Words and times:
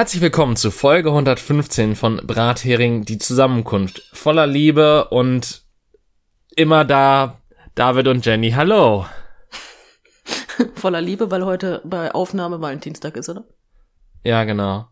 Herzlich 0.00 0.22
willkommen 0.22 0.56
zu 0.56 0.70
Folge 0.70 1.10
115 1.10 1.94
von 1.94 2.26
Brathering, 2.26 3.04
die 3.04 3.18
Zusammenkunft. 3.18 4.00
Voller 4.14 4.46
Liebe 4.46 5.10
und 5.10 5.60
immer 6.56 6.86
da, 6.86 7.38
David 7.74 8.08
und 8.08 8.24
Jenny. 8.24 8.52
Hallo. 8.52 9.04
Voller 10.76 11.02
Liebe, 11.02 11.30
weil 11.30 11.44
heute 11.44 11.82
bei 11.84 12.14
Aufnahme 12.14 12.62
Valentinstag 12.62 13.14
ist, 13.18 13.28
oder? 13.28 13.44
Ja, 14.24 14.44
genau. 14.44 14.88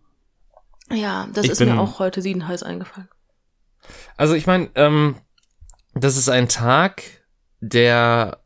Ja, 0.92 1.26
das 1.32 1.46
Ich 1.46 1.52
ist 1.52 1.60
mir 1.60 1.80
auch 1.80 2.00
heute 2.00 2.20
siedenheiß 2.20 2.62
eingefallen. 2.62 3.08
Also 4.18 4.34
ich 4.34 4.46
meine, 4.46 4.68
ähm, 4.74 5.16
das 5.94 6.18
ist 6.18 6.28
ein 6.28 6.50
Tag, 6.50 7.02
der 7.60 8.40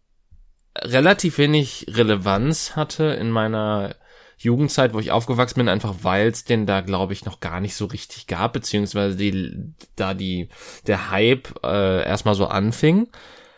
relativ 0.78 1.38
wenig 1.38 1.86
Relevanz 1.88 2.76
hatte 2.76 3.06
in 3.06 3.32
meiner 3.32 3.96
Jugendzeit, 4.42 4.94
wo 4.94 4.98
ich 4.98 5.10
aufgewachsen 5.10 5.58
bin, 5.58 5.68
einfach 5.68 5.94
weil 6.02 6.28
es 6.28 6.44
den 6.44 6.66
da, 6.66 6.80
glaube 6.80 7.12
ich, 7.12 7.24
noch 7.24 7.40
gar 7.40 7.60
nicht 7.60 7.74
so 7.74 7.86
richtig 7.86 8.26
gab, 8.26 8.52
beziehungsweise 8.52 9.16
die, 9.16 9.74
da 9.96 10.14
die, 10.14 10.48
der 10.86 11.10
Hype 11.10 11.48
äh, 11.64 12.04
erstmal 12.04 12.34
so 12.34 12.46
anfing. 12.46 13.08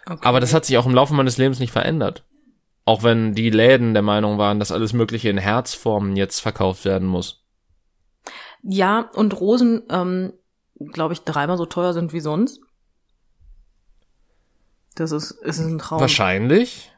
Okay. 0.07 0.27
Aber 0.27 0.41
das 0.41 0.53
hat 0.53 0.65
sich 0.65 0.77
auch 0.79 0.87
im 0.87 0.95
Laufe 0.95 1.15
meines 1.15 1.39
Lebens 1.39 1.59
nicht 1.59 1.73
verändert. 1.73 2.25
Auch 2.85 3.03
wenn 3.03 3.35
die 3.35 3.51
Läden 3.51 3.95
der 3.95 4.03
Meinung 4.03 4.37
waren, 4.37 4.59
dass 4.59 4.73
alles 4.73 4.93
Mögliche 4.93 5.31
in 5.31 5.39
Herzformen 5.39 6.17
jetzt 6.17 6.41
verkauft 6.41 6.85
werden 6.85 7.09
muss. 7.09 7.43
Ja, 8.63 9.11
und 9.15 9.41
Rosen, 9.41 9.83
ähm, 9.91 10.33
glaube 10.93 11.15
ich, 11.15 11.23
dreimal 11.23 11.57
so 11.57 11.67
teuer 11.67 11.93
sind 11.95 12.13
wie 12.13 12.21
sonst. 12.21 12.61
Das 14.95 15.13
ist, 15.13 15.31
ist 15.31 15.59
ein 15.59 15.79
Traum. 15.79 16.01
Wahrscheinlich. 16.01 16.94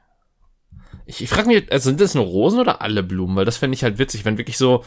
Ich, 1.07 1.23
ich 1.23 1.31
frage 1.31 1.49
mich, 1.49 1.71
also 1.73 1.89
sind 1.89 2.01
das 2.01 2.15
nur 2.15 2.25
Rosen 2.25 2.61
oder 2.61 2.83
alle 2.83 3.03
Blumen? 3.03 3.37
Weil 3.37 3.45
das 3.45 3.57
fände 3.57 3.75
ich 3.75 3.85
halt 3.85 3.99
witzig, 3.99 4.25
wenn 4.25 4.39
wirklich 4.39 4.59
so 4.59 4.85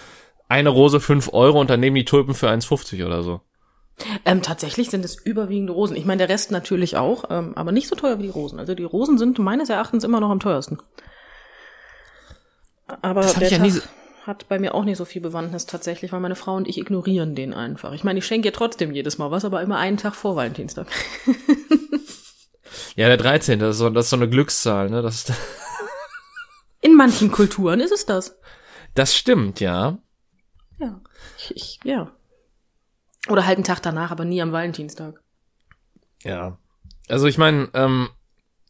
eine 0.47 0.69
Rose 0.69 0.99
fünf 0.99 1.29
Euro 1.33 1.59
und 1.59 1.69
daneben 1.69 1.95
die 1.95 2.05
Tulpen 2.05 2.33
für 2.33 2.49
1,50 2.49 3.05
oder 3.05 3.23
so. 3.23 3.41
Ähm, 4.25 4.41
tatsächlich 4.41 4.89
sind 4.89 5.03
es 5.03 5.15
überwiegend 5.15 5.69
Rosen. 5.69 5.95
Ich 5.95 6.05
meine, 6.05 6.19
der 6.19 6.29
Rest 6.29 6.51
natürlich 6.51 6.97
auch, 6.97 7.25
ähm, 7.29 7.53
aber 7.55 7.71
nicht 7.71 7.87
so 7.87 7.95
teuer 7.95 8.17
wie 8.17 8.23
die 8.23 8.29
Rosen. 8.29 8.59
Also 8.59 8.73
die 8.75 8.83
Rosen 8.83 9.17
sind 9.17 9.39
meines 9.39 9.69
Erachtens 9.69 10.03
immer 10.03 10.19
noch 10.19 10.29
am 10.29 10.39
teuersten. 10.39 10.79
Aber 13.01 13.21
Das 13.21 13.33
der 13.35 13.49
ja 13.49 13.57
Tag 13.57 13.67
nie 13.67 13.81
hat 14.25 14.47
bei 14.47 14.59
mir 14.59 14.75
auch 14.75 14.83
nicht 14.83 14.97
so 14.97 15.05
viel 15.05 15.21
Bewandtnis 15.21 15.65
tatsächlich, 15.65 16.11
weil 16.11 16.19
meine 16.19 16.35
Frau 16.35 16.55
und 16.55 16.67
ich 16.67 16.77
ignorieren 16.77 17.35
den 17.35 17.53
einfach. 17.53 17.93
Ich 17.93 18.03
meine, 18.03 18.19
ich 18.19 18.25
schenke 18.25 18.49
ihr 18.49 18.53
trotzdem 18.53 18.91
jedes 18.91 19.17
Mal 19.17 19.31
was, 19.31 19.43
aber 19.45 19.61
immer 19.61 19.77
einen 19.77 19.97
Tag 19.97 20.15
vor 20.15 20.35
Valentinstag. 20.35 20.87
Ja, 22.95 23.07
der 23.07 23.17
13. 23.17 23.59
Das 23.59 23.75
ist 23.75 23.77
so, 23.79 23.89
das 23.89 24.05
ist 24.05 24.09
so 24.09 24.17
eine 24.17 24.29
Glückszahl, 24.29 24.89
ne? 24.89 25.01
Das, 25.01 25.25
In 26.81 26.95
manchen 26.95 27.31
Kulturen 27.31 27.79
ist 27.79 27.91
es 27.91 28.05
das. 28.05 28.37
das 28.95 29.15
stimmt, 29.15 29.59
ja. 29.59 29.97
Ja. 30.79 31.01
Ich, 31.37 31.55
ich, 31.55 31.79
ja. 31.83 32.11
Oder 33.27 33.45
halt 33.45 33.57
einen 33.57 33.65
Tag 33.65 33.81
danach, 33.81 34.11
aber 34.11 34.25
nie 34.25 34.41
am 34.41 34.51
Valentinstag. 34.51 35.21
Ja. 36.23 36.57
Also 37.07 37.27
ich 37.27 37.37
meine, 37.37 37.69
ähm, 37.73 38.09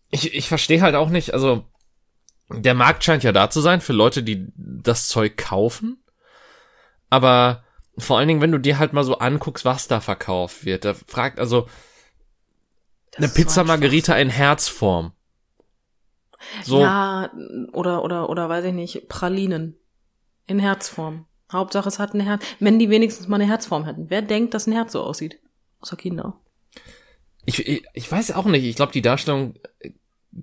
ich, 0.10 0.34
ich 0.34 0.48
verstehe 0.48 0.82
halt 0.82 0.96
auch 0.96 1.10
nicht, 1.10 1.34
also 1.34 1.66
der 2.50 2.74
Markt 2.74 3.04
scheint 3.04 3.24
ja 3.24 3.32
da 3.32 3.50
zu 3.50 3.62
sein 3.62 3.82
für 3.82 3.94
Leute, 3.94 4.24
die 4.24 4.48
das 4.56 5.08
Zeug 5.08 5.38
kaufen. 5.38 6.04
Aber 7.10 7.64
vor 7.98 8.18
allen 8.18 8.28
Dingen, 8.28 8.42
wenn 8.42 8.52
du 8.52 8.60
dir 8.60 8.80
halt 8.80 8.94
mal 8.94 9.04
so 9.04 9.20
anguckst, 9.20 9.66
was 9.66 9.88
da 9.88 10.00
verkauft 10.00 10.66
wird, 10.66 10.86
da 10.86 10.94
fragt 10.94 11.40
also 11.40 11.68
Das 13.12 13.26
eine 13.26 13.30
Pizza 13.30 13.64
Margherita 13.64 14.16
in 14.16 14.30
Herzform. 14.30 15.14
So, 16.64 16.80
Ja, 16.80 17.32
oder, 17.74 18.04
oder, 18.04 18.30
oder 18.30 18.50
weiß 18.50 18.66
ich 18.66 18.74
nicht, 18.74 19.10
Pralinen. 19.10 19.76
In 20.46 20.60
Herzform. 20.60 21.26
Hauptsache 21.52 21.88
es 21.88 22.00
hat 22.00 22.14
ein 22.14 22.22
Herz. 22.22 22.44
Wenn 22.60 22.80
die 22.80 22.90
wenigstens 22.90 23.28
mal 23.28 23.36
eine 23.36 23.48
Herzform 23.48 23.86
hätten. 23.86 24.10
Wer 24.10 24.22
denkt, 24.22 24.54
dass 24.54 24.68
ein 24.68 24.74
Herz 24.74 24.92
so 24.92 25.02
aussieht? 25.02 25.40
Außer 25.82 25.96
Kinder. 25.96 26.40
ich, 27.46 27.68
ich, 27.68 27.84
ich 27.94 28.12
weiß 28.12 28.32
auch 28.32 28.46
nicht, 28.46 28.64
ich 28.66 28.76
glaube, 28.76 28.92
die 28.92 29.02
Darstellung 29.02 29.56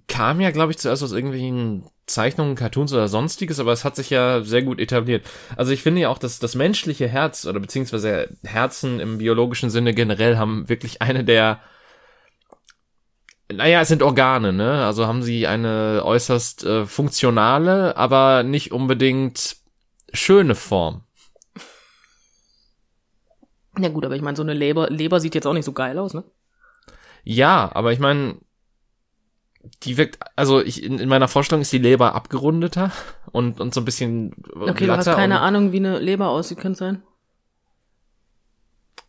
kam 0.08 0.40
ja, 0.40 0.50
glaube 0.50 0.72
ich, 0.72 0.78
zuerst 0.78 1.02
aus 1.02 1.12
irgendwelchen 1.12 1.84
Zeichnungen, 2.06 2.54
Cartoons 2.54 2.92
oder 2.92 3.08
sonstiges, 3.08 3.58
aber 3.60 3.72
es 3.72 3.84
hat 3.84 3.96
sich 3.96 4.10
ja 4.10 4.42
sehr 4.42 4.62
gut 4.62 4.80
etabliert. 4.80 5.26
Also 5.56 5.72
ich 5.72 5.82
finde 5.82 6.02
ja 6.02 6.08
auch, 6.08 6.18
dass 6.18 6.38
das 6.38 6.54
menschliche 6.54 7.08
Herz 7.08 7.46
oder 7.46 7.60
beziehungsweise 7.60 8.28
Herzen 8.44 9.00
im 9.00 9.18
biologischen 9.18 9.70
Sinne 9.70 9.94
generell 9.94 10.36
haben 10.36 10.68
wirklich 10.68 11.02
eine 11.02 11.24
der 11.24 11.60
naja, 13.52 13.80
es 13.80 13.88
sind 13.88 14.02
Organe, 14.02 14.52
ne? 14.52 14.84
Also 14.84 15.06
haben 15.06 15.22
sie 15.22 15.46
eine 15.46 16.02
äußerst 16.04 16.64
äh, 16.64 16.86
funktionale, 16.86 17.96
aber 17.96 18.42
nicht 18.42 18.72
unbedingt 18.72 19.56
schöne 20.12 20.54
Form. 20.54 21.04
Ja 23.78 23.88
gut, 23.90 24.04
aber 24.04 24.16
ich 24.16 24.22
meine, 24.22 24.36
so 24.36 24.42
eine 24.42 24.54
Leber, 24.54 24.88
Leber 24.88 25.20
sieht 25.20 25.34
jetzt 25.34 25.46
auch 25.46 25.52
nicht 25.52 25.66
so 25.66 25.72
geil 25.72 25.98
aus, 25.98 26.14
ne? 26.14 26.24
Ja, 27.24 27.70
aber 27.74 27.92
ich 27.92 27.98
meine, 27.98 28.36
die 29.82 29.96
wirkt, 29.96 30.18
also 30.36 30.60
ich, 30.60 30.82
in, 30.82 30.98
in 30.98 31.08
meiner 31.08 31.28
Vorstellung 31.28 31.62
ist 31.62 31.72
die 31.72 31.78
Leber 31.78 32.14
abgerundeter 32.14 32.92
und, 33.32 33.60
und 33.60 33.74
so 33.74 33.80
ein 33.80 33.84
bisschen 33.84 34.34
Okay, 34.54 34.86
du 34.86 34.96
hast 34.96 35.06
keine 35.06 35.40
Ahnung, 35.40 35.72
wie 35.72 35.78
eine 35.78 35.98
Leber 35.98 36.28
aussieht, 36.28 36.58
könnte 36.58 36.78
sein. 36.78 37.02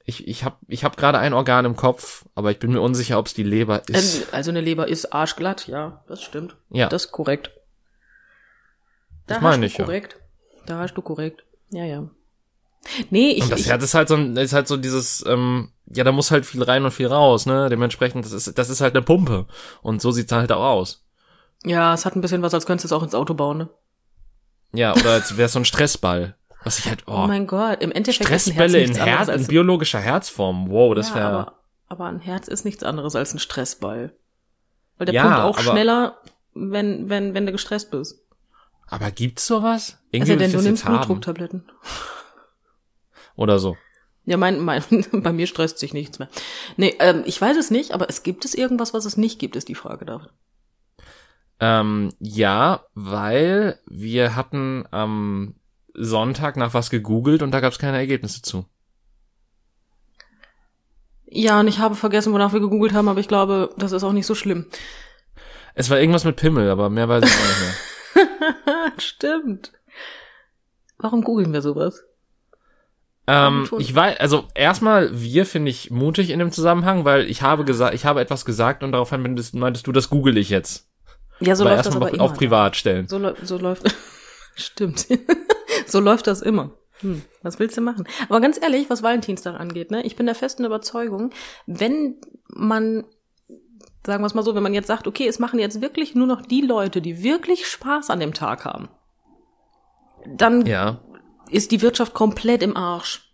Ich, 0.09 0.25
ich 0.25 0.45
habe 0.45 0.55
ich 0.69 0.85
hab 0.85 0.95
gerade 0.95 1.19
ein 1.19 1.33
Organ 1.33 1.65
im 1.65 1.75
Kopf, 1.75 2.23
aber 2.33 2.49
ich 2.51 2.59
bin 2.59 2.71
mir 2.71 2.79
unsicher, 2.79 3.19
ob 3.19 3.25
es 3.27 3.33
die 3.33 3.43
Leber 3.43 3.87
ist. 3.89 4.21
Ähm, 4.21 4.27
also 4.31 4.51
eine 4.51 4.61
Leber 4.61 4.87
ist 4.87 5.11
arschglatt, 5.13 5.67
ja, 5.67 6.01
das 6.07 6.23
stimmt. 6.23 6.55
ja, 6.69 6.87
Das 6.87 7.05
ist 7.05 7.11
korrekt. 7.11 7.51
Da 9.27 9.35
Das 9.35 9.43
meine 9.43 9.65
ich, 9.65 9.73
du 9.73 9.79
ja. 9.79 9.85
korrekt. 9.85 10.15
Da 10.65 10.79
hast 10.79 10.93
du 10.93 11.01
korrekt. 11.01 11.43
Ja, 11.71 11.83
ja. 11.83 12.07
Nee, 13.09 13.31
ich, 13.31 13.43
und 13.43 13.51
das 13.51 13.59
ich, 13.59 13.67
Herz 13.67 13.83
ist 13.83 13.95
halt 13.95 14.07
so 14.07 14.15
ein, 14.15 14.37
ist 14.37 14.53
halt 14.53 14.69
so 14.69 14.77
dieses, 14.77 15.25
ähm, 15.27 15.73
ja, 15.87 16.05
da 16.05 16.13
muss 16.13 16.31
halt 16.31 16.45
viel 16.45 16.63
rein 16.63 16.85
und 16.85 16.91
viel 16.91 17.07
raus, 17.07 17.45
ne? 17.45 17.67
Dementsprechend, 17.67 18.23
das 18.23 18.31
ist, 18.31 18.57
das 18.57 18.69
ist 18.69 18.79
halt 18.79 18.95
eine 18.95 19.03
Pumpe. 19.03 19.45
Und 19.81 20.01
so 20.01 20.11
sieht's 20.11 20.31
halt 20.31 20.53
auch 20.53 20.63
aus. 20.63 21.03
ja, 21.65 21.93
es 21.93 22.05
hat 22.05 22.15
ein 22.15 22.21
bisschen 22.21 22.43
was, 22.43 22.53
als 22.53 22.65
könntest 22.65 22.85
du 22.85 22.87
es 22.95 22.97
auch 22.97 23.03
ins 23.03 23.15
Auto 23.15 23.33
bauen, 23.33 23.57
ne? 23.57 23.69
Ja, 24.71 24.93
oder 24.93 25.11
als 25.11 25.35
wäre 25.35 25.49
so 25.49 25.59
ein 25.59 25.65
Stressball. 25.65 26.36
Was 26.67 26.79
ich 26.79 26.89
halt, 26.89 27.03
Oh, 27.07 27.13
oh, 27.13 27.27
mein 27.27 27.47
Gott, 27.47 27.81
im 27.81 27.93
Endeffekt 27.93 28.29
ist 28.29 28.49
ein 28.49 28.53
Herz 28.55 28.71
Stressbälle 28.71 28.83
in 28.83 28.93
Herz, 28.93 29.29
in 29.29 29.47
biologischer 29.47 30.01
Herzform. 30.01 30.69
Wow, 30.69 30.93
das 30.93 31.09
ja, 31.09 31.15
wäre. 31.15 31.27
aber, 31.27 31.59
aber 31.87 32.05
ein 32.07 32.19
Herz 32.19 32.49
ist 32.49 32.65
nichts 32.65 32.83
anderes 32.83 33.15
als 33.15 33.33
ein 33.33 33.39
Stressball. 33.39 34.13
Weil 34.97 35.05
der 35.05 35.15
Ja, 35.15 35.23
pumpt 35.23 35.39
auch 35.39 35.59
schneller, 35.59 36.17
wenn, 36.53 37.09
wenn, 37.09 37.33
wenn 37.33 37.45
du 37.45 37.53
gestresst 37.53 37.89
bist. 37.89 38.19
Aber 38.87 39.11
gibt's 39.11 39.47
sowas? 39.47 39.93
Also 39.93 39.97
Irgendwie 40.11 40.31
will 40.31 40.37
denn 40.39 40.51
du 40.51 40.61
nimmst. 40.61 40.85
Blutdrucktabletten. 40.85 41.71
Oder 43.37 43.59
so. 43.59 43.77
Ja, 44.25 44.35
mein, 44.35 44.59
mein, 44.59 44.83
bei 45.13 45.31
mir 45.31 45.47
stresst 45.47 45.79
sich 45.79 45.93
nichts 45.93 46.19
mehr. 46.19 46.27
Nee, 46.75 46.95
ähm, 46.99 47.23
ich 47.25 47.39
weiß 47.39 47.55
es 47.55 47.71
nicht, 47.71 47.91
aber 47.91 48.09
es 48.09 48.23
gibt 48.23 48.43
es 48.43 48.53
irgendwas, 48.55 48.93
was 48.93 49.05
es 49.05 49.15
nicht 49.15 49.39
gibt, 49.39 49.55
ist 49.55 49.69
die 49.69 49.75
Frage 49.75 50.03
da. 50.03 50.27
Ähm, 51.61 52.11
ja, 52.19 52.83
weil 52.93 53.79
wir 53.87 54.35
hatten 54.35 54.85
am 54.91 55.55
Sonntag 55.97 56.55
nach 56.55 56.73
was 56.73 56.89
gegoogelt 56.89 57.41
und 57.41 57.51
da 57.51 57.59
gab's 57.59 57.79
keine 57.79 57.97
Ergebnisse 57.97 58.41
zu. 58.41 58.65
Ja, 61.29 61.59
und 61.59 61.67
ich 61.67 61.79
habe 61.79 61.95
vergessen, 61.95 62.31
wonach 62.31 62.53
wir 62.53 62.61
gegoogelt 62.61 62.93
haben, 62.93 63.09
aber 63.09 63.19
ich 63.19 63.27
glaube, 63.27 63.71
das 63.77 63.91
ist 63.91 64.03
auch 64.03 64.13
nicht 64.13 64.25
so 64.25 64.35
schlimm. 64.35 64.67
Es 65.75 65.89
war 65.89 65.99
irgendwas 65.99 66.23
mit 66.23 66.37
Pimmel, 66.37 66.69
aber 66.69 66.89
mehr 66.89 67.09
weiß 67.09 67.23
ich 67.25 67.31
auch 67.31 67.47
nicht 67.47 67.61
mehr. 67.61 68.91
Stimmt. 68.97 69.73
Warum 70.97 71.23
googeln 71.23 71.51
wir 71.51 71.61
sowas? 71.61 72.03
Ähm, 73.27 73.69
ich 73.77 73.93
weiß, 73.93 74.19
also 74.19 74.47
erstmal, 74.55 75.09
wir 75.11 75.45
finde 75.45 75.69
ich 75.69 75.91
mutig 75.91 76.29
in 76.29 76.39
dem 76.39 76.51
Zusammenhang, 76.51 77.03
weil 77.03 77.29
ich 77.29 77.41
habe 77.41 77.65
gesagt, 77.65 77.93
ich 77.93 78.05
habe 78.05 78.21
etwas 78.21 78.45
gesagt 78.45 78.83
und 78.83 78.93
daraufhin 78.93 79.21
meintest, 79.21 79.53
meintest 79.53 79.85
du, 79.85 79.91
das 79.91 80.09
google 80.09 80.37
ich 80.37 80.49
jetzt. 80.49 80.87
Ja, 81.41 81.55
so 81.55 81.65
aber 81.65 81.73
läuft 81.73 81.85
das 81.85 81.95
aber 81.95 82.05
auf, 82.05 82.13
immer. 82.13 82.23
auf 82.23 82.33
privat 82.33 82.77
stellen. 82.77 83.07
So, 83.07 83.19
so 83.43 83.57
läuft. 83.57 83.83
Stimmt. 84.57 85.07
so 85.87 85.99
läuft 85.99 86.27
das 86.27 86.41
immer. 86.41 86.71
Hm, 87.01 87.21
was 87.43 87.59
willst 87.59 87.77
du 87.77 87.81
machen? 87.81 88.07
Aber 88.27 88.41
ganz 88.41 88.59
ehrlich, 88.61 88.89
was 88.89 89.03
Valentinstag 89.03 89.59
angeht, 89.59 89.91
ne, 89.91 90.03
ich 90.03 90.15
bin 90.15 90.25
der 90.25 90.35
festen 90.35 90.65
Überzeugung, 90.65 91.29
wenn 91.67 92.15
man, 92.47 93.05
sagen 94.05 94.23
wir 94.23 94.27
es 94.27 94.33
mal 94.33 94.43
so, 94.43 94.55
wenn 94.55 94.63
man 94.63 94.73
jetzt 94.73 94.87
sagt, 94.87 95.07
okay, 95.07 95.27
es 95.27 95.37
machen 95.37 95.59
jetzt 95.59 95.79
wirklich 95.79 96.15
nur 96.15 96.25
noch 96.27 96.41
die 96.41 96.61
Leute, 96.61 97.01
die 97.01 97.23
wirklich 97.23 97.67
Spaß 97.67 98.09
an 98.09 98.19
dem 98.19 98.33
Tag 98.33 98.65
haben, 98.65 98.89
dann 100.25 100.65
Ja. 100.65 100.99
ist 101.51 101.71
die 101.71 101.81
Wirtschaft 101.83 102.15
komplett 102.15 102.63
im 102.63 102.75
Arsch 102.75 103.31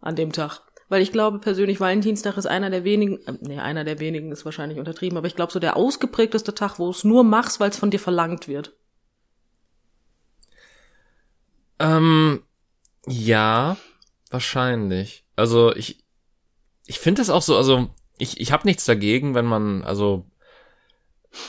an 0.00 0.16
dem 0.16 0.32
Tag. 0.32 0.62
Weil 0.88 1.02
ich 1.02 1.12
glaube 1.12 1.40
persönlich, 1.40 1.80
Valentinstag 1.80 2.36
ist 2.38 2.46
einer 2.46 2.70
der 2.70 2.84
wenigen, 2.84 3.18
äh, 3.26 3.34
nee, 3.40 3.58
einer 3.58 3.84
der 3.84 3.98
wenigen 3.98 4.32
ist 4.32 4.44
wahrscheinlich 4.44 4.78
untertrieben, 4.78 5.18
aber 5.18 5.26
ich 5.26 5.36
glaube 5.36 5.52
so 5.52 5.58
der 5.58 5.76
ausgeprägteste 5.76 6.54
Tag, 6.54 6.78
wo 6.78 6.88
es 6.88 7.04
nur 7.04 7.24
machst, 7.24 7.60
weil 7.60 7.70
es 7.70 7.78
von 7.78 7.90
dir 7.90 7.98
verlangt 8.00 8.48
wird. 8.48 8.72
Ähm, 11.78 12.42
ja, 13.06 13.76
wahrscheinlich. 14.30 15.24
Also 15.36 15.74
ich, 15.74 16.04
ich 16.86 16.98
finde 16.98 17.20
das 17.20 17.30
auch 17.30 17.42
so, 17.42 17.56
also 17.56 17.90
ich, 18.18 18.40
ich 18.40 18.52
habe 18.52 18.66
nichts 18.66 18.84
dagegen, 18.84 19.34
wenn 19.34 19.44
man, 19.46 19.82
also 19.84 20.26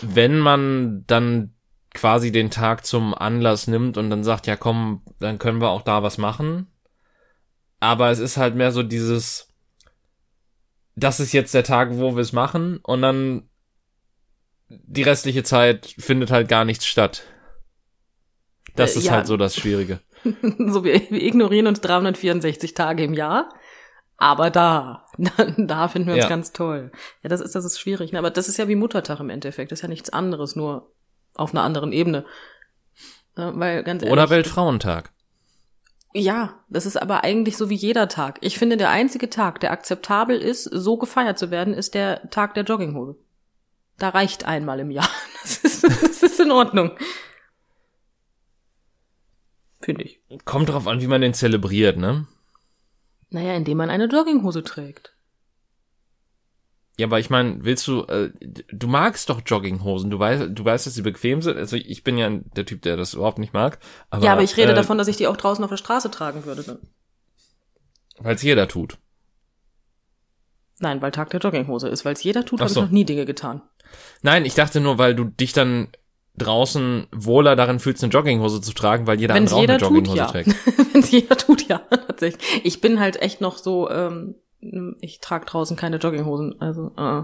wenn 0.01 0.37
man 0.39 1.05
dann 1.07 1.53
quasi 1.93 2.31
den 2.31 2.51
Tag 2.51 2.85
zum 2.85 3.13
Anlass 3.13 3.67
nimmt 3.67 3.97
und 3.97 4.09
dann 4.09 4.23
sagt, 4.23 4.47
ja 4.47 4.55
komm, 4.55 5.01
dann 5.19 5.39
können 5.39 5.61
wir 5.61 5.69
auch 5.69 5.81
da 5.81 6.03
was 6.03 6.17
machen. 6.17 6.67
aber 7.79 8.09
es 8.11 8.19
ist 8.19 8.37
halt 8.37 8.55
mehr 8.55 8.71
so 8.71 8.83
dieses, 8.83 9.47
das 10.95 11.19
ist 11.19 11.31
jetzt 11.33 11.53
der 11.53 11.63
Tag, 11.63 11.91
wo 11.97 12.15
wir 12.15 12.21
es 12.21 12.33
machen 12.33 12.77
und 12.83 13.01
dann 13.01 13.49
die 14.69 15.03
restliche 15.03 15.43
Zeit 15.43 15.93
findet 15.97 16.31
halt 16.31 16.49
gar 16.49 16.65
nichts 16.65 16.85
statt. 16.85 17.23
Das 18.75 18.95
Äh, 18.95 18.99
ist 18.99 19.05
ja. 19.05 19.13
halt 19.13 19.27
so 19.27 19.37
das 19.37 19.55
Schwierige. 19.55 19.99
so, 20.67 20.83
wir, 20.83 20.93
wir 21.09 21.21
ignorieren 21.23 21.67
uns 21.67 21.81
364 21.81 22.73
Tage 22.73 23.03
im 23.03 23.13
Jahr. 23.13 23.49
Aber 24.17 24.49
da, 24.51 25.05
da 25.57 25.87
finden 25.87 26.07
wir 26.07 26.15
uns 26.15 26.23
Ja. 26.23 26.29
ganz 26.29 26.51
toll. 26.53 26.91
Ja, 27.23 27.29
das 27.29 27.41
ist, 27.41 27.55
das 27.55 27.65
ist 27.65 27.79
schwierig. 27.79 28.11
ne? 28.11 28.19
Aber 28.19 28.29
das 28.31 28.47
ist 28.49 28.57
ja 28.57 28.67
wie 28.67 28.75
Muttertag 28.75 29.19
im 29.19 29.29
Endeffekt. 29.29 29.71
Das 29.71 29.79
ist 29.79 29.83
ja 29.83 29.89
nichts 29.89 30.09
anderes, 30.09 30.55
nur 30.55 30.91
auf 31.35 31.51
einer 31.53 31.63
anderen 31.63 31.91
Ebene. 31.91 32.25
Äh, 33.35 33.51
Weil, 33.53 33.83
ganz 33.83 34.01
ehrlich. 34.01 34.13
Oder 34.13 34.29
Weltfrauentag. 34.29 35.11
Ja, 36.13 36.55
das 36.69 36.85
ist 36.87 36.99
aber 36.99 37.23
eigentlich 37.23 37.57
so 37.57 37.69
wie 37.69 37.75
jeder 37.75 38.07
Tag. 38.07 38.39
Ich 38.41 38.57
finde, 38.57 38.77
der 38.77 38.89
einzige 38.89 39.29
Tag, 39.29 39.59
der 39.59 39.71
akzeptabel 39.71 40.39
ist, 40.41 40.63
so 40.63 40.97
gefeiert 40.97 41.37
zu 41.37 41.51
werden, 41.51 41.73
ist 41.75 41.93
der 41.93 42.29
Tag 42.31 42.55
der 42.55 42.63
Jogginghose. 42.63 43.17
Da 43.99 44.09
reicht 44.09 44.45
einmal 44.45 44.79
im 44.79 44.89
Jahr. 44.91 45.09
Das 45.43 45.57
ist, 45.59 45.83
das 45.83 46.23
ist 46.23 46.39
in 46.41 46.51
Ordnung. 46.51 46.91
Finde 49.87 50.03
ich. 50.03 50.19
Kommt 50.43 50.67
drauf 50.67 50.85
an, 50.85 50.99
wie 50.99 51.07
man 51.07 51.21
den 51.21 51.33
zelebriert, 51.33 51.95
ne? 51.95 52.27
Naja, 53.29 53.55
indem 53.55 53.77
man 53.77 53.89
eine 53.89 54.07
Jogginghose 54.07 54.61
trägt. 54.61 55.15
Ja, 56.97 57.07
aber 57.07 57.19
ich 57.21 57.29
meine, 57.29 57.63
willst 57.63 57.87
du, 57.87 58.03
äh, 58.03 58.31
du 58.69 58.87
magst 58.87 59.29
doch 59.29 59.39
Jogginghosen, 59.45 60.09
du 60.09 60.19
weißt, 60.19 60.47
du 60.49 60.65
weißt, 60.65 60.87
dass 60.87 60.93
sie 60.93 61.03
bequem 61.03 61.41
sind. 61.41 61.55
Also 61.55 61.77
ich 61.77 62.03
bin 62.03 62.17
ja 62.17 62.29
der 62.29 62.65
Typ, 62.65 62.81
der 62.81 62.97
das 62.97 63.13
überhaupt 63.13 63.39
nicht 63.39 63.53
mag. 63.53 63.79
Aber, 64.09 64.25
ja, 64.25 64.33
aber 64.33 64.43
ich 64.43 64.57
rede 64.57 64.73
äh, 64.73 64.75
davon, 64.75 64.97
dass 64.97 65.07
ich 65.07 65.15
die 65.15 65.27
auch 65.27 65.37
draußen 65.37 65.63
auf 65.63 65.69
der 65.69 65.77
Straße 65.77 66.11
tragen 66.11 66.43
würde. 66.43 66.63
Dann. 66.63 66.79
Weil 68.17 68.35
es 68.35 68.41
jeder 68.41 68.67
tut. 68.67 68.97
Nein, 70.79 71.01
weil 71.01 71.11
Tag 71.11 71.29
der 71.29 71.39
Jogginghose 71.39 71.87
ist. 71.87 72.03
Weil 72.03 72.11
es 72.11 72.23
jeder 72.23 72.43
tut, 72.43 72.59
habe 72.59 72.69
so. 72.69 72.81
ich 72.81 72.87
noch 72.87 72.91
nie 72.91 73.05
Dinge 73.05 73.25
getan. 73.25 73.61
Nein, 74.21 74.43
ich 74.43 74.53
dachte 74.53 74.81
nur, 74.81 74.97
weil 74.97 75.15
du 75.15 75.23
dich 75.23 75.53
dann 75.53 75.93
draußen 76.37 77.07
wohler 77.11 77.55
darin 77.55 77.79
fühlst, 77.79 78.03
eine 78.03 78.13
Jogginghose 78.13 78.61
zu 78.61 78.73
tragen, 78.73 79.07
weil 79.07 79.19
jeder 79.19 79.33
Wenn 79.33 79.45
es 79.45 79.53
andere 79.53 79.57
auch 79.57 79.61
jeder 79.61 79.73
eine 79.73 79.81
tut, 79.83 80.07
Jogginghose 80.07 80.17
ja. 80.17 80.27
trägt. 80.27 80.49
Wenn 80.93 81.01
es 81.01 81.11
jeder 81.11 81.37
tut, 81.37 81.67
ja, 81.67 81.79
tatsächlich. 81.89 82.61
Ich 82.63 82.81
bin 82.81 82.99
halt 82.99 83.21
echt 83.21 83.41
noch 83.41 83.57
so, 83.57 83.89
ähm, 83.89 84.35
ich 85.01 85.19
trage 85.19 85.45
draußen 85.45 85.75
keine 85.75 85.97
Jogginghosen. 85.97 86.61
Also, 86.61 86.91
äh. 86.97 87.23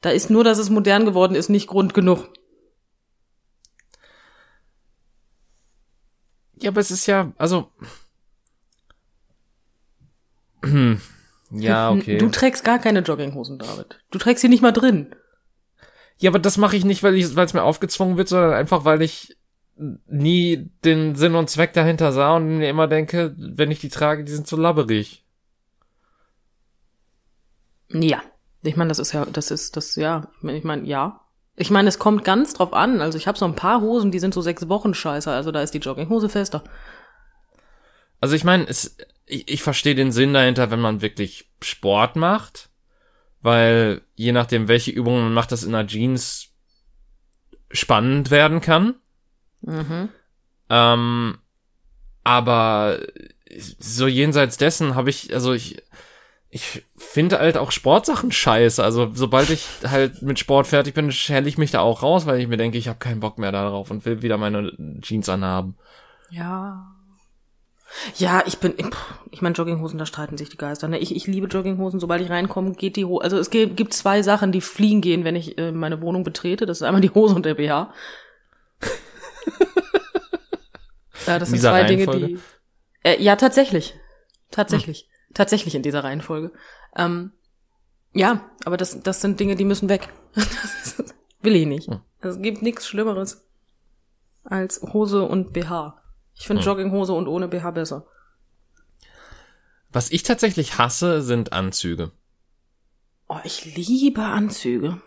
Da 0.00 0.10
ist 0.10 0.30
nur, 0.30 0.44
dass 0.44 0.58
es 0.58 0.70
modern 0.70 1.04
geworden 1.04 1.34
ist, 1.34 1.48
nicht 1.48 1.68
Grund 1.68 1.94
genug. 1.94 2.28
Ja, 6.56 6.70
aber 6.70 6.80
es 6.80 6.90
ist 6.90 7.06
ja, 7.06 7.32
also. 7.38 7.70
Hm. 10.64 11.00
Ja, 11.50 11.90
okay. 11.90 12.18
Du 12.18 12.28
trägst 12.28 12.64
gar 12.64 12.78
keine 12.78 13.00
Jogginghosen, 13.00 13.58
David. 13.58 14.00
Du 14.10 14.18
trägst 14.18 14.40
sie 14.40 14.48
nicht 14.48 14.62
mal 14.62 14.72
drin. 14.72 15.14
Ja, 16.22 16.30
aber 16.30 16.38
das 16.38 16.56
mache 16.56 16.76
ich 16.76 16.84
nicht, 16.84 17.02
weil 17.02 17.16
ich, 17.16 17.34
weil 17.34 17.46
es 17.46 17.52
mir 17.52 17.64
aufgezwungen 17.64 18.16
wird, 18.16 18.28
sondern 18.28 18.52
einfach, 18.52 18.84
weil 18.84 19.02
ich 19.02 19.36
nie 20.06 20.70
den 20.84 21.16
Sinn 21.16 21.34
und 21.34 21.50
Zweck 21.50 21.72
dahinter 21.72 22.12
sah 22.12 22.36
und 22.36 22.58
mir 22.58 22.70
immer 22.70 22.86
denke, 22.86 23.34
wenn 23.36 23.72
ich 23.72 23.80
die 23.80 23.88
trage, 23.88 24.22
die 24.22 24.30
sind 24.30 24.46
so 24.46 24.56
labberig. 24.56 25.24
Ja. 27.88 28.22
Ich 28.62 28.76
meine, 28.76 28.86
das 28.86 29.00
ist 29.00 29.10
ja, 29.10 29.24
das 29.24 29.50
ist, 29.50 29.76
das, 29.76 29.96
ja, 29.96 30.28
ich 30.44 30.62
meine, 30.62 30.86
ja. 30.86 31.22
Ich 31.56 31.72
meine, 31.72 31.88
es 31.88 31.98
kommt 31.98 32.22
ganz 32.22 32.54
drauf 32.54 32.72
an. 32.72 33.00
Also 33.00 33.18
ich 33.18 33.26
habe 33.26 33.36
so 33.36 33.44
ein 33.44 33.56
paar 33.56 33.80
Hosen, 33.80 34.12
die 34.12 34.20
sind 34.20 34.32
so 34.32 34.42
sechs 34.42 34.68
Wochen 34.68 34.94
scheiße. 34.94 35.28
Also 35.28 35.50
da 35.50 35.60
ist 35.60 35.74
die 35.74 35.78
Jogginghose 35.78 36.28
fester. 36.28 36.62
Also 38.20 38.36
ich 38.36 38.44
meine, 38.44 38.68
es, 38.68 38.96
ich, 39.26 39.50
ich 39.50 39.62
verstehe 39.64 39.96
den 39.96 40.12
Sinn 40.12 40.34
dahinter, 40.34 40.70
wenn 40.70 40.78
man 40.80 41.02
wirklich 41.02 41.50
Sport 41.60 42.14
macht, 42.14 42.70
weil 43.42 44.02
je 44.14 44.32
nachdem, 44.32 44.68
welche 44.68 44.90
Übungen 44.90 45.24
man 45.24 45.34
macht, 45.34 45.52
das 45.52 45.64
in 45.64 45.74
einer 45.74 45.86
Jeans 45.86 46.48
spannend 47.70 48.30
werden 48.30 48.60
kann. 48.60 48.94
Mhm. 49.62 50.08
Ähm, 50.70 51.38
aber 52.24 52.98
so 53.78 54.06
jenseits 54.06 54.56
dessen 54.56 54.94
habe 54.94 55.10
ich, 55.10 55.34
also 55.34 55.52
ich, 55.52 55.82
ich 56.48 56.84
finde 56.96 57.38
halt 57.38 57.56
auch 57.56 57.72
Sportsachen 57.72 58.30
scheiße. 58.30 58.82
Also 58.82 59.10
sobald 59.12 59.50
ich 59.50 59.66
halt 59.84 60.22
mit 60.22 60.38
Sport 60.38 60.66
fertig 60.66 60.94
bin, 60.94 61.10
schäle 61.10 61.48
ich 61.48 61.58
mich 61.58 61.70
da 61.70 61.80
auch 61.80 62.02
raus, 62.02 62.26
weil 62.26 62.40
ich 62.40 62.48
mir 62.48 62.56
denke, 62.56 62.78
ich 62.78 62.88
habe 62.88 62.98
keinen 62.98 63.20
Bock 63.20 63.38
mehr 63.38 63.52
darauf 63.52 63.90
und 63.90 64.04
will 64.04 64.22
wieder 64.22 64.38
meine 64.38 64.72
Jeans 65.00 65.28
anhaben. 65.28 65.76
Ja. 66.30 66.91
Ja, 68.16 68.42
ich 68.46 68.58
bin, 68.58 68.74
ich 69.30 69.42
meine, 69.42 69.54
Jogginghosen, 69.54 69.98
da 69.98 70.06
streiten 70.06 70.36
sich 70.38 70.48
die 70.48 70.56
Geister. 70.56 70.88
Ne? 70.88 70.98
Ich, 70.98 71.14
ich 71.14 71.26
liebe 71.26 71.46
Jogginghosen, 71.46 72.00
sobald 72.00 72.22
ich 72.22 72.30
reinkomme, 72.30 72.72
geht 72.72 72.96
die 72.96 73.04
Hose. 73.04 73.22
Also 73.22 73.38
es 73.38 73.50
gibt, 73.50 73.92
zwei 73.92 74.22
Sachen, 74.22 74.52
die 74.52 74.60
fliegen 74.60 75.00
gehen, 75.00 75.24
wenn 75.24 75.36
ich 75.36 75.58
äh, 75.58 75.72
meine 75.72 76.00
Wohnung 76.00 76.24
betrete. 76.24 76.66
Das 76.66 76.78
ist 76.78 76.82
einmal 76.82 77.00
die 77.00 77.10
Hose 77.10 77.34
und 77.34 77.46
der 77.46 77.54
BH. 77.54 77.92
ja, 81.26 81.38
das 81.38 81.50
In 81.50 81.58
sind 81.58 81.70
zwei 81.70 81.84
Dinge, 81.84 82.06
die. 82.06 82.38
Äh, 83.02 83.22
ja, 83.22 83.36
tatsächlich. 83.36 83.94
Tatsächlich. 84.50 85.08
Tatsächlich 85.34 85.74
in 85.74 85.82
dieser 85.82 86.04
Reihenfolge. 86.04 86.52
Ähm, 86.96 87.32
ja, 88.12 88.50
aber 88.64 88.76
das, 88.76 89.00
das 89.00 89.20
sind 89.20 89.40
Dinge, 89.40 89.56
die 89.56 89.64
müssen 89.64 89.88
weg. 89.88 90.08
Will 91.42 91.56
ich 91.56 91.66
nicht. 91.66 91.88
Hm. 91.88 92.00
Es 92.20 92.40
gibt 92.40 92.62
nichts 92.62 92.86
Schlimmeres 92.86 93.48
als 94.44 94.82
Hose 94.92 95.22
und 95.24 95.52
BH. 95.52 96.01
Ich 96.34 96.46
finde 96.46 96.62
Hm. 96.62 96.66
Jogginghose 96.66 97.12
und 97.12 97.28
ohne 97.28 97.48
BH 97.48 97.70
besser. 97.72 98.06
Was 99.90 100.10
ich 100.10 100.22
tatsächlich 100.22 100.78
hasse, 100.78 101.22
sind 101.22 101.52
Anzüge. 101.52 102.12
Oh, 103.28 103.38
ich 103.44 103.76
liebe 103.76 104.22
Anzüge. 104.22 105.00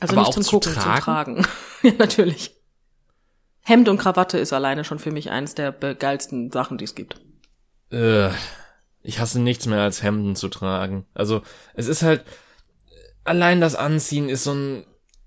Also 0.00 0.12
Aber 0.12 0.20
nicht 0.20 0.28
auch 0.28 0.34
zum 0.34 0.42
zu 0.42 0.50
Gucken, 0.60 0.72
zum 0.74 0.94
Tragen. 0.96 1.46
ja, 1.82 1.92
natürlich. 1.98 2.54
Hemd 3.62 3.88
und 3.88 3.96
Krawatte 3.98 4.38
ist 4.38 4.52
alleine 4.52 4.84
schon 4.84 4.98
für 4.98 5.10
mich 5.10 5.30
eins 5.30 5.54
der 5.54 5.72
geilsten 5.72 6.50
Sachen, 6.50 6.76
die 6.76 6.84
es 6.84 6.94
gibt. 6.94 7.20
Äh, 7.90 8.28
ich 9.02 9.20
hasse 9.20 9.40
nichts 9.40 9.66
mehr 9.66 9.80
als 9.80 10.02
Hemden 10.02 10.36
zu 10.36 10.48
tragen. 10.48 11.06
Also 11.14 11.42
es 11.74 11.86
ist 11.86 12.02
halt 12.02 12.24
allein 13.24 13.60
das 13.60 13.74
Anziehen 13.74 14.28
ist 14.28 14.44
so 14.44 14.52
ein 14.52 14.86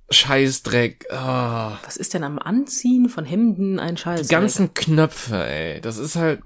Scheißdreck. 0.10 1.08
Ah. 1.12 1.78
Was 1.84 1.98
ist 1.98 2.14
denn 2.14 2.24
am 2.24 2.40
Anziehen 2.40 3.10
von 3.10 3.26
Hemden 3.26 3.80
ein 3.80 3.98
Scheiß? 3.98 4.28
Die 4.28 4.34
ganzen 4.34 4.74
Knöpfe, 4.74 5.46
ey. 5.46 5.82
Das 5.82 5.98
ist 5.98 6.16
halt 6.16 6.42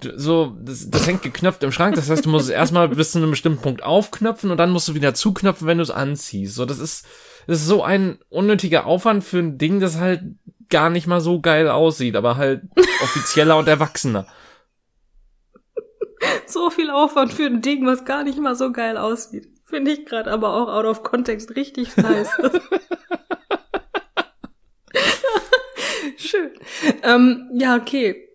so, 0.00 0.56
das, 0.60 0.90
das 0.90 1.06
hängt 1.06 1.22
geknöpft 1.22 1.62
im 1.62 1.72
Schrank. 1.72 1.96
Das 1.96 2.10
heißt, 2.10 2.24
du 2.24 2.30
musst 2.30 2.46
es 2.46 2.50
erstmal 2.50 2.88
bis 2.88 3.12
zu 3.12 3.18
einem 3.18 3.30
bestimmten 3.30 3.62
Punkt 3.62 3.82
aufknöpfen 3.82 4.50
und 4.50 4.58
dann 4.58 4.70
musst 4.70 4.88
du 4.88 4.94
wieder 4.94 5.14
zuknöpfen, 5.14 5.66
wenn 5.66 5.78
du 5.78 5.82
es 5.82 5.90
anziehst. 5.90 6.54
So, 6.54 6.64
das 6.64 6.78
ist, 6.78 7.06
das 7.46 7.60
ist 7.60 7.66
so 7.66 7.82
ein 7.82 8.18
unnötiger 8.28 8.86
Aufwand 8.86 9.24
für 9.24 9.38
ein 9.38 9.58
Ding, 9.58 9.80
das 9.80 9.98
halt 9.98 10.22
gar 10.68 10.90
nicht 10.90 11.06
mal 11.06 11.20
so 11.20 11.40
geil 11.40 11.68
aussieht, 11.68 12.16
aber 12.16 12.36
halt 12.36 12.62
offizieller 13.02 13.56
und 13.56 13.68
erwachsener. 13.68 14.26
So 16.46 16.70
viel 16.70 16.90
Aufwand 16.90 17.32
für 17.32 17.46
ein 17.46 17.62
Ding, 17.62 17.86
was 17.86 18.04
gar 18.04 18.24
nicht 18.24 18.38
mal 18.38 18.54
so 18.54 18.72
geil 18.72 18.96
aussieht. 18.96 19.48
Finde 19.66 19.90
ich 19.90 20.06
gerade 20.06 20.30
aber 20.30 20.54
auch 20.54 20.68
out 20.68 20.84
of 20.84 21.02
context 21.02 21.56
richtig 21.56 21.96
nice. 21.96 22.30
Schön. 26.16 26.52
Ähm, 27.02 27.50
ja, 27.52 27.76
okay. 27.76 28.28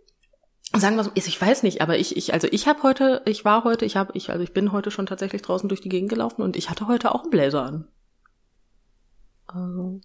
Sagen 0.76 0.98
wir 0.98 1.04
so, 1.06 1.12
ich 1.16 1.42
weiß 1.42 1.64
nicht, 1.64 1.82
aber 1.82 1.98
ich, 1.98 2.18
ich, 2.18 2.34
also 2.34 2.48
ich 2.52 2.68
habe 2.68 2.84
heute, 2.84 3.22
ich 3.26 3.46
war 3.46 3.64
heute, 3.64 3.86
ich 3.86 3.96
habe, 3.96 4.12
ich, 4.16 4.30
also 4.30 4.44
ich 4.44 4.54
bin 4.54 4.74
heute 4.74 4.92
schon 4.92 5.06
tatsächlich 5.06 5.42
draußen 5.42 5.70
durch 5.70 5.82
die 5.82 5.90
Gegend 5.90 6.10
gelaufen 6.10 6.42
und 6.42 6.56
ich 6.58 6.70
hatte 6.70 6.88
heute 6.88 7.16
auch 7.16 7.24
einen 7.24 7.32
Bläser 7.32 7.64
an. 7.64 7.88
Also, 9.48 10.02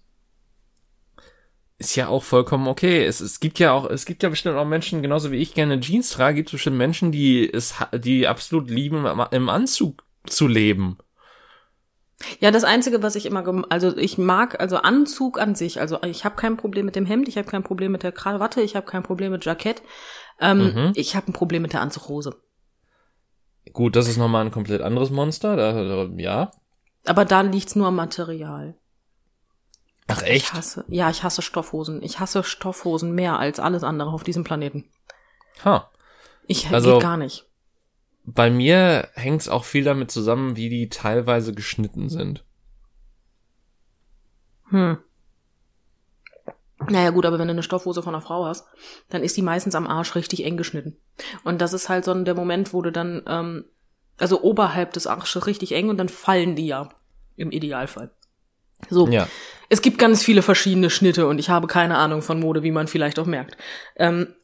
ist 1.77 1.95
ja 1.95 2.07
auch 2.07 2.23
vollkommen 2.23 2.67
okay. 2.67 3.05
Es, 3.05 3.19
es 3.19 3.39
gibt 3.39 3.59
ja 3.59 3.71
auch, 3.71 3.89
es 3.89 4.05
gibt 4.05 4.23
ja 4.23 4.29
bestimmt 4.29 4.57
auch 4.57 4.65
Menschen, 4.65 5.01
genauso 5.01 5.31
wie 5.31 5.37
ich 5.37 5.53
gerne 5.53 5.79
Jeans 5.79 6.09
trage, 6.09 6.35
gibt 6.35 6.49
es 6.49 6.53
bestimmt 6.53 6.77
Menschen, 6.77 7.11
die 7.11 7.51
es, 7.51 7.75
die 7.93 8.27
absolut 8.27 8.69
lieben, 8.69 9.05
im 9.31 9.49
Anzug 9.49 10.03
zu 10.25 10.47
leben. 10.47 10.97
Ja, 12.39 12.49
das 12.49 12.63
Einzige, 12.63 13.03
was 13.03 13.15
ich 13.15 13.27
immer, 13.27 13.65
also 13.69 13.95
ich 13.95 14.17
mag, 14.17 14.59
also 14.59 14.77
Anzug 14.77 15.39
an 15.39 15.53
sich, 15.53 15.79
also 15.79 16.01
ich 16.03 16.25
habe 16.25 16.35
kein 16.35 16.57
Problem 16.57 16.85
mit 16.85 16.95
dem 16.95 17.05
Hemd, 17.05 17.27
ich 17.27 17.37
habe 17.37 17.47
kein 17.47 17.63
Problem 17.63 17.91
mit 17.91 18.01
der 18.03 18.11
Krawatte, 18.11 18.61
ich 18.61 18.75
habe 18.75 18.87
kein 18.87 19.03
Problem 19.03 19.31
mit 19.31 19.45
Jackett, 19.45 19.83
ähm, 20.39 20.73
Mhm. 20.73 20.91
ich 20.95 21.15
habe 21.15 21.27
ein 21.29 21.33
Problem 21.33 21.61
mit 21.61 21.73
der 21.73 21.81
Anzughose. 21.81 22.35
Gut, 23.71 23.95
das 23.95 24.07
ist 24.07 24.17
nochmal 24.17 24.45
ein 24.45 24.51
komplett 24.51 24.81
anderes 24.81 25.11
Monster, 25.11 25.55
da, 25.55 26.05
ja. 26.17 26.51
Aber 27.05 27.23
da 27.25 27.41
liegt's 27.41 27.75
nur 27.75 27.87
am 27.87 27.95
Material. 27.95 28.75
Ach 30.07 30.21
Ich 30.23 30.27
echt? 30.29 30.53
hasse, 30.53 30.85
ja, 30.87 31.09
ich 31.09 31.23
hasse 31.23 31.41
Stoffhosen. 31.41 32.01
Ich 32.01 32.19
hasse 32.19 32.43
Stoffhosen 32.43 33.11
mehr 33.13 33.37
als 33.39 33.59
alles 33.59 33.83
andere 33.83 34.09
auf 34.09 34.23
diesem 34.23 34.43
Planeten. 34.43 34.89
Ha. 35.65 35.91
Ich 36.47 36.69
Also- 36.73 36.93
geht 36.93 37.01
gar 37.01 37.17
nicht. 37.17 37.45
Bei 38.29 38.49
mir 38.49 39.07
hängt's 39.13 39.47
auch 39.47 39.63
viel 39.63 39.85
damit 39.85 40.11
zusammen, 40.11 40.57
wie 40.57 40.67
die 40.67 40.89
teilweise 40.89 41.53
geschnitten 41.53 42.09
sind. 42.09 42.43
Hm. 44.69 44.97
Naja 46.89 47.09
gut, 47.11 47.25
aber 47.25 47.39
wenn 47.39 47.47
du 47.47 47.53
eine 47.53 47.63
Stoffhose 47.63 48.03
von 48.03 48.13
einer 48.13 48.21
Frau 48.21 48.45
hast, 48.45 48.67
dann 49.07 49.23
ist 49.23 49.37
die 49.37 49.41
meistens 49.41 49.75
am 49.75 49.87
Arsch 49.87 50.13
richtig 50.15 50.43
eng 50.43 50.57
geschnitten. 50.57 50.97
Und 51.45 51.61
das 51.61 51.71
ist 51.71 51.87
halt 51.87 52.03
so 52.03 52.13
der 52.13 52.35
Moment, 52.35 52.73
wo 52.73 52.81
du 52.81 52.91
dann, 52.91 53.23
ähm, 53.27 53.65
also 54.17 54.41
oberhalb 54.41 54.91
des 54.91 55.07
Arsches 55.07 55.47
richtig 55.47 55.71
eng 55.71 55.89
und 55.89 55.97
dann 55.97 56.09
fallen 56.09 56.57
die 56.57 56.67
ja 56.67 56.89
im 57.37 57.51
Idealfall. 57.51 58.11
So. 58.89 59.07
Ja. 59.07 59.29
Es 59.69 59.81
gibt 59.81 59.99
ganz 59.99 60.21
viele 60.21 60.41
verschiedene 60.41 60.89
Schnitte 60.89 61.27
und 61.27 61.39
ich 61.39 61.49
habe 61.49 61.67
keine 61.67 61.97
Ahnung 61.97 62.21
von 62.21 62.41
Mode, 62.41 62.61
wie 62.61 62.71
man 62.71 62.87
vielleicht 62.87 63.19
auch 63.19 63.25
merkt. 63.25 63.55
Ähm, 63.95 64.35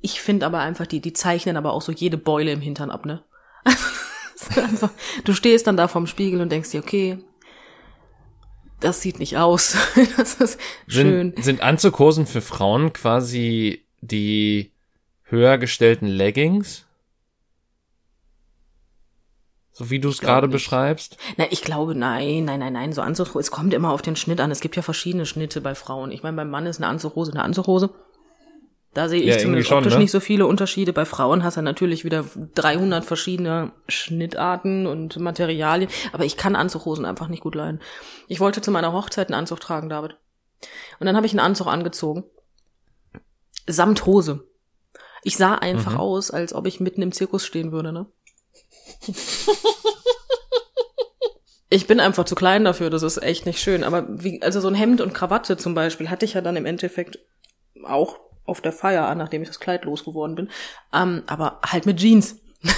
ich 0.00 0.20
finde 0.20 0.46
aber 0.46 0.60
einfach, 0.60 0.86
die, 0.86 1.00
die 1.00 1.12
zeichnen 1.12 1.56
aber 1.56 1.72
auch 1.72 1.82
so 1.82 1.92
jede 1.92 2.16
Beule 2.16 2.52
im 2.52 2.60
Hintern 2.60 2.90
ab, 2.90 3.06
ne? 3.06 3.22
einfach, 4.56 4.90
du 5.24 5.34
stehst 5.34 5.66
dann 5.66 5.76
da 5.76 5.88
vorm 5.88 6.06
Spiegel 6.06 6.40
und 6.40 6.50
denkst 6.50 6.70
dir, 6.70 6.82
okay, 6.82 7.18
das 8.80 9.00
sieht 9.00 9.18
nicht 9.18 9.36
aus. 9.36 9.76
das 10.16 10.34
ist 10.34 10.60
schön. 10.86 11.32
Sind, 11.32 11.44
sind 11.44 11.62
Anzughosen 11.62 12.26
für 12.26 12.40
Frauen 12.40 12.92
quasi 12.92 13.84
die 14.00 14.72
höher 15.24 15.58
gestellten 15.58 16.06
Leggings? 16.06 16.84
So 19.72 19.90
wie 19.90 20.00
du 20.00 20.08
es 20.08 20.18
gerade 20.18 20.48
beschreibst? 20.48 21.18
Na, 21.36 21.46
ich 21.50 21.62
glaube, 21.62 21.94
nein, 21.94 22.44
nein, 22.44 22.58
nein, 22.58 22.72
nein. 22.72 22.92
So 22.92 23.00
Anzughose, 23.00 23.38
es 23.38 23.52
kommt 23.52 23.72
immer 23.72 23.92
auf 23.92 24.02
den 24.02 24.16
Schnitt 24.16 24.40
an. 24.40 24.50
Es 24.50 24.60
gibt 24.60 24.74
ja 24.74 24.82
verschiedene 24.82 25.24
Schnitte 25.24 25.60
bei 25.60 25.76
Frauen. 25.76 26.10
Ich 26.10 26.24
meine, 26.24 26.36
beim 26.36 26.50
Mann 26.50 26.66
ist 26.66 26.78
eine 26.78 26.88
Anzughose 26.88 27.30
eine 27.30 27.44
Anzughose. 27.44 27.90
Da 28.94 29.08
sehe 29.08 29.20
ich 29.20 29.26
Ja, 29.28 29.38
zumindest 29.38 29.68
schon, 29.68 29.78
optisch 29.78 29.92
ne? 29.94 29.98
nicht 30.00 30.10
so 30.10 30.18
viele 30.20 30.46
Unterschiede. 30.46 30.92
Bei 30.92 31.04
Frauen 31.04 31.44
hast 31.44 31.56
du 31.56 31.62
natürlich 31.62 32.04
wieder 32.04 32.24
300 32.54 33.04
verschiedene 33.04 33.72
Schnittarten 33.86 34.86
und 34.86 35.18
Materialien. 35.18 35.90
Aber 36.12 36.24
ich 36.24 36.36
kann 36.36 36.56
Anzughosen 36.56 37.04
einfach 37.04 37.28
nicht 37.28 37.42
gut 37.42 37.54
leiden. 37.54 37.80
Ich 38.28 38.40
wollte 38.40 38.60
zu 38.62 38.70
meiner 38.70 38.92
Hochzeit 38.92 39.28
einen 39.28 39.34
Anzug 39.38 39.60
tragen, 39.60 39.88
David. 39.88 40.16
Und 40.98 41.06
dann 41.06 41.16
habe 41.16 41.26
ich 41.26 41.32
einen 41.32 41.40
Anzug 41.40 41.66
angezogen. 41.68 42.24
Samt 43.66 44.06
Hose. 44.06 44.44
Ich 45.22 45.36
sah 45.36 45.54
einfach 45.56 45.92
Mhm. 45.92 46.00
aus, 46.00 46.30
als 46.30 46.54
ob 46.54 46.66
ich 46.66 46.80
mitten 46.80 47.02
im 47.02 47.12
Zirkus 47.12 47.44
stehen 47.44 47.70
würde, 47.72 47.92
ne? 47.92 48.06
Ich 51.70 51.86
bin 51.86 52.00
einfach 52.00 52.24
zu 52.24 52.34
klein 52.34 52.64
dafür, 52.64 52.88
das 52.88 53.02
ist 53.02 53.22
echt 53.22 53.44
nicht 53.44 53.60
schön. 53.60 53.84
Aber 53.84 54.06
wie, 54.08 54.40
also 54.40 54.58
so 54.60 54.68
ein 54.68 54.74
Hemd 54.74 55.02
und 55.02 55.12
Krawatte 55.12 55.58
zum 55.58 55.74
Beispiel 55.74 56.08
hatte 56.08 56.24
ich 56.24 56.32
ja 56.32 56.40
dann 56.40 56.56
im 56.56 56.64
Endeffekt 56.64 57.18
auch 57.84 58.18
auf 58.48 58.60
der 58.60 58.72
Feier 58.72 59.06
an, 59.06 59.18
nachdem 59.18 59.42
ich 59.42 59.48
das 59.48 59.60
Kleid 59.60 59.84
losgeworden 59.84 60.36
bin. 60.36 60.50
Ähm, 60.92 61.22
aber 61.26 61.60
halt 61.64 61.86
mit 61.86 61.98
Jeans. 61.98 62.36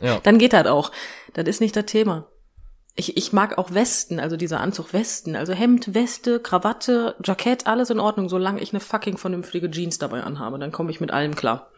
Ja. 0.00 0.20
Dann 0.20 0.38
geht 0.38 0.52
das 0.52 0.66
auch. 0.66 0.92
Das 1.34 1.46
ist 1.46 1.60
nicht 1.60 1.74
das 1.74 1.86
Thema. 1.86 2.28
Ich, 2.94 3.16
ich 3.16 3.32
mag 3.32 3.58
auch 3.58 3.74
Westen, 3.74 4.18
also 4.18 4.36
dieser 4.36 4.60
Anzug 4.60 4.92
Westen. 4.92 5.36
Also 5.36 5.52
Hemd, 5.52 5.94
Weste, 5.94 6.40
Krawatte, 6.40 7.16
Jackett, 7.24 7.66
alles 7.66 7.90
in 7.90 8.00
Ordnung, 8.00 8.28
solange 8.28 8.60
ich 8.60 8.72
eine 8.72 8.80
fucking 8.80 9.18
vernünftige 9.18 9.70
Jeans 9.70 9.98
dabei 9.98 10.22
anhabe. 10.22 10.58
Dann 10.58 10.72
komme 10.72 10.90
ich 10.90 11.00
mit 11.00 11.10
allem 11.10 11.34
klar. 11.34 11.70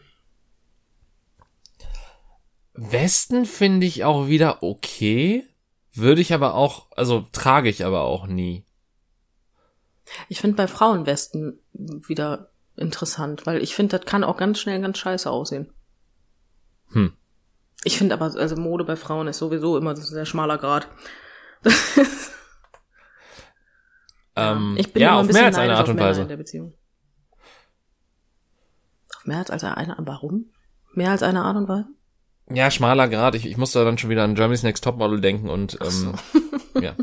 Westen 2.75 3.45
finde 3.45 3.87
ich 3.87 4.05
auch 4.05 4.29
wieder 4.29 4.62
okay. 4.62 5.45
Würde 5.93 6.21
ich 6.21 6.33
aber 6.33 6.55
auch, 6.55 6.87
also 6.97 7.27
trage 7.33 7.69
ich 7.69 7.85
aber 7.85 8.03
auch 8.03 8.27
nie. 8.27 8.65
Ich 10.29 10.41
finde 10.41 10.57
bei 10.57 10.67
Frauenwesten 10.67 11.59
wieder 11.73 12.50
interessant, 12.77 13.47
weil 13.47 13.62
ich 13.62 13.75
finde, 13.75 13.99
das 13.99 14.07
kann 14.07 14.25
auch 14.25 14.37
ganz 14.37 14.59
schnell 14.59 14.81
ganz 14.81 14.99
scheiße 14.99 15.31
aussehen. 15.31 15.73
Hm. 16.93 17.12
Ich 17.85 17.97
finde 17.99 18.15
aber, 18.15 18.27
also 18.37 18.57
Mode 18.57 18.85
bei 18.85 18.97
Frauen 18.97 19.29
ist 19.29 19.39
sowieso 19.39 19.77
immer 19.77 19.97
so 19.97 20.03
ein 20.03 20.07
sehr 20.07 20.27
schmaler 20.27 20.59
Grad. 20.59 20.89
Ähm, 24.37 24.75
ich 24.79 24.93
bin 24.93 25.03
ja, 25.03 25.19
auf 25.19 25.27
ein 25.27 25.33
mehr 25.33 25.47
als 25.47 25.59
eine 25.59 25.77
Art 25.77 25.89
und 25.89 25.99
Weise. 25.99 26.23
in 26.23 26.29
der 26.29 26.37
Beziehung. 26.37 26.75
Auf 29.17 29.27
mehr 29.27 29.39
als 29.39 29.50
eine, 29.50 29.97
warum? 29.99 30.47
Mehr 30.95 31.11
als 31.11 31.23
eine 31.23 31.43
Art 31.43 31.57
und 31.57 31.69
Weise? 31.69 31.87
Ja, 32.49 32.71
schmaler 32.71 33.09
Grad. 33.09 33.35
Ich, 33.35 33.47
ich 33.47 33.57
muss 33.57 33.73
da 33.73 33.85
dann 33.85 33.99
schon 33.99 34.11
wieder 34.11 34.25
an 34.25 34.35
Germany's 34.35 34.62
Next 34.62 34.83
Topmodel 34.83 35.21
denken 35.21 35.49
und 35.49 35.79
ähm, 35.83 36.15
ja. 36.81 36.95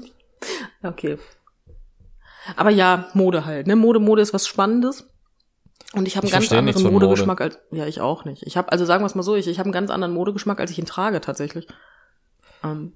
Okay. 0.84 1.18
Aber 2.56 2.70
ja, 2.70 3.10
Mode 3.14 3.46
halt, 3.46 3.68
ne? 3.68 3.76
Mode, 3.76 4.00
Mode 4.00 4.22
ist 4.22 4.34
was 4.34 4.48
Spannendes. 4.48 5.10
Und 5.94 6.08
ich 6.08 6.18
habe 6.18 6.26
einen 6.28 6.32
ganz 6.32 6.52
anderen 6.52 6.84
Mode. 6.84 6.94
Modegeschmack 7.06 7.40
als, 7.42 7.60
ja, 7.72 7.86
ich 7.86 8.02
auch 8.02 8.26
nicht. 8.26 8.44
Ich 8.44 8.58
habe, 8.58 8.72
also 8.72 8.84
sagen 8.86 9.04
wir 9.04 9.08
es 9.08 9.16
mal 9.16 9.24
so, 9.24 9.36
ich, 9.36 9.48
ich 9.48 9.58
habe 9.60 9.68
einen 9.68 9.74
ganz 9.74 9.90
anderen 9.90 10.14
Modegeschmack, 10.14 10.60
als 10.60 10.70
ich 10.72 10.78
ihn 10.80 10.86
trage, 10.86 11.22
tatsächlich. 11.22 11.68
Ähm, 12.64 12.94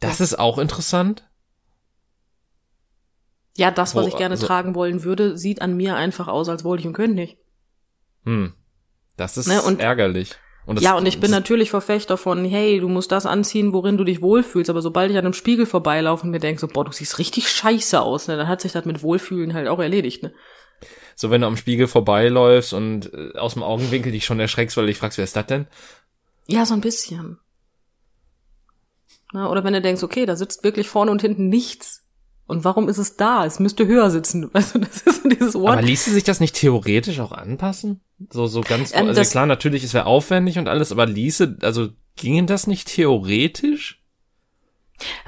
Das 0.00 0.20
ist 0.20 0.38
auch 0.38 0.58
interessant. 0.58 1.28
ja, 3.56 3.70
das, 3.70 3.94
was 3.94 4.04
Wo- 4.04 4.08
ich 4.08 4.16
gerne 4.16 4.34
also- 4.34 4.46
tragen 4.46 4.74
wollen 4.74 5.02
würde, 5.04 5.38
sieht 5.38 5.62
an 5.62 5.76
mir 5.76 5.96
einfach 5.96 6.28
aus, 6.28 6.48
als 6.48 6.64
wollte 6.64 6.82
ich 6.82 6.86
und 6.86 6.92
könnte 6.92 7.14
nicht. 7.14 7.38
Hm. 8.24 8.52
Das 9.16 9.36
ist 9.38 9.46
Ne, 9.46 9.62
und- 9.62 9.80
ärgerlich. 9.80 10.34
Und 10.66 10.76
das, 10.76 10.82
ja, 10.84 10.96
und 10.96 11.06
ich 11.06 11.20
bin 11.20 11.30
natürlich 11.30 11.70
Verfechter 11.70 12.16
von, 12.16 12.44
hey, 12.44 12.80
du 12.80 12.88
musst 12.88 13.12
das 13.12 13.24
anziehen, 13.24 13.72
worin 13.72 13.96
du 13.96 14.02
dich 14.02 14.20
wohlfühlst. 14.20 14.68
Aber 14.68 14.82
sobald 14.82 15.12
ich 15.12 15.16
an 15.16 15.24
einem 15.24 15.32
Spiegel 15.32 15.64
vorbeilaufe 15.64 16.24
und 16.24 16.32
mir 16.32 16.40
denke, 16.40 16.60
so, 16.60 16.66
boah, 16.66 16.84
du 16.84 16.90
siehst 16.90 17.20
richtig 17.20 17.48
scheiße 17.48 18.00
aus, 18.02 18.26
ne, 18.26 18.36
dann 18.36 18.48
hat 18.48 18.60
sich 18.62 18.72
das 18.72 18.84
mit 18.84 19.00
Wohlfühlen 19.04 19.54
halt 19.54 19.68
auch 19.68 19.78
erledigt, 19.78 20.24
ne? 20.24 20.34
So, 21.14 21.30
wenn 21.30 21.40
du 21.40 21.46
am 21.46 21.56
Spiegel 21.56 21.86
vorbeiläufst 21.86 22.72
und 22.72 23.12
äh, 23.12 23.38
aus 23.38 23.54
dem 23.54 23.62
Augenwinkel 23.62 24.12
dich 24.12 24.24
schon 24.24 24.40
erschreckst, 24.40 24.76
weil 24.76 24.84
du 24.84 24.88
dich 24.88 24.98
fragst, 24.98 25.18
wer 25.18 25.24
ist 25.24 25.36
das 25.36 25.46
denn? 25.46 25.66
Ja, 26.46 26.66
so 26.66 26.74
ein 26.74 26.80
bisschen. 26.80 27.38
Na, 29.32 29.50
oder 29.50 29.64
wenn 29.64 29.72
du 29.72 29.80
denkst, 29.80 30.02
okay, 30.02 30.26
da 30.26 30.36
sitzt 30.36 30.62
wirklich 30.62 30.88
vorne 30.88 31.10
und 31.10 31.20
hinten 31.20 31.48
nichts. 31.48 32.04
Und 32.46 32.64
warum 32.64 32.88
ist 32.88 32.98
es 32.98 33.16
da? 33.16 33.44
Es 33.44 33.58
müsste 33.58 33.86
höher 33.86 34.10
sitzen. 34.10 34.50
Also 34.52 34.78
das 34.78 35.02
ist 35.02 35.24
dieses 35.24 35.56
Aber 35.56 35.76
What? 35.76 35.84
ließe 35.84 36.10
sich 36.12 36.24
das 36.24 36.40
nicht 36.40 36.54
theoretisch 36.54 37.18
auch 37.20 37.32
anpassen? 37.32 38.00
So, 38.30 38.46
so 38.46 38.60
ganz, 38.60 38.94
Ähm, 38.94 39.08
also 39.08 39.22
klar, 39.22 39.46
natürlich, 39.46 39.82
es 39.84 39.94
wäre 39.94 40.06
aufwendig 40.06 40.58
und 40.58 40.68
alles, 40.68 40.92
aber 40.92 41.06
ließe, 41.06 41.58
also 41.62 41.88
ginge 42.14 42.46
das 42.46 42.66
nicht 42.66 42.88
theoretisch? 42.88 44.02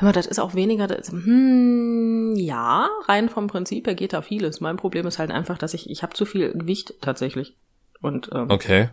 Aber 0.01 0.13
das 0.13 0.27
ist 0.27 0.39
auch 0.39 0.55
weniger, 0.55 0.87
das, 0.87 1.11
hm, 1.11 2.35
ja, 2.37 2.89
rein 3.07 3.29
vom 3.29 3.47
Prinzip 3.49 3.87
her 3.87 3.95
geht 3.95 4.13
da 4.13 4.23
vieles. 4.23 4.61
Mein 4.61 4.77
Problem 4.77 5.07
ist 5.07 5.19
halt 5.19 5.31
einfach, 5.31 5.59
dass 5.59 5.75
ich, 5.75 5.91
ich 5.91 6.03
habe 6.03 6.15
zu 6.15 6.25
viel 6.25 6.53
Gewicht 6.53 6.95
tatsächlich. 7.01 7.57
Und, 8.01 8.31
ähm, 8.33 8.51
Okay. 8.51 8.89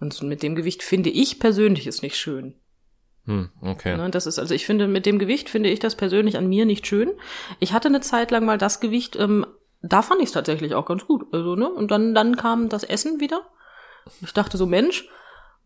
und 0.00 0.20
mit 0.22 0.42
dem 0.42 0.54
Gewicht 0.54 0.82
finde 0.82 1.10
ich 1.10 1.38
persönlich 1.38 1.86
ist 1.86 2.02
nicht 2.02 2.16
schön. 2.16 2.54
Hm, 3.26 3.50
okay. 3.60 3.96
Ne, 3.96 4.10
das 4.10 4.26
ist, 4.26 4.38
also 4.38 4.54
ich 4.54 4.64
finde, 4.64 4.88
mit 4.88 5.04
dem 5.04 5.18
Gewicht 5.18 5.50
finde 5.50 5.68
ich 5.68 5.80
das 5.80 5.96
persönlich 5.96 6.38
an 6.38 6.48
mir 6.48 6.64
nicht 6.64 6.86
schön. 6.86 7.10
Ich 7.60 7.72
hatte 7.72 7.88
eine 7.88 8.00
Zeit 8.00 8.30
lang 8.30 8.44
mal 8.46 8.56
das 8.58 8.80
Gewicht, 8.80 9.16
ähm, 9.16 9.46
da 9.82 10.02
fand 10.02 10.20
ich 10.20 10.28
es 10.28 10.32
tatsächlich 10.32 10.74
auch 10.74 10.86
ganz 10.86 11.06
gut. 11.06 11.26
Also, 11.32 11.54
ne? 11.54 11.68
Und 11.68 11.90
dann, 11.90 12.14
dann 12.14 12.36
kam 12.36 12.68
das 12.68 12.82
Essen 12.84 13.20
wieder. 13.20 13.42
Ich 14.22 14.32
dachte 14.32 14.56
so, 14.56 14.66
Mensch. 14.66 15.08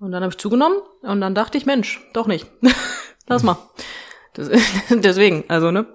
Und 0.01 0.11
dann 0.11 0.23
habe 0.25 0.33
ich 0.33 0.39
zugenommen 0.39 0.79
und 1.03 1.21
dann 1.21 1.35
dachte 1.37 1.57
ich, 1.57 1.65
Mensch, 1.65 2.01
doch 2.13 2.27
nicht. 2.27 2.47
Lass 3.29 3.45
mal. 3.45 3.57
Das, 4.35 4.49
deswegen, 4.91 5.45
also, 5.49 5.71
ne? 5.71 5.87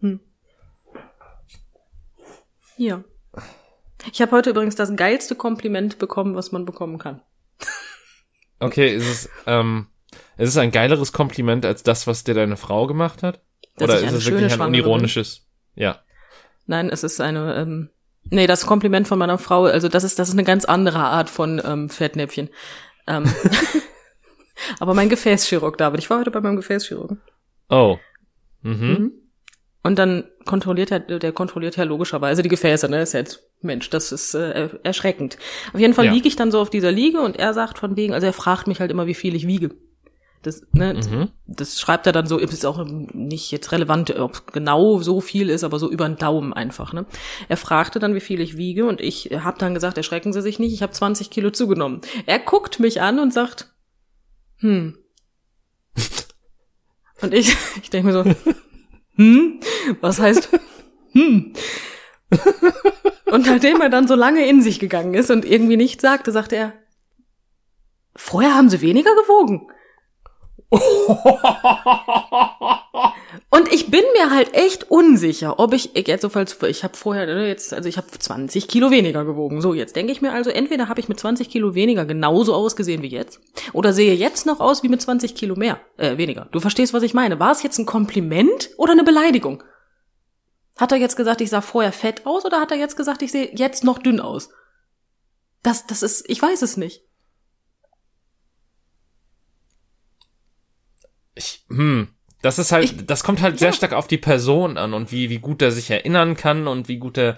Hm. 0.00 0.20
Ja. 2.76 3.04
Ich 4.12 4.22
habe 4.22 4.32
heute 4.32 4.50
übrigens 4.50 4.76
das 4.76 4.94
geilste 4.94 5.34
Kompliment 5.34 5.98
bekommen, 5.98 6.34
was 6.34 6.52
man 6.52 6.64
bekommen 6.64 6.98
kann. 6.98 7.22
Okay, 8.60 8.94
ist 8.94 9.06
es, 9.06 9.30
ähm, 9.46 9.86
ist 10.36 10.50
es 10.50 10.56
ein 10.56 10.70
geileres 10.70 11.12
Kompliment 11.12 11.64
als 11.64 11.82
das, 11.82 12.06
was 12.06 12.24
dir 12.24 12.34
deine 12.34 12.56
Frau 12.56 12.86
gemacht 12.86 13.22
hat? 13.22 13.40
Dass 13.76 13.90
Oder 13.90 14.00
ist 14.00 14.12
es 14.12 14.26
wirklich 14.26 14.44
ein 14.44 14.50
Schwangere 14.50 14.98
bin. 14.98 15.24
Ja. 15.74 16.00
Nein, 16.66 16.90
es 16.90 17.04
ist 17.04 17.20
eine, 17.20 17.54
ähm, 17.56 17.90
nee, 18.24 18.46
das 18.46 18.66
Kompliment 18.66 19.06
von 19.06 19.18
meiner 19.18 19.38
Frau, 19.38 19.64
also 19.64 19.88
das 19.88 20.04
ist, 20.04 20.18
das 20.18 20.28
ist 20.28 20.34
eine 20.34 20.44
ganz 20.44 20.64
andere 20.64 20.98
Art 20.98 21.30
von 21.30 21.62
ähm, 21.64 21.88
Fettnäpfchen. 21.88 22.50
Ähm, 23.06 23.24
aber 24.80 24.94
mein 24.94 25.08
Gefäßchirurg, 25.08 25.76
David, 25.78 26.00
ich 26.00 26.10
war 26.10 26.20
heute 26.20 26.30
bei 26.30 26.40
meinem 26.40 26.56
Gefäßchirurgen. 26.56 27.20
Oh. 27.70 27.96
Mhm. 28.62 29.12
Und 29.82 29.98
dann 29.98 30.24
kontrolliert 30.44 30.90
er, 30.90 31.00
der 31.00 31.32
kontrolliert 31.32 31.76
ja 31.76 31.84
logischerweise 31.84 32.42
die 32.42 32.48
Gefäße, 32.48 32.88
ne? 32.88 33.00
Ist 33.02 33.14
jetzt, 33.14 33.42
Mensch, 33.62 33.88
das 33.90 34.12
ist 34.12 34.34
äh, 34.34 34.68
erschreckend. 34.82 35.38
Auf 35.72 35.80
jeden 35.80 35.94
Fall 35.94 36.06
Ja. 36.06 36.12
liege 36.12 36.28
ich 36.28 36.36
dann 36.36 36.50
so 36.50 36.60
auf 36.60 36.70
dieser 36.70 36.90
Liege 36.92 37.20
und 37.20 37.36
er 37.38 37.54
sagt 37.54 37.78
von 37.78 37.96
wegen, 37.96 38.12
also 38.12 38.26
er 38.26 38.32
fragt 38.32 38.66
mich 38.66 38.80
halt 38.80 38.90
immer, 38.90 39.06
wie 39.06 39.14
viel 39.14 39.34
ich 39.34 39.46
wiege. 39.46 39.70
Das, 40.42 40.62
ne, 40.72 40.94
Mhm. 40.94 41.28
das 41.46 41.80
schreibt 41.80 42.06
er 42.06 42.12
dann 42.12 42.26
so, 42.26 42.38
ist 42.38 42.64
auch 42.64 42.84
nicht 42.86 43.50
jetzt 43.50 43.72
relevant, 43.72 44.16
ob 44.18 44.52
genau 44.52 44.98
so 45.00 45.20
viel 45.20 45.48
ist, 45.50 45.64
aber 45.64 45.78
so 45.78 45.90
über 45.90 46.08
den 46.08 46.16
Daumen 46.16 46.52
einfach. 46.52 46.92
Ne? 46.92 47.06
Er 47.48 47.56
fragte 47.56 47.98
dann, 47.98 48.14
wie 48.14 48.20
viel 48.20 48.40
ich 48.40 48.56
wiege 48.56 48.86
und 48.86 49.00
ich 49.00 49.30
habe 49.32 49.58
dann 49.58 49.74
gesagt, 49.74 49.96
erschrecken 49.96 50.32
Sie 50.32 50.42
sich 50.42 50.58
nicht, 50.60 50.72
ich 50.72 50.82
habe 50.82 50.92
20 50.92 51.30
Kilo 51.30 51.50
zugenommen. 51.50 52.02
Er 52.26 52.38
guckt 52.38 52.78
mich 52.78 53.00
an 53.02 53.18
und 53.18 53.32
sagt, 53.34 53.72
hm. 54.58 54.98
Und 57.20 57.34
ich, 57.34 57.56
ich 57.82 57.90
denke 57.90 58.08
mir 58.08 58.12
so, 58.12 58.24
hm, 59.16 59.60
was 60.00 60.20
heißt, 60.20 60.48
hm. 61.12 61.52
Und 63.26 63.46
nachdem 63.46 63.80
er 63.80 63.90
dann 63.90 64.08
so 64.08 64.14
lange 64.14 64.46
in 64.46 64.62
sich 64.62 64.78
gegangen 64.78 65.14
ist 65.14 65.30
und 65.30 65.44
irgendwie 65.44 65.76
nichts 65.76 66.02
sagte, 66.02 66.32
sagte 66.32 66.56
er, 66.56 66.72
vorher 68.16 68.54
haben 68.54 68.70
Sie 68.70 68.80
weniger 68.80 69.14
gewogen. 69.14 69.70
Und 73.50 73.72
ich 73.72 73.90
bin 73.90 74.04
mir 74.14 74.30
halt 74.30 74.52
echt 74.54 74.90
unsicher, 74.90 75.58
ob 75.58 75.72
ich, 75.72 75.92
jetzt 75.94 76.20
so 76.20 76.28
falls, 76.28 76.58
ich 76.62 76.84
habe 76.84 76.96
vorher, 76.96 77.26
ne, 77.26 77.48
jetzt, 77.48 77.72
also 77.72 77.88
ich 77.88 77.96
habe 77.96 78.06
20 78.10 78.68
Kilo 78.68 78.90
weniger 78.90 79.24
gewogen. 79.24 79.62
So, 79.62 79.72
jetzt 79.72 79.96
denke 79.96 80.12
ich 80.12 80.20
mir 80.20 80.32
also, 80.32 80.50
entweder 80.50 80.88
habe 80.88 81.00
ich 81.00 81.08
mit 81.08 81.18
20 81.18 81.48
Kilo 81.48 81.74
weniger 81.74 82.04
genauso 82.04 82.54
ausgesehen 82.54 83.00
wie 83.02 83.08
jetzt, 83.08 83.40
oder 83.72 83.94
sehe 83.94 84.14
jetzt 84.14 84.44
noch 84.44 84.60
aus 84.60 84.82
wie 84.82 84.88
mit 84.88 85.00
20 85.00 85.34
Kilo 85.34 85.56
mehr, 85.56 85.80
äh, 85.96 86.18
weniger. 86.18 86.48
Du 86.52 86.60
verstehst, 86.60 86.92
was 86.92 87.02
ich 87.02 87.14
meine. 87.14 87.40
War 87.40 87.52
es 87.52 87.62
jetzt 87.62 87.78
ein 87.78 87.86
Kompliment 87.86 88.70
oder 88.76 88.92
eine 88.92 89.04
Beleidigung? 89.04 89.62
Hat 90.76 90.92
er 90.92 90.98
jetzt 90.98 91.16
gesagt, 91.16 91.40
ich 91.40 91.48
sah 91.50 91.62
vorher 91.62 91.92
fett 91.92 92.26
aus, 92.26 92.44
oder 92.44 92.60
hat 92.60 92.70
er 92.70 92.76
jetzt 92.76 92.96
gesagt, 92.96 93.22
ich 93.22 93.32
sehe 93.32 93.50
jetzt 93.54 93.82
noch 93.82 93.98
dünn 93.98 94.20
aus? 94.20 94.50
Das, 95.62 95.86
das 95.86 96.02
ist, 96.02 96.28
ich 96.28 96.40
weiß 96.40 96.62
es 96.62 96.76
nicht. 96.76 97.02
Ich, 101.38 101.64
hm, 101.68 102.08
das 102.42 102.58
ist 102.58 102.72
halt, 102.72 102.84
ich, 102.84 103.06
das 103.06 103.24
kommt 103.24 103.40
halt 103.40 103.54
ja. 103.54 103.58
sehr 103.58 103.72
stark 103.72 103.92
auf 103.92 104.06
die 104.06 104.18
Person 104.18 104.76
an 104.76 104.94
und 104.94 105.10
wie, 105.12 105.30
wie 105.30 105.38
gut 105.38 105.62
er 105.62 105.72
sich 105.72 105.90
erinnern 105.90 106.36
kann 106.36 106.68
und 106.68 106.88
wie 106.88 106.98
gut 106.98 107.16
er, 107.16 107.36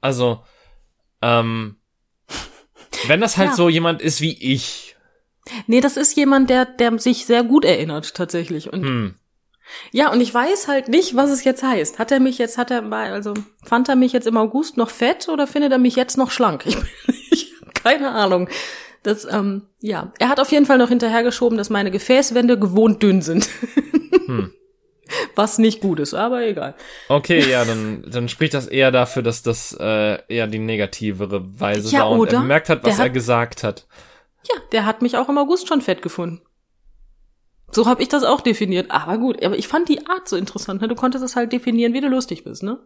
also, 0.00 0.42
ähm, 1.22 1.76
wenn 3.06 3.20
das 3.20 3.36
halt 3.36 3.50
ja. 3.50 3.56
so 3.56 3.68
jemand 3.68 4.02
ist 4.02 4.20
wie 4.20 4.36
ich. 4.52 4.96
Nee, 5.66 5.80
das 5.80 5.96
ist 5.96 6.16
jemand, 6.16 6.48
der, 6.50 6.64
der 6.64 6.98
sich 6.98 7.26
sehr 7.26 7.44
gut 7.44 7.64
erinnert, 7.64 8.14
tatsächlich. 8.14 8.72
Und 8.72 8.82
hm. 8.82 9.14
ja, 9.92 10.10
und 10.10 10.20
ich 10.20 10.32
weiß 10.32 10.68
halt 10.68 10.88
nicht, 10.88 11.16
was 11.16 11.30
es 11.30 11.44
jetzt 11.44 11.62
heißt. 11.62 11.98
Hat 11.98 12.10
er 12.10 12.20
mich 12.20 12.38
jetzt, 12.38 12.56
hat 12.56 12.70
er, 12.70 12.90
also, 12.92 13.34
fand 13.62 13.88
er 13.88 13.96
mich 13.96 14.12
jetzt 14.12 14.26
im 14.26 14.36
August 14.36 14.76
noch 14.76 14.90
fett 14.90 15.28
oder 15.28 15.46
findet 15.46 15.72
er 15.72 15.78
mich 15.78 15.96
jetzt 15.96 16.16
noch 16.16 16.30
schlank? 16.30 16.64
Ich, 16.66 16.76
ich 17.30 17.52
keine 17.74 18.12
Ahnung. 18.12 18.48
Das, 19.04 19.26
ähm, 19.30 19.62
ja, 19.80 20.12
er 20.18 20.30
hat 20.30 20.40
auf 20.40 20.50
jeden 20.50 20.64
Fall 20.64 20.78
noch 20.78 20.88
hinterhergeschoben, 20.88 21.58
dass 21.58 21.68
meine 21.68 21.90
Gefäßwände 21.90 22.58
gewohnt 22.58 23.02
dünn 23.02 23.22
sind. 23.22 23.48
Hm. 24.26 24.50
Was 25.36 25.58
nicht 25.58 25.82
gut 25.82 26.00
ist, 26.00 26.14
aber 26.14 26.42
egal. 26.42 26.74
Okay, 27.10 27.48
ja, 27.48 27.64
dann, 27.66 28.02
dann 28.10 28.28
spricht 28.30 28.54
das 28.54 28.66
eher 28.66 28.90
dafür, 28.90 29.22
dass 29.22 29.42
das 29.42 29.76
äh, 29.78 30.18
eher 30.28 30.46
die 30.46 30.58
negativere 30.58 31.60
Weise 31.60 31.90
ja, 31.90 32.00
war 32.00 32.12
und 32.12 32.32
er 32.32 32.40
bemerkt 32.40 32.70
hat, 32.70 32.82
was 32.82 32.96
der 32.96 33.06
er 33.06 33.10
gesagt 33.10 33.62
hat. 33.62 33.86
Ja, 34.48 34.58
der 34.72 34.86
hat 34.86 35.02
mich 35.02 35.18
auch 35.18 35.28
im 35.28 35.36
August 35.36 35.68
schon 35.68 35.82
fett 35.82 36.00
gefunden. 36.00 36.40
So 37.70 37.86
habe 37.86 38.02
ich 38.02 38.08
das 38.08 38.24
auch 38.24 38.40
definiert. 38.40 38.90
Aber 38.90 39.18
gut, 39.18 39.44
aber 39.44 39.58
ich 39.58 39.68
fand 39.68 39.90
die 39.90 40.06
Art 40.06 40.28
so 40.28 40.36
interessant. 40.36 40.80
Ne? 40.80 40.88
Du 40.88 40.94
konntest 40.94 41.24
es 41.24 41.36
halt 41.36 41.52
definieren, 41.52 41.92
wie 41.92 42.00
du 42.00 42.08
lustig 42.08 42.44
bist, 42.44 42.62
ne? 42.62 42.78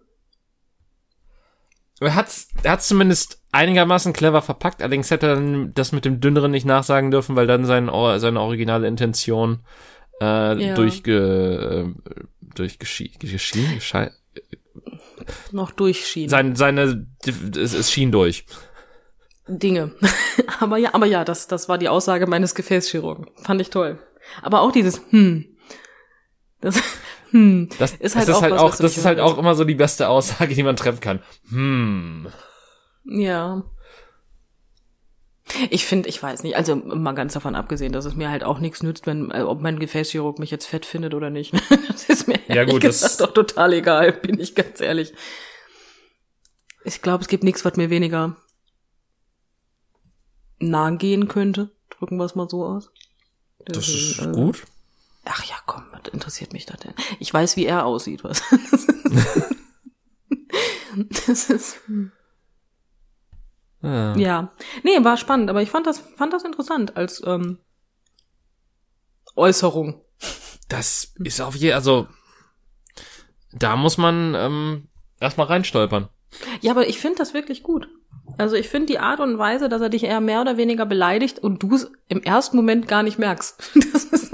Er 2.00 2.14
hat's, 2.14 2.48
er 2.62 2.72
hat's 2.72 2.88
zumindest 2.88 3.42
einigermaßen 3.50 4.12
clever 4.12 4.42
verpackt, 4.42 4.82
allerdings 4.82 5.10
hätte 5.10 5.26
er 5.26 5.34
dann 5.34 5.72
das 5.74 5.92
mit 5.92 6.04
dem 6.04 6.20
dünneren 6.20 6.50
nicht 6.50 6.66
nachsagen 6.66 7.10
dürfen, 7.10 7.34
weil 7.34 7.46
dann 7.46 7.64
sein, 7.64 7.90
seine 8.18 8.40
originale 8.40 8.86
Intention 8.86 9.60
äh, 10.20 10.62
ja. 10.62 10.74
durchge, 10.74 11.94
äh, 11.96 12.12
durchgeschieden, 12.54 13.18
geschei 13.18 14.12
noch 15.52 15.72
durchschien. 15.72 16.28
Sein, 16.28 16.56
seine, 16.56 17.06
es, 17.24 17.74
es 17.74 17.92
schien 17.92 18.12
durch. 18.12 18.44
Dinge. 19.46 19.92
aber 20.60 20.76
ja, 20.78 20.90
aber 20.94 21.06
ja, 21.06 21.24
das, 21.24 21.46
das 21.48 21.68
war 21.68 21.78
die 21.78 21.88
Aussage 21.88 22.26
meines 22.26 22.54
Gefäßchirurgen. 22.54 23.26
Fand 23.42 23.60
ich 23.60 23.70
toll. 23.70 23.98
Aber 24.42 24.60
auch 24.60 24.72
dieses, 24.72 25.00
hm. 25.10 25.56
Das, 26.60 26.82
hm, 27.30 27.68
das 27.78 27.94
ist 27.94 28.16
halt, 28.16 28.28
das 28.28 28.36
auch, 28.36 28.38
ist 28.38 28.42
halt 28.42 28.52
was, 28.54 28.60
auch, 28.60 28.76
das 28.76 28.96
ist 28.96 29.04
halt 29.04 29.20
auch 29.20 29.38
immer 29.38 29.54
so 29.54 29.64
die 29.64 29.74
beste 29.74 30.08
Aussage, 30.08 30.54
die 30.54 30.62
man 30.62 30.76
treffen 30.76 31.00
kann. 31.00 31.22
Hm. 31.50 32.28
Ja. 33.04 33.64
Ich 35.70 35.86
finde, 35.86 36.08
ich 36.08 36.22
weiß 36.22 36.42
nicht, 36.42 36.56
also 36.56 36.76
mal 36.76 37.12
ganz 37.12 37.32
davon 37.32 37.54
abgesehen, 37.54 37.92
dass 37.92 38.04
es 38.04 38.14
mir 38.14 38.30
halt 38.30 38.44
auch 38.44 38.58
nichts 38.58 38.82
nützt, 38.82 39.06
wenn, 39.06 39.30
äh, 39.30 39.40
ob 39.40 39.62
mein 39.62 39.78
Gefäßchirurg 39.78 40.38
mich 40.38 40.50
jetzt 40.50 40.66
fett 40.66 40.84
findet 40.84 41.14
oder 41.14 41.30
nicht. 41.30 41.54
das 41.88 42.04
ist 42.04 42.28
mir 42.28 42.38
ja, 42.48 42.64
gut, 42.64 42.84
das 42.84 43.16
doch 43.16 43.32
total 43.32 43.72
egal, 43.72 44.12
bin 44.12 44.38
ich 44.38 44.54
ganz 44.54 44.80
ehrlich. 44.80 45.12
Ich 46.84 47.02
glaube, 47.02 47.22
es 47.22 47.28
gibt 47.28 47.44
nichts, 47.44 47.64
was 47.64 47.76
mir 47.76 47.90
weniger 47.90 48.36
nah 50.58 50.90
gehen 50.90 51.28
könnte. 51.28 51.70
Drücken 51.90 52.16
wir 52.18 52.24
es 52.24 52.34
mal 52.34 52.48
so 52.48 52.64
aus. 52.64 52.90
Das, 53.64 53.78
das 53.78 53.88
ist 53.88 54.18
äh, 54.20 54.32
gut. 54.32 54.64
Ach 55.28 55.44
ja, 55.44 55.56
komm, 55.66 55.84
was 55.90 56.12
interessiert 56.12 56.52
mich 56.52 56.66
das 56.66 56.80
denn? 56.80 56.94
Ich 57.18 57.32
weiß, 57.32 57.56
wie 57.56 57.66
er 57.66 57.84
aussieht, 57.84 58.24
was. 58.24 58.42
das 61.26 61.50
ist. 61.50 61.80
Ja. 63.82 64.16
ja. 64.16 64.52
Nee, 64.82 65.04
war 65.04 65.16
spannend, 65.16 65.50
aber 65.50 65.62
ich 65.62 65.70
fand 65.70 65.86
das, 65.86 65.98
fand 65.98 66.32
das 66.32 66.44
interessant 66.44 66.96
als 66.96 67.22
ähm, 67.26 67.58
Äußerung. 69.36 70.02
Das 70.68 71.14
ist 71.22 71.40
auf 71.40 71.54
je, 71.54 71.72
also 71.72 72.08
da 73.52 73.76
muss 73.76 73.98
man 73.98 74.34
ähm, 74.34 74.88
erstmal 75.20 75.46
reinstolpern. 75.46 76.08
Ja, 76.60 76.72
aber 76.72 76.88
ich 76.88 76.98
finde 76.98 77.18
das 77.18 77.34
wirklich 77.34 77.62
gut. 77.62 77.88
Also 78.36 78.56
ich 78.56 78.68
finde 78.68 78.86
die 78.86 78.98
Art 78.98 79.20
und 79.20 79.38
Weise, 79.38 79.68
dass 79.68 79.80
er 79.80 79.88
dich 79.88 80.04
eher 80.04 80.20
mehr 80.20 80.42
oder 80.42 80.56
weniger 80.58 80.84
beleidigt 80.84 81.38
und 81.38 81.62
du 81.62 81.74
es 81.74 81.90
im 82.08 82.22
ersten 82.22 82.56
Moment 82.56 82.86
gar 82.88 83.02
nicht 83.02 83.18
merkst. 83.18 83.72
Das 83.92 84.04
ist, 84.04 84.32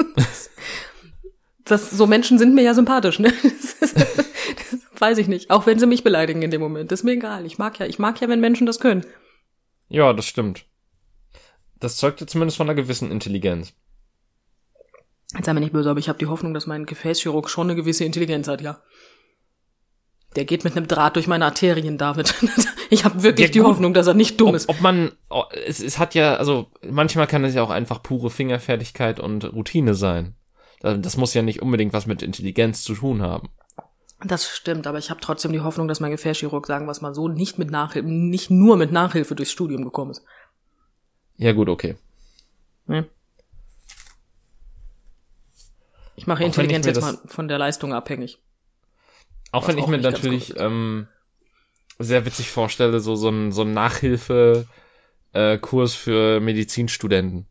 das, 1.65 1.91
so 1.91 2.07
Menschen 2.07 2.39
sind 2.39 2.55
mir 2.55 2.63
ja 2.63 2.75
sympathisch, 2.75 3.19
ne? 3.19 3.33
Das, 3.43 3.93
ist, 3.93 3.97
das 3.97 5.01
weiß 5.01 5.19
ich 5.19 5.29
nicht. 5.29 5.51
Auch 5.51 5.67
wenn 5.67 5.79
sie 5.79 5.87
mich 5.87 6.05
beleidigen 6.05 6.43
in 6.43 6.51
dem 6.51 6.61
Moment. 6.61 6.93
Das 6.93 7.01
ist 7.01 7.05
mir 7.05 7.13
egal. 7.13 7.47
Ich 7.47 7.59
mag 7.59 7.79
ja, 7.79 7.87
ich 7.87 7.99
mag 7.99 8.21
ja, 8.21 8.29
wenn 8.29 8.41
Menschen 8.41 8.67
das 8.67 8.81
können. 8.81 9.05
Ja, 9.89 10.13
das 10.13 10.27
stimmt. 10.27 10.65
Das 11.81 11.97
zeugt 11.97 12.21
ja 12.21 12.27
zumindest 12.27 12.57
von 12.57 12.69
einer 12.69 12.75
gewissen 12.75 13.11
Intelligenz. 13.11 13.75
Jetzt 15.35 15.47
sei 15.47 15.53
mir 15.53 15.61
nicht 15.61 15.73
böse, 15.73 15.91
aber 15.91 15.99
ich 15.99 16.09
habe 16.09 16.19
die 16.19 16.27
Hoffnung, 16.27 16.55
dass 16.55 16.67
mein 16.67 16.87
Gefäßchirurg 16.87 17.51
schon 17.51 17.69
eine 17.69 17.77
gewisse 17.77 18.05
Intelligenz 18.05 18.49
hat, 18.49 18.61
ja. 18.61 18.81
Der 20.37 20.45
geht 20.45 20.65
mit 20.65 20.77
einem 20.77 20.89
Draht 20.89 21.17
durch 21.17 21.27
meine 21.27 21.45
Arterien, 21.45 21.99
David. 21.99 22.35
ich 22.91 23.05
habe 23.05 23.23
wirklich 23.23 23.49
ja, 23.49 23.53
die 23.53 23.63
Hoffnung, 23.63 23.95
dass 23.95 24.07
er 24.07 24.15
nicht 24.15 24.41
dumm 24.41 24.51
ob, 24.51 24.55
ist. 24.55 24.69
Ob 24.69 24.81
man, 24.81 25.13
oh, 25.31 25.45
es, 25.67 25.81
es 25.81 25.99
hat 25.99 26.15
ja, 26.15 26.37
also 26.37 26.71
manchmal 26.89 27.27
kann 27.27 27.45
es 27.45 27.55
ja 27.55 27.63
auch 27.63 27.71
einfach 27.71 28.03
pure 28.03 28.31
Fingerfertigkeit 28.31 29.21
und 29.21 29.45
Routine 29.53 29.95
sein. 29.95 30.35
Das 30.85 31.17
muss 31.17 31.33
ja 31.33 31.41
nicht 31.41 31.63
unbedingt 31.63 31.95
was 31.95 32.05
mit 32.05 32.23
Intelligenz 32.23 32.85
zu 32.85 32.95
tun 32.95 33.23
haben. 33.23 33.49
Das 34.23 34.47
stimmt, 34.47 34.87
aber 34.87 34.99
ich 34.99 35.09
habe 35.09 35.21
trotzdem 35.21 35.51
die 35.53 35.63
Hoffnung, 35.63 35.89
dass 35.89 36.01
mein 36.01 36.11
Gefäßchirurg, 36.11 36.67
sagen 36.67 36.85
wir 36.87 36.93
es 36.93 37.01
mal 37.01 37.15
so, 37.15 37.29
nicht 37.29 37.59
mit 37.59 37.71
Nachhilfe, 37.71 38.07
nicht 38.07 38.51
nur 38.51 38.77
mit 38.77 38.93
Nachhilfe 38.93 39.35
durchs 39.35 39.53
Studium 39.53 39.83
gekommen 39.83 40.11
ist. 40.11 40.23
Ja, 41.39 41.53
gut, 41.53 41.71
okay. 41.71 41.97
Hm? 42.87 43.07
Ich 46.17 46.27
mache 46.27 46.45
Intelligenz 46.45 46.85
jetzt 46.85 47.01
mal 47.01 47.19
von 47.27 47.49
der 47.49 47.57
Leistung 47.59 47.95
abhängig. 47.95 48.39
Auch 49.53 49.67
wenn 49.67 49.79
ich 49.79 49.87
mir 49.87 49.97
natürlich 49.99 50.55
ähm, 50.59 51.09
sehr 51.99 52.27
witzig 52.27 52.51
vorstelle, 52.51 53.01
so, 53.01 53.17
so 53.17 53.31
ein, 53.31 53.53
so 53.53 53.63
ein 53.63 53.73
Nachhilfe-Kurs 53.73 55.95
äh, 55.95 55.97
für 55.97 56.41
Medizinstudenten 56.41 57.47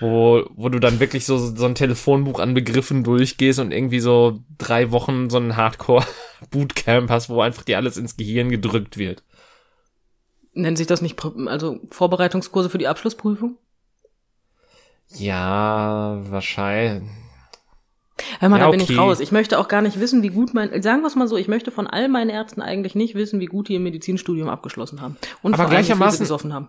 wo, 0.00 0.44
wo 0.54 0.68
du 0.68 0.78
dann 0.78 1.00
wirklich 1.00 1.26
so, 1.26 1.38
so 1.38 1.64
ein 1.64 1.74
Telefonbuch 1.74 2.38
an 2.38 2.54
Begriffen 2.54 3.04
durchgehst 3.04 3.58
und 3.58 3.72
irgendwie 3.72 4.00
so 4.00 4.40
drei 4.58 4.90
Wochen 4.90 5.30
so 5.30 5.38
ein 5.38 5.56
Hardcore-Bootcamp 5.56 7.10
hast, 7.10 7.28
wo 7.28 7.40
einfach 7.40 7.62
dir 7.62 7.76
alles 7.76 7.96
ins 7.96 8.16
Gehirn 8.16 8.50
gedrückt 8.50 8.96
wird. 8.96 9.22
Nennt 10.52 10.78
sich 10.78 10.86
das 10.86 11.00
nicht, 11.00 11.22
also 11.46 11.78
Vorbereitungskurse 11.90 12.70
für 12.70 12.78
die 12.78 12.88
Abschlussprüfung? 12.88 13.56
Ja, 15.14 16.20
wahrscheinlich. 16.24 17.08
Hör 18.38 18.50
mal, 18.50 18.58
ja, 18.58 18.66
da 18.66 18.70
bin 18.70 18.82
okay. 18.82 18.92
ich 18.92 18.98
raus. 18.98 19.20
Ich 19.20 19.32
möchte 19.32 19.58
auch 19.58 19.68
gar 19.68 19.80
nicht 19.80 19.98
wissen, 19.98 20.22
wie 20.22 20.28
gut 20.28 20.52
mein, 20.52 20.82
sagen 20.82 21.00
wir 21.00 21.06
es 21.06 21.16
mal 21.16 21.26
so, 21.26 21.36
ich 21.36 21.48
möchte 21.48 21.70
von 21.70 21.86
all 21.86 22.08
meinen 22.08 22.28
Ärzten 22.28 22.60
eigentlich 22.60 22.94
nicht 22.94 23.14
wissen, 23.14 23.40
wie 23.40 23.46
gut 23.46 23.68
die 23.68 23.76
im 23.76 23.82
Medizinstudium 23.82 24.48
abgeschlossen 24.48 25.00
haben. 25.00 25.16
Und 25.42 25.54
Aber 25.54 25.70
gleichermaßen, 25.70 26.20
gesoffen 26.20 26.52
haben 26.52 26.68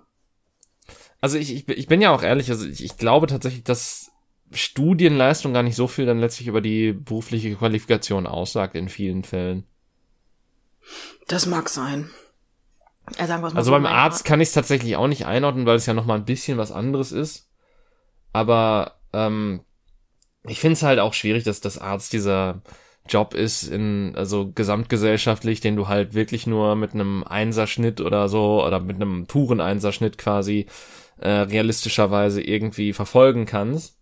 also 1.22 1.38
ich, 1.38 1.54
ich, 1.54 1.70
ich 1.70 1.88
bin 1.88 2.02
ja 2.02 2.12
auch 2.12 2.24
ehrlich, 2.24 2.50
also 2.50 2.68
ich, 2.68 2.84
ich 2.84 2.98
glaube 2.98 3.28
tatsächlich, 3.28 3.64
dass 3.64 4.12
Studienleistung 4.52 5.54
gar 5.54 5.64
nicht 5.64 5.76
so 5.76 5.88
viel 5.88 6.06
dann 6.06 6.20
letztlich 6.20 6.48
über 6.48 6.62
die 6.62 6.92
berufliche 6.92 7.56
Qualifikation 7.56 8.28
aussagt 8.28 8.76
in 8.76 8.90
vielen 8.90 9.24
Fällen. 9.24 9.66
Das 11.28 11.46
mag 11.46 11.70
sein. 11.70 12.10
Ja, 13.18 13.28
sagen 13.28 13.44
also 13.44 13.62
so 13.62 13.72
beim 13.72 13.86
Arzt 13.86 14.26
kann 14.26 14.42
ich 14.42 14.50
es 14.50 14.54
tatsächlich 14.54 14.96
auch 14.96 15.08
nicht 15.08 15.26
einordnen, 15.26 15.66
weil 15.66 15.76
es 15.76 15.86
ja 15.86 15.94
noch 15.94 16.06
mal 16.06 16.16
ein 16.16 16.26
bisschen 16.26 16.58
was 16.58 16.72
anderes 16.72 17.12
ist. 17.12 17.50
Aber 18.34 18.96
ähm, 19.14 19.62
ich 20.44 20.60
finde 20.60 20.74
es 20.74 20.84
halt 20.84 21.00
auch 21.00 21.14
schwierig, 21.14 21.44
dass 21.44 21.62
das 21.62 21.78
Arzt 21.78 22.14
dieser 22.14 22.62
Job 23.08 23.34
ist 23.34 23.64
in 23.64 24.14
also 24.16 24.52
gesamtgesellschaftlich, 24.52 25.60
den 25.60 25.76
du 25.76 25.88
halt 25.88 26.14
wirklich 26.14 26.48
nur 26.48 26.76
mit 26.76 26.94
einem 26.94 27.24
Einserschnitt 27.24 28.00
oder 28.00 28.30
so 28.30 28.66
oder 28.66 28.80
mit 28.80 28.98
einem 28.98 29.26
puren 29.26 29.60
Einserschnitt 29.60 30.18
quasi 30.18 30.68
äh, 31.22 31.30
realistischerweise 31.30 32.42
irgendwie 32.42 32.94
verfolgen 32.94 33.46
kannst. 33.46 33.98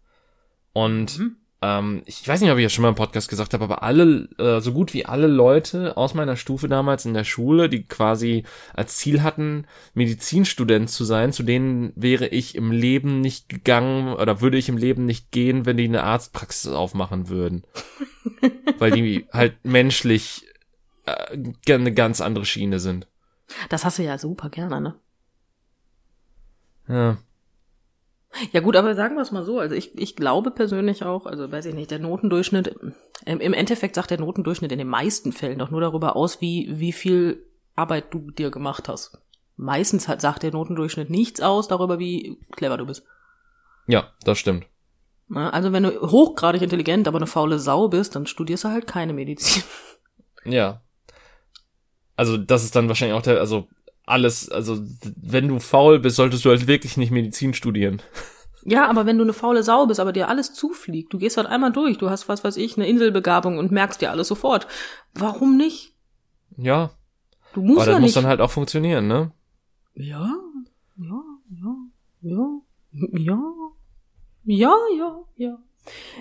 Und 0.73 1.19
mhm. 1.19 1.35
ähm, 1.61 2.01
ich 2.05 2.27
weiß 2.27 2.41
nicht, 2.41 2.51
ob 2.51 2.57
ich 2.57 2.65
das 2.65 2.73
schon 2.73 2.83
mal 2.83 2.89
im 2.89 2.95
Podcast 2.95 3.27
gesagt 3.27 3.53
habe, 3.53 3.63
aber 3.63 3.83
alle, 3.83 4.29
äh, 4.37 4.61
so 4.61 4.71
gut 4.73 4.93
wie 4.93 5.05
alle 5.05 5.27
Leute 5.27 5.97
aus 5.97 6.13
meiner 6.13 6.35
Stufe 6.35 6.67
damals 6.67 7.05
in 7.05 7.13
der 7.13 7.23
Schule, 7.23 7.69
die 7.69 7.83
quasi 7.83 8.43
als 8.73 8.97
Ziel 8.97 9.21
hatten, 9.23 9.65
Medizinstudent 9.93 10.89
zu 10.89 11.03
sein, 11.03 11.33
zu 11.33 11.43
denen 11.43 11.91
wäre 11.95 12.27
ich 12.27 12.55
im 12.55 12.71
Leben 12.71 13.19
nicht 13.19 13.49
gegangen 13.49 14.13
oder 14.13 14.41
würde 14.41 14.57
ich 14.57 14.69
im 14.69 14.77
Leben 14.77 15.05
nicht 15.05 15.31
gehen, 15.31 15.65
wenn 15.65 15.77
die 15.77 15.85
eine 15.85 16.03
Arztpraxis 16.03 16.71
aufmachen 16.71 17.29
würden. 17.29 17.63
Weil 18.77 18.91
die 18.91 19.27
halt 19.33 19.55
menschlich 19.63 20.45
äh, 21.05 21.73
eine 21.73 21.93
ganz 21.93 22.21
andere 22.21 22.45
Schiene 22.45 22.79
sind. 22.79 23.07
Das 23.69 23.83
hast 23.83 23.97
du 23.97 24.03
ja 24.03 24.17
super 24.17 24.49
gerne, 24.49 24.79
ne? 24.79 24.95
Ja. 26.89 27.17
Ja 28.51 28.59
gut, 28.59 28.75
aber 28.75 28.93
sagen 28.93 29.15
wir 29.15 29.21
es 29.21 29.31
mal 29.31 29.43
so. 29.43 29.59
Also 29.59 29.75
ich, 29.75 29.97
ich 29.97 30.15
glaube 30.15 30.51
persönlich 30.51 31.03
auch, 31.03 31.25
also 31.25 31.51
weiß 31.51 31.65
ich 31.65 31.73
nicht, 31.73 31.91
der 31.91 31.99
Notendurchschnitt, 31.99 32.75
im, 33.25 33.39
im 33.39 33.53
Endeffekt 33.53 33.95
sagt 33.95 34.11
der 34.11 34.19
Notendurchschnitt 34.19 34.71
in 34.71 34.77
den 34.77 34.87
meisten 34.87 35.31
Fällen 35.31 35.59
doch 35.59 35.71
nur 35.71 35.81
darüber 35.81 36.15
aus, 36.15 36.41
wie, 36.41 36.67
wie 36.71 36.91
viel 36.91 37.43
Arbeit 37.75 38.13
du 38.13 38.31
dir 38.31 38.51
gemacht 38.51 38.87
hast. 38.87 39.17
Meistens 39.55 40.07
hat, 40.07 40.21
sagt 40.21 40.43
der 40.43 40.51
Notendurchschnitt 40.51 41.09
nichts 41.09 41.41
aus 41.41 41.67
darüber, 41.67 41.99
wie 41.99 42.39
clever 42.51 42.77
du 42.77 42.85
bist. 42.85 43.03
Ja, 43.87 44.13
das 44.23 44.37
stimmt. 44.37 44.65
Also 45.33 45.73
wenn 45.73 45.83
du 45.83 46.01
hochgradig 46.01 46.61
intelligent, 46.61 47.07
aber 47.07 47.17
eine 47.17 47.27
faule 47.27 47.59
Sau 47.59 47.87
bist, 47.87 48.15
dann 48.15 48.25
studierst 48.25 48.63
du 48.63 48.69
halt 48.69 48.87
keine 48.87 49.13
Medizin. 49.13 49.63
Ja. 50.45 50.81
Also 52.15 52.37
das 52.37 52.63
ist 52.63 52.75
dann 52.75 52.87
wahrscheinlich 52.87 53.17
auch 53.17 53.21
der, 53.21 53.39
also 53.39 53.67
alles, 54.09 54.49
also 54.49 54.79
wenn 55.21 55.47
du 55.47 55.59
faul 55.59 55.99
bist, 55.99 56.15
solltest 56.15 56.43
du 56.45 56.49
halt 56.49 56.67
wirklich 56.67 56.97
nicht 56.97 57.11
Medizin 57.11 57.53
studieren. 57.53 58.01
Ja, 58.65 58.87
aber 58.89 59.05
wenn 59.05 59.17
du 59.17 59.23
eine 59.23 59.33
faule 59.33 59.63
Sau 59.63 59.85
bist, 59.85 59.99
aber 59.99 60.11
dir 60.11 60.27
alles 60.27 60.53
zufliegt, 60.53 61.13
du 61.13 61.17
gehst 61.17 61.37
halt 61.37 61.47
einmal 61.47 61.71
durch, 61.71 61.97
du 61.97 62.09
hast 62.09 62.27
was 62.27 62.43
weiß 62.43 62.57
ich, 62.57 62.75
eine 62.75 62.87
Inselbegabung 62.87 63.57
und 63.57 63.71
merkst 63.71 64.01
dir 64.01 64.11
alles 64.11 64.27
sofort. 64.27 64.67
Warum 65.13 65.55
nicht? 65.57 65.93
Ja. 66.57 66.91
Du 67.53 67.61
musst 67.61 67.77
Aber 67.77 67.85
das 67.85 67.93
ja 67.93 67.99
muss 67.99 68.07
nicht. 68.07 68.17
dann 68.17 68.27
halt 68.27 68.41
auch 68.41 68.51
funktionieren, 68.51 69.07
ne? 69.07 69.31
Ja, 69.95 70.29
ja, 70.97 71.21
ja, 71.51 71.75
ja, 72.21 72.61
ja, 73.13 73.41
ja, 74.45 74.75
ja, 74.97 75.19
ja. 75.37 75.57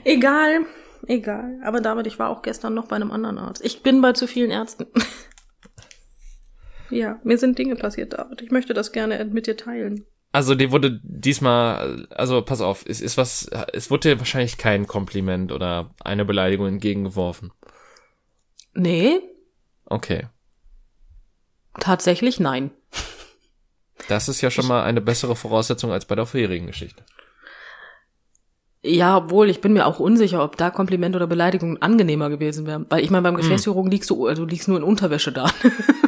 Egal, 0.05 0.64
egal. 1.07 1.61
Aber 1.64 1.81
damit, 1.81 2.07
ich 2.07 2.18
war 2.18 2.31
auch 2.31 2.42
gestern 2.42 2.74
noch 2.74 2.87
bei 2.87 2.96
einem 2.96 3.11
anderen 3.11 3.38
Arzt. 3.38 3.64
Ich 3.64 3.83
bin 3.83 4.01
bei 4.01 4.12
zu 4.12 4.27
vielen 4.27 4.51
Ärzten. 4.51 4.87
ja, 6.90 7.18
mir 7.24 7.38
sind 7.38 7.59
Dinge 7.59 7.77
passiert, 7.77 8.12
David. 8.12 8.42
Ich 8.42 8.51
möchte 8.51 8.74
das 8.74 8.92
gerne 8.92 9.24
mit 9.27 9.46
dir 9.46 9.57
teilen. 9.57 10.05
Also 10.33 10.55
dir 10.55 10.72
wurde 10.72 11.01
diesmal, 11.03 12.07
also 12.11 12.42
pass 12.42 12.61
auf, 12.61 12.85
es 12.87 13.01
ist 13.01 13.16
was, 13.16 13.48
es 13.72 13.90
wurde 13.90 14.11
dir 14.11 14.18
wahrscheinlich 14.18 14.59
kein 14.59 14.87
Kompliment 14.87 15.53
oder 15.53 15.94
eine 16.05 16.24
Beleidigung 16.27 16.66
entgegengeworfen. 16.68 17.51
Nee, 18.74 19.20
Okay. 19.87 20.27
tatsächlich 21.81 22.38
nein. 22.40 22.70
Das 24.09 24.29
ist 24.29 24.40
ja 24.42 24.51
schon 24.51 24.66
mal 24.66 24.85
eine 24.85 25.01
bessere 25.01 25.35
Voraussetzung 25.35 25.90
als 25.92 26.05
bei 26.05 26.14
der 26.14 26.27
vorherigen 26.27 26.66
Geschichte. 26.66 27.03
Ja, 28.83 29.16
obwohl 29.16 29.51
ich 29.51 29.61
bin 29.61 29.72
mir 29.72 29.87
auch 29.87 29.98
unsicher, 29.98 30.44
ob 30.44 30.57
da 30.57 30.70
Kompliment 30.70 31.16
oder 31.16 31.27
Beleidigung 31.27 31.83
angenehmer 31.83 32.31
gewesen 32.31 32.66
wäre. 32.66 32.87
Weil 32.90 33.03
ich 33.03 33.11
meine, 33.11 33.22
beim 33.22 33.35
Hm. 33.35 33.42
Gefäßchirurgen 33.42 33.90
liegst 33.90 34.09
du, 34.11 34.27
also 34.27 34.44
du 34.44 34.51
liegst 34.51 34.68
nur 34.68 34.77
in 34.79 34.85
Unterwäsche 34.85 35.33
da. 35.33 35.51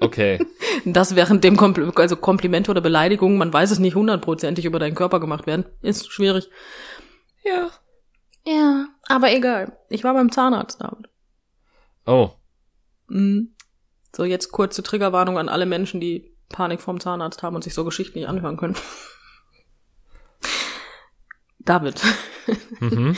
Okay. 0.00 0.38
Das 0.84 1.16
während 1.16 1.42
dem 1.42 1.56
Kompl 1.56 1.90
also 1.96 2.16
Komplimente 2.16 2.70
oder 2.70 2.80
Beleidigungen, 2.80 3.36
man 3.36 3.52
weiß 3.52 3.72
es 3.72 3.80
nicht 3.80 3.96
hundertprozentig 3.96 4.64
über 4.64 4.78
deinen 4.78 4.94
Körper 4.94 5.18
gemacht 5.18 5.46
werden, 5.46 5.66
ist 5.82 6.12
schwierig. 6.12 6.48
Ja. 7.44 7.70
Ja, 8.46 8.86
aber 9.08 9.32
egal. 9.32 9.76
Ich 9.88 10.04
war 10.04 10.14
beim 10.14 10.30
Zahnarzt 10.30 10.80
damit. 10.80 11.08
Oh. 12.06 12.30
Mhm. 13.08 13.54
So, 14.14 14.24
jetzt 14.24 14.52
kurze 14.52 14.82
Triggerwarnung 14.82 15.36
an 15.36 15.48
alle 15.48 15.66
Menschen, 15.66 16.00
die 16.00 16.32
Panik 16.48 16.80
vorm 16.80 17.00
Zahnarzt 17.00 17.42
haben 17.42 17.56
und 17.56 17.64
sich 17.64 17.74
so 17.74 17.84
Geschichten 17.84 18.18
nicht 18.18 18.28
anhören 18.28 18.56
können. 18.56 18.76
David. 21.58 22.00
Mhm. 22.80 23.16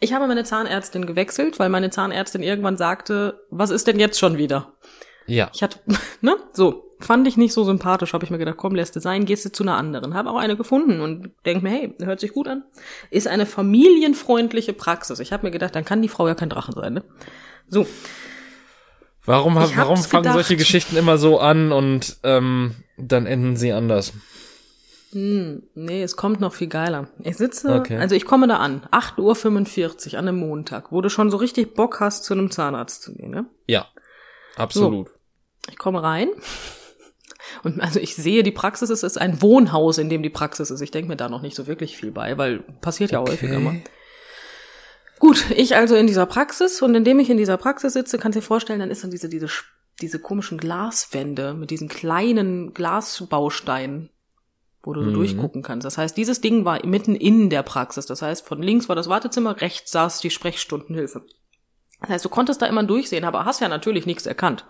Ich 0.00 0.12
habe 0.12 0.28
meine 0.28 0.44
Zahnärztin 0.44 1.06
gewechselt, 1.06 1.58
weil 1.58 1.70
meine 1.70 1.90
Zahnärztin 1.90 2.42
irgendwann 2.42 2.76
sagte, 2.76 3.44
was 3.50 3.70
ist 3.70 3.88
denn 3.88 3.98
jetzt 3.98 4.20
schon 4.20 4.38
wieder? 4.38 4.74
Ja. 5.28 5.50
Ich 5.54 5.62
hatte, 5.62 5.78
ne, 6.20 6.36
so, 6.52 6.84
fand 7.00 7.28
ich 7.28 7.36
nicht 7.36 7.52
so 7.52 7.62
sympathisch, 7.64 8.12
habe 8.12 8.24
ich 8.24 8.30
mir 8.30 8.38
gedacht, 8.38 8.56
komm, 8.56 8.74
lässt 8.74 8.96
es 8.96 9.04
sein, 9.04 9.24
gehst 9.24 9.44
du 9.44 9.52
zu 9.52 9.62
einer 9.62 9.76
anderen. 9.76 10.14
Habe 10.14 10.30
auch 10.30 10.36
eine 10.38 10.56
gefunden 10.56 11.00
und 11.00 11.30
denk 11.46 11.62
mir, 11.62 11.70
hey, 11.70 11.94
hört 12.02 12.18
sich 12.20 12.32
gut 12.32 12.48
an. 12.48 12.64
Ist 13.10 13.28
eine 13.28 13.46
familienfreundliche 13.46 14.72
Praxis. 14.72 15.20
Ich 15.20 15.32
habe 15.32 15.46
mir 15.46 15.52
gedacht, 15.52 15.76
dann 15.76 15.84
kann 15.84 16.02
die 16.02 16.08
Frau 16.08 16.26
ja 16.26 16.34
kein 16.34 16.48
Drachen 16.48 16.74
sein, 16.74 16.94
ne? 16.94 17.04
So, 17.68 17.86
Warum, 19.24 19.56
warum 19.56 19.98
fangen 19.98 20.22
gedacht. 20.22 20.34
solche 20.36 20.56
Geschichten 20.56 20.96
immer 20.96 21.18
so 21.18 21.38
an 21.38 21.70
und 21.70 22.16
ähm, 22.22 22.74
dann 22.96 23.26
enden 23.26 23.56
sie 23.56 23.72
anders? 23.72 24.14
hm, 25.12 25.62
nee, 25.74 26.02
es 26.02 26.16
kommt 26.16 26.40
noch 26.40 26.54
viel 26.54 26.68
geiler. 26.68 27.08
Ich 27.24 27.36
sitze, 27.36 27.74
Okay. 27.74 27.96
also 27.98 28.14
ich 28.14 28.24
komme 28.24 28.46
da 28.48 28.56
an, 28.56 28.82
8.45 28.90 30.12
Uhr 30.12 30.18
an 30.18 30.28
einem 30.28 30.38
Montag, 30.38 30.92
wo 30.92 31.00
du 31.02 31.10
schon 31.10 31.30
so 31.30 31.36
richtig 31.36 31.74
Bock 31.74 32.00
hast, 32.00 32.24
zu 32.24 32.32
einem 32.34 32.50
Zahnarzt 32.50 33.02
zu 33.02 33.14
gehen, 33.14 33.30
ne? 33.30 33.44
Ja. 33.66 33.86
Absolut. 34.56 35.08
Ich 35.68 35.78
komme 35.78 36.02
rein 36.02 36.28
und 37.62 37.80
also 37.80 37.98
ich 38.00 38.14
sehe, 38.14 38.42
die 38.42 38.50
Praxis 38.52 38.90
ist, 38.90 39.02
ist 39.02 39.18
ein 39.18 39.40
Wohnhaus, 39.42 39.98
in 39.98 40.08
dem 40.08 40.22
die 40.22 40.30
Praxis 40.30 40.70
ist. 40.70 40.80
Ich 40.80 40.90
denke 40.90 41.08
mir 41.08 41.16
da 41.16 41.28
noch 41.28 41.42
nicht 41.42 41.56
so 41.56 41.66
wirklich 41.66 41.96
viel 41.96 42.10
bei, 42.10 42.36
weil 42.38 42.60
passiert 42.80 43.10
ja 43.10 43.20
häufiger 43.20 43.58
mal. 43.58 43.80
Gut, 45.18 45.50
ich 45.50 45.74
also 45.74 45.96
in 45.96 46.06
dieser 46.06 46.26
Praxis 46.26 46.80
und 46.82 46.94
indem 46.94 47.18
ich 47.18 47.28
in 47.30 47.38
dieser 47.38 47.56
Praxis 47.56 47.92
sitze, 47.92 48.18
kannst 48.18 48.36
du 48.36 48.40
dir 48.40 48.46
vorstellen, 48.46 48.78
dann 48.78 48.90
ist 48.90 49.02
dann 49.02 49.10
diese, 49.10 49.28
diese, 49.28 49.48
diese 50.00 50.20
komischen 50.20 50.58
Glaswände 50.58 51.54
mit 51.54 51.70
diesen 51.70 51.88
kleinen 51.88 52.72
Glasbausteinen, 52.72 54.10
wo 54.84 54.92
du 54.92 55.00
Mhm. 55.00 55.14
durchgucken 55.14 55.62
kannst. 55.62 55.84
Das 55.84 55.98
heißt, 55.98 56.16
dieses 56.16 56.40
Ding 56.40 56.64
war 56.64 56.84
mitten 56.86 57.16
in 57.16 57.50
der 57.50 57.64
Praxis. 57.64 58.06
Das 58.06 58.22
heißt, 58.22 58.46
von 58.46 58.62
links 58.62 58.88
war 58.88 58.94
das 58.94 59.08
Wartezimmer, 59.08 59.60
rechts 59.60 59.90
saß 59.90 60.20
die 60.20 60.30
Sprechstundenhilfe. 60.30 61.22
Das 62.02 62.10
heißt, 62.10 62.24
du 62.24 62.28
konntest 62.28 62.62
da 62.62 62.66
immer 62.66 62.84
durchsehen, 62.84 63.24
aber 63.24 63.44
hast 63.44 63.60
ja 63.60 63.68
natürlich 63.68 64.06
nichts 64.06 64.24
erkannt. 64.24 64.64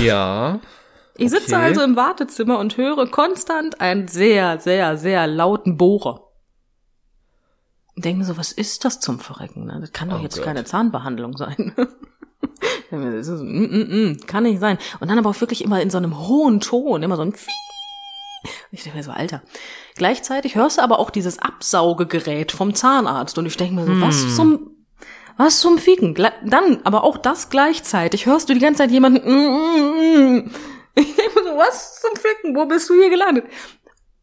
Ja. 0.00 0.60
Ich 1.18 1.30
sitze 1.30 1.54
Okay. 1.54 1.64
also 1.64 1.80
im 1.80 1.96
Wartezimmer 1.96 2.58
und 2.58 2.76
höre 2.76 3.10
konstant 3.10 3.80
einen 3.80 4.06
sehr, 4.06 4.60
sehr, 4.60 4.98
sehr 4.98 5.26
lauten 5.26 5.78
Bohrer. 5.78 6.28
Und 7.94 8.04
denke 8.04 8.18
mir 8.18 8.24
so, 8.26 8.36
was 8.36 8.52
ist 8.52 8.84
das 8.84 9.00
zum 9.00 9.18
Verrecken? 9.18 9.64
Ne? 9.64 9.78
Das 9.80 9.92
kann 9.92 10.10
doch 10.10 10.20
Oh 10.20 10.22
jetzt 10.22 10.36
Gott. 10.36 10.44
keine 10.44 10.64
Zahnbehandlung 10.64 11.34
sein. 11.38 11.72
Das 12.90 13.28
ist 13.28 13.40
mm, 13.40 13.62
mm, 13.64 14.10
mm, 14.10 14.26
kann 14.26 14.42
nicht 14.44 14.60
sein. 14.60 14.76
Und 15.00 15.10
dann 15.10 15.18
aber 15.18 15.30
auch 15.30 15.40
wirklich 15.40 15.64
immer 15.64 15.80
in 15.80 15.88
so 15.90 15.96
einem 15.96 16.18
hohen 16.28 16.60
Ton, 16.60 17.02
immer 17.02 17.16
so 17.16 17.22
ein 17.22 17.32
Pfii. 17.32 17.50
Ich 18.70 18.82
denke 18.82 18.98
mir 18.98 19.04
so, 19.04 19.10
Alter. 19.10 19.42
Gleichzeitig 19.96 20.54
hörst 20.54 20.76
du 20.78 20.82
aber 20.82 20.98
auch 20.98 21.08
dieses 21.10 21.38
Absaugegerät 21.38 22.52
vom 22.52 22.74
Zahnarzt 22.74 23.38
und 23.38 23.46
ich 23.46 23.56
denke 23.56 23.74
mir 23.74 23.86
so, 23.86 24.00
was 24.02 24.36
zum, 24.36 24.75
was 25.36 25.60
zum 25.60 25.78
Ficken? 25.78 26.14
Dann, 26.14 26.80
aber 26.84 27.04
auch 27.04 27.18
das 27.18 27.50
gleichzeitig, 27.50 28.26
hörst 28.26 28.48
du 28.48 28.54
die 28.54 28.60
ganze 28.60 28.78
Zeit 28.78 28.90
jemanden, 28.90 29.28
mm, 29.28 29.34
mm, 29.34 30.38
mm. 30.38 30.50
ich 30.94 31.14
denke 31.14 31.40
mir 31.40 31.50
so, 31.50 31.56
was 31.56 32.00
zum 32.00 32.16
Ficken? 32.16 32.56
Wo 32.56 32.66
bist 32.66 32.88
du 32.88 32.94
hier 32.94 33.10
gelandet? 33.10 33.44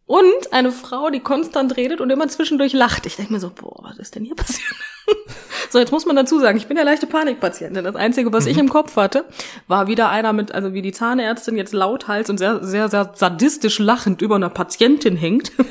Und 0.05 0.51
eine 0.51 0.71
Frau, 0.71 1.09
die 1.09 1.21
konstant 1.21 1.77
redet 1.77 2.01
und 2.01 2.09
immer 2.09 2.27
zwischendurch 2.27 2.73
lacht. 2.73 3.05
Ich 3.05 3.15
denke 3.15 3.31
mir 3.31 3.39
so, 3.39 3.49
boah, 3.49 3.83
was 3.83 3.97
ist 3.99 4.15
denn 4.15 4.25
hier 4.25 4.35
passiert? 4.35 4.75
so, 5.69 5.79
jetzt 5.79 5.91
muss 5.91 6.05
man 6.05 6.15
dazu 6.15 6.39
sagen, 6.39 6.57
ich 6.57 6.67
bin 6.67 6.77
ja 6.77 6.83
leichte 6.83 7.07
Panikpatientin. 7.07 7.83
Das 7.83 7.95
Einzige, 7.95 8.33
was 8.33 8.45
ich 8.45 8.57
im 8.57 8.69
Kopf 8.69 8.95
hatte, 8.97 9.25
war 9.67 9.87
wieder 9.87 10.09
einer 10.09 10.33
mit, 10.33 10.51
also 10.51 10.73
wie 10.73 10.81
die 10.81 10.91
Zahnärztin 10.91 11.55
jetzt 11.55 11.73
lauthals 11.73 12.29
und 12.29 12.37
sehr, 12.37 12.63
sehr, 12.63 12.89
sehr 12.89 13.11
sadistisch 13.15 13.79
lachend 13.79 14.21
über 14.21 14.35
einer 14.35 14.49
Patientin 14.49 15.15
hängt. 15.15 15.51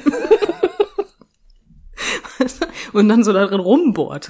und 2.92 3.08
dann 3.08 3.24
so 3.24 3.32
darin 3.32 3.60
rumbohrt. 3.60 4.28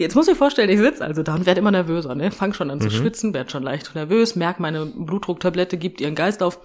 Jetzt 0.00 0.14
muss 0.14 0.28
ich 0.28 0.38
vorstellen, 0.38 0.70
ich 0.70 0.78
sitze 0.78 1.04
also 1.04 1.22
da 1.22 1.34
und 1.34 1.44
werde 1.44 1.60
immer 1.60 1.70
nervöser, 1.70 2.14
ne? 2.14 2.30
Fang 2.30 2.54
schon 2.54 2.70
an 2.70 2.80
zu 2.80 2.90
schwitzen, 2.90 3.34
werd 3.34 3.52
schon 3.52 3.62
leicht 3.62 3.94
nervös, 3.94 4.34
merk, 4.34 4.58
meine 4.58 4.86
Blutdrucktablette 4.86 5.76
gibt 5.76 6.00
ihren 6.00 6.14
Geist 6.14 6.42
auf. 6.42 6.58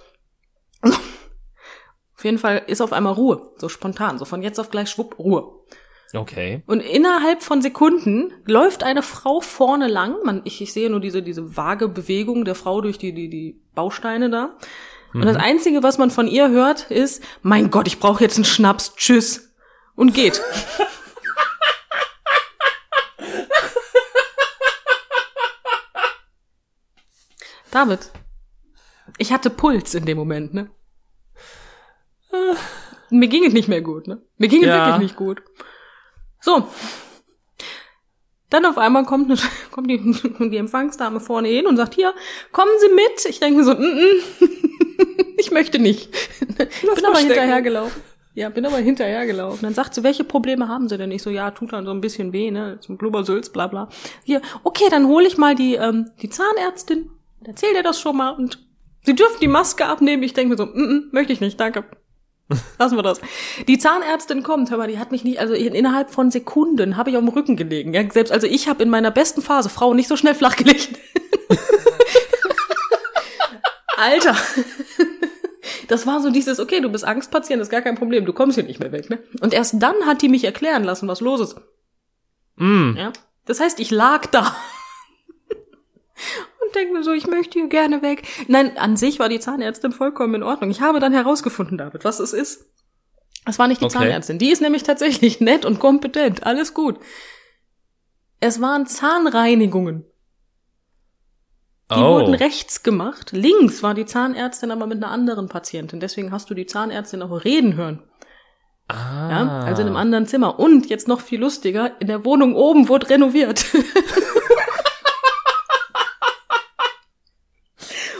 Auf 0.80 2.24
jeden 2.24 2.38
Fall 2.38 2.62
ist 2.66 2.80
auf 2.80 2.94
einmal 2.94 3.12
Ruhe, 3.12 3.52
so 3.58 3.68
spontan, 3.68 4.18
so 4.18 4.24
von 4.24 4.42
jetzt 4.42 4.58
auf 4.58 4.70
gleich 4.70 4.88
schwupp, 4.88 5.18
Ruhe. 5.18 5.52
Okay. 6.14 6.62
Und 6.66 6.80
innerhalb 6.80 7.42
von 7.42 7.60
Sekunden 7.60 8.32
läuft 8.46 8.82
eine 8.82 9.02
Frau 9.02 9.42
vorne 9.42 9.86
lang. 9.86 10.14
Man, 10.24 10.40
ich, 10.44 10.62
ich 10.62 10.72
sehe 10.72 10.88
nur 10.88 11.00
diese, 11.00 11.22
diese 11.22 11.58
vage 11.58 11.88
Bewegung 11.88 12.46
der 12.46 12.54
Frau 12.54 12.80
durch 12.80 12.96
die, 12.96 13.12
die, 13.12 13.28
die 13.28 13.60
Bausteine 13.74 14.30
da. 14.30 14.56
Und 15.12 15.26
das 15.26 15.36
Einzige, 15.36 15.82
was 15.82 15.98
man 15.98 16.10
von 16.10 16.26
ihr 16.26 16.48
hört, 16.48 16.90
ist, 16.90 17.22
mein 17.42 17.70
Gott, 17.70 17.86
ich 17.86 18.00
brauche 18.00 18.22
jetzt 18.24 18.36
einen 18.36 18.46
Schnaps, 18.46 18.94
tschüss. 18.96 19.54
Und 19.94 20.14
geht. 20.14 20.40
David, 27.70 28.10
ich 29.18 29.32
hatte 29.32 29.50
Puls 29.50 29.94
in 29.94 30.04
dem 30.04 30.18
Moment, 30.18 30.54
ne? 30.54 30.70
Mir 33.10 33.28
ging 33.28 33.44
es 33.44 33.52
nicht 33.52 33.68
mehr 33.68 33.80
gut, 33.82 34.06
ne? 34.06 34.20
Mir 34.36 34.48
ging 34.48 34.62
es 34.62 34.68
Ja. 34.68 34.86
wirklich 34.86 34.98
nicht 34.98 35.16
gut. 35.16 35.42
So. 36.40 36.68
Dann 38.50 38.64
auf 38.64 38.78
einmal 38.78 39.04
kommt, 39.04 39.30
eine, 39.30 39.38
kommt 39.70 39.90
die, 39.90 39.98
die 40.50 40.56
Empfangsdame 40.56 41.20
vorne 41.20 41.48
hin 41.48 41.66
und 41.66 41.76
sagt, 41.76 41.94
hier, 41.94 42.14
kommen 42.52 42.72
Sie 42.80 42.88
mit. 42.88 43.24
Ich 43.28 43.40
denke 43.40 43.64
so, 43.64 43.72
mm 43.72 43.76
-mm, 43.76 44.22
ich 45.38 45.50
möchte 45.50 45.78
nicht. 45.78 46.14
Ich 46.40 46.94
bin 46.94 47.04
aber 47.04 47.18
hinterhergelaufen. 47.18 48.02
Ja, 48.34 48.50
bin 48.50 48.66
aber 48.66 48.76
hinterhergelaufen. 48.76 49.62
Dann 49.62 49.72
sagt 49.72 49.94
sie, 49.94 50.02
welche 50.02 50.22
Probleme 50.22 50.68
haben 50.68 50.90
Sie 50.90 50.98
denn? 50.98 51.10
Ich 51.10 51.22
so, 51.22 51.30
ja, 51.30 51.50
tut 51.52 51.72
dann 51.72 51.86
so 51.86 51.90
ein 51.90 52.02
bisschen 52.02 52.34
weh, 52.34 52.50
ne, 52.50 52.78
zum 52.80 52.98
Blubbersülz, 52.98 53.48
bla 53.48 53.66
bla. 53.66 53.88
Hier, 54.24 54.42
okay, 54.62 54.84
dann 54.90 55.08
hole 55.08 55.26
ich 55.26 55.38
mal 55.38 55.54
die, 55.54 55.76
ähm, 55.76 56.10
die 56.20 56.28
Zahnärztin. 56.28 57.10
Erzähl 57.44 57.74
dir 57.74 57.82
das 57.82 58.00
schon 58.00 58.16
mal 58.16 58.30
und 58.30 58.66
Sie 59.06 59.14
dürfen 59.14 59.38
die 59.40 59.48
Maske 59.48 59.86
abnehmen. 59.86 60.24
Ich 60.24 60.34
denke 60.34 60.50
mir 60.50 60.56
so, 60.56 60.66
mm 60.66 60.70
-mm, 60.70 61.02
möchte 61.12 61.32
ich 61.32 61.40
nicht, 61.40 61.60
danke. 61.60 61.84
Lassen 62.78 62.96
wir 62.96 63.02
das. 63.02 63.20
Die 63.68 63.78
Zahnärztin 63.78 64.42
kommt, 64.42 64.70
hör 64.70 64.78
mal, 64.78 64.88
die 64.88 64.98
hat 64.98 65.12
mich 65.12 65.22
nicht, 65.22 65.38
also 65.38 65.54
innerhalb 65.54 66.10
von 66.10 66.32
Sekunden 66.32 66.96
habe 66.96 67.10
ich 67.10 67.16
auf 67.16 67.22
dem 67.22 67.28
Rücken 67.28 67.56
gelegen. 67.56 67.94
Ja, 67.94 68.02
selbst, 68.10 68.32
also 68.32 68.48
ich 68.48 68.68
habe 68.68 68.82
in 68.82 68.90
meiner 68.90 69.12
besten 69.12 69.42
Phase 69.42 69.68
Frau 69.68 69.94
nicht 69.94 70.08
so 70.08 70.16
schnell 70.16 70.34
flach 70.34 70.56
gelegt. 70.56 70.98
Alter. 73.96 74.36
Das 75.88 76.06
war 76.06 76.20
so 76.20 76.30
dieses, 76.30 76.58
okay, 76.58 76.80
du 76.80 76.88
bist 76.88 77.04
Angstpatient, 77.04 77.62
ist 77.62 77.70
gar 77.70 77.82
kein 77.82 77.94
Problem, 77.94 78.26
du 78.26 78.32
kommst 78.32 78.56
hier 78.56 78.64
nicht 78.64 78.80
mehr 78.80 78.90
weg, 78.90 79.08
ne? 79.08 79.20
Und 79.40 79.54
erst 79.54 79.74
dann 79.80 79.94
hat 80.04 80.20
die 80.20 80.28
mich 80.28 80.42
erklären 80.44 80.82
lassen, 80.82 81.06
was 81.06 81.20
los 81.20 81.40
ist. 81.40 81.56
Mm. 82.56 82.96
Ja? 82.96 83.12
Das 83.44 83.60
heißt, 83.60 83.78
ich 83.78 83.92
lag 83.92 84.26
da. 84.26 84.56
Denke 86.76 86.92
mir 86.92 87.02
so, 87.02 87.12
ich 87.12 87.26
möchte 87.26 87.58
hier 87.58 87.68
gerne 87.68 88.02
weg. 88.02 88.22
Nein, 88.48 88.76
an 88.76 88.96
sich 88.96 89.18
war 89.18 89.28
die 89.30 89.40
Zahnärztin 89.40 89.92
vollkommen 89.92 90.34
in 90.34 90.42
Ordnung. 90.42 90.70
Ich 90.70 90.82
habe 90.82 91.00
dann 91.00 91.12
herausgefunden, 91.14 91.78
David, 91.78 92.04
was 92.04 92.20
es 92.20 92.32
ist. 92.34 92.66
Es 93.46 93.58
war 93.58 93.66
nicht 93.66 93.80
die 93.80 93.86
Okay. 93.86 93.94
Zahnärztin. 93.98 94.38
Die 94.38 94.50
ist 94.50 94.60
nämlich 94.60 94.82
tatsächlich 94.82 95.40
nett 95.40 95.64
und 95.64 95.78
kompetent. 95.78 96.44
Alles 96.44 96.74
gut. 96.74 96.98
Es 98.40 98.60
waren 98.60 98.86
Zahnreinigungen. 98.86 100.04
Die 101.90 101.94
oh. 102.00 102.16
wurden 102.16 102.34
rechts 102.34 102.82
gemacht. 102.82 103.30
Links 103.32 103.82
war 103.82 103.94
die 103.94 104.04
Zahnärztin 104.06 104.70
aber 104.72 104.86
mit 104.86 104.98
einer 105.02 105.12
anderen 105.12 105.48
Patientin. 105.48 106.00
Deswegen 106.00 106.32
hast 106.32 106.50
du 106.50 106.54
die 106.54 106.66
Zahnärztin 106.66 107.22
auch 107.22 107.44
reden 107.44 107.76
hören. 107.76 108.02
ah. 108.88 109.30
Ja? 109.30 109.60
Also 109.60 109.82
in 109.82 109.88
einem 109.88 109.96
anderen 109.96 110.26
Zimmer. 110.26 110.58
Und 110.58 110.90
jetzt 110.90 111.06
noch 111.08 111.20
viel 111.20 111.40
lustiger, 111.40 111.98
in 112.00 112.08
der 112.08 112.24
Wohnung 112.24 112.54
oben 112.56 112.88
wurde 112.88 113.08
renoviert. 113.08 113.64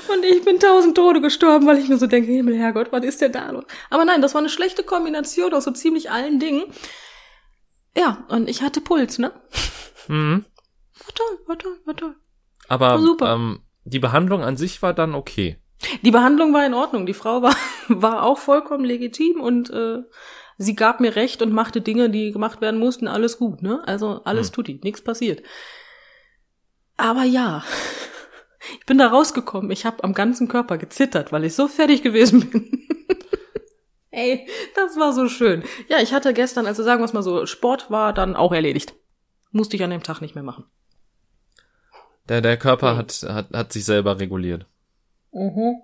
Und 0.09 0.16
ich 0.31 0.45
bin 0.45 0.59
tausend 0.59 0.97
Tode 0.97 1.21
gestorben, 1.21 1.67
weil 1.67 1.79
ich 1.79 1.89
mir 1.89 1.99
so 1.99 2.07
denke, 2.07 2.31
Himmel, 2.33 2.57
Herrgott, 2.57 2.93
was 2.93 3.05
ist 3.05 3.21
denn 3.21 3.33
da 3.33 3.51
los? 3.51 3.65
Aber 3.91 4.05
nein, 4.05 4.23
das 4.23 4.35
war 4.35 4.41
eine 4.41 4.49
schlechte 4.49 4.83
Kombination 4.83 5.53
aus 5.55 5.65
so 5.65 5.71
ziemlich 5.71 6.11
allen 6.11 6.39
Dingen. 6.39 6.65
Ja, 7.97 8.25
und 8.29 8.49
ich 8.49 8.63
hatte 8.63 8.81
Puls, 8.81 9.19
ne? 9.19 9.33
Mhm. 10.09 10.45
War 11.05 11.15
toll, 11.15 11.39
war 11.47 11.59
toll, 11.59 11.79
war 11.85 11.97
toll. 11.97 12.17
Aber 12.69 12.89
War 12.91 12.99
super. 13.01 13.35
Ähm, 13.35 13.61
die 13.85 13.99
Behandlung 13.99 14.43
an 14.43 14.57
sich 14.57 14.83
war 14.83 14.93
dann 14.93 15.15
okay. 15.15 15.59
Die 16.03 16.11
Behandlung 16.11 16.53
war 16.53 16.65
in 16.67 16.75
Ordnung. 16.75 17.07
Die 17.07 17.15
Frau 17.15 17.43
war, 17.43 17.55
war 17.89 18.23
auch 18.23 18.39
vollkommen 18.39 18.85
legitim 18.85 19.41
und 19.41 19.71
äh, 19.71 19.99
sie 20.59 20.75
gab 20.75 21.01
mir 21.01 21.17
recht 21.17 21.43
und 21.43 21.53
machte 21.53 21.81
Dinge, 21.81 22.11
die 22.11 22.33
gemacht 22.33 22.61
werden 22.61 22.81
mussten. 22.81 23.09
Alles 23.09 23.39
gut, 23.39 23.63
ne? 23.63 23.83
Also 23.87 24.23
alles 24.25 24.49
Hm. 24.49 24.53
tutti, 24.55 24.81
nichts 24.83 25.03
passiert. 25.03 25.43
Aber 26.97 27.23
ja, 27.25 27.63
ich 28.79 28.87
bin 28.87 28.99
da 28.99 29.09
rausgekommen. 29.09 29.71
Ich 29.71 29.85
habe 29.87 30.03
am 30.05 30.15
ganzen 30.15 30.49
Körper 30.49 30.79
gezittert, 30.79 31.33
weil 31.33 31.45
ich 31.45 31.55
so 31.55 31.69
fertig 31.69 32.03
gewesen 32.03 32.41
bin. 32.51 32.83
Ey, 34.11 34.47
das 34.75 34.97
war 34.97 35.13
so 35.13 35.29
schön. 35.29 35.63
Ja, 35.89 35.99
ich 36.01 36.13
hatte 36.15 36.33
gestern, 36.33 36.67
also 36.67 36.83
sagen 36.83 37.01
wir 37.01 37.05
es 37.05 37.13
mal 37.13 37.23
so, 37.23 37.45
Sport 37.47 37.91
war 37.91 38.13
dann 38.13 38.35
auch 38.35 38.53
erledigt. 38.53 38.95
Musste 39.53 39.77
ich 39.77 39.85
an 39.85 39.91
dem 39.91 40.03
Tag 40.03 40.21
nicht 40.21 40.35
mehr 40.35 40.45
machen. 40.45 40.65
Der, 42.29 42.41
der 42.41 42.57
Körper 42.57 42.93
Okay. 42.93 42.99
hat, 42.99 43.23
hat, 43.29 43.51
hat 43.53 43.73
sich 43.73 43.85
selber 43.85 44.19
reguliert. 44.19 44.67
Mhm. 45.33 45.77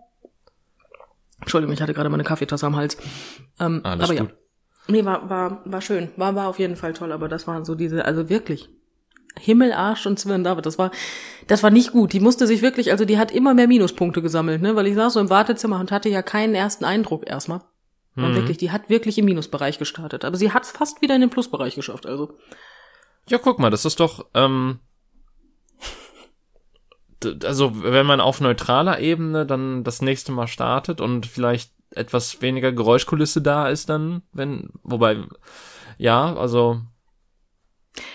Entschuldigung, 1.41 1.75
ich 1.75 1.83
hatte 1.83 1.93
gerade 1.95 2.09
meine 2.09 2.25
Kaffeetasse 2.25 2.67
am 2.67 2.77
Hals. 2.77 2.97
Ähm, 3.61 3.81
Alles 3.85 4.09
aber 4.09 4.19
gut. 4.19 4.29
ja. 4.31 4.37
Nee, 4.89 5.05
war, 5.05 5.29
war, 5.29 5.61
war 5.65 5.81
schön. 5.81 6.11
War, 6.17 6.35
war 6.35 6.49
auf 6.49 6.59
jeden 6.59 6.77
Fall 6.77 6.93
toll, 6.93 7.13
aber 7.13 7.29
das 7.29 7.47
waren 7.47 7.65
so 7.65 7.75
diese, 7.75 8.05
also 8.05 8.29
wirklich. 8.29 8.69
Himmel, 9.41 9.73
Arsch 9.73 10.07
und 10.07 10.19
Sven 10.19 10.45
David, 10.45 10.67
das 10.67 10.79
war, 10.79 10.91
das 11.49 11.63
war 11.63 11.71
nicht 11.71 11.93
gut. 11.93 12.13
Die 12.13 12.21
musste 12.21 12.47
sich 12.47 12.63
wirklich, 12.63 12.91
also 12.93 13.05
die 13.05 13.19
hat 13.19 13.31
immer 13.33 13.55
mehr 13.55 13.67
Minuspunkte 13.69 14.23
gesammelt, 14.23 14.63
ne, 14.63 14.77
weil 14.77 14.87
ich 14.87 14.95
saß 14.95 15.15
so 15.15 15.21
im 15.21 15.31
Wartezimmer 15.31 15.81
und 15.81 15.91
hatte 15.91 16.09
ja 16.09 16.23
keinen 16.23 16.55
ersten 16.55 16.85
Eindruck 16.85 17.27
erstmal. 17.29 17.63
Und 18.15 18.33
Mhm. 18.33 18.35
wirklich, 18.35 18.59
die 18.59 18.71
hat 18.71 18.91
wirklich 18.91 19.17
im 19.17 19.25
Minusbereich 19.25 19.79
gestartet. 19.79 20.25
Aber 20.25 20.37
sie 20.37 20.53
hat 20.53 20.65
es 20.65 20.71
fast 20.71 21.01
wieder 21.01 21.15
in 21.15 21.23
den 21.23 21.31
Plusbereich 21.31 21.75
geschafft, 21.75 22.05
also. 22.07 22.35
Ja, 23.29 23.39
guck 23.39 23.59
mal, 23.59 23.71
das 23.71 23.85
ist 23.87 24.01
doch, 24.01 24.27
ähm, 24.35 24.81
also 27.45 27.83
wenn 27.83 28.07
man 28.07 28.21
auf 28.21 28.41
neutraler 28.41 28.99
Ebene 28.99 29.47
dann 29.47 29.85
das 29.85 30.03
nächste 30.03 30.33
Mal 30.33 30.49
startet 30.49 31.01
und 31.01 31.27
vielleicht 31.27 31.73
etwas 31.91 32.43
weniger 32.43 32.73
Geräuschkulisse 32.73 33.43
da 33.43 33.69
ist 33.69 33.89
dann, 33.89 34.23
wenn, 34.33 34.71
wobei, 34.83 35.19
ja, 35.99 36.35
also, 36.35 36.81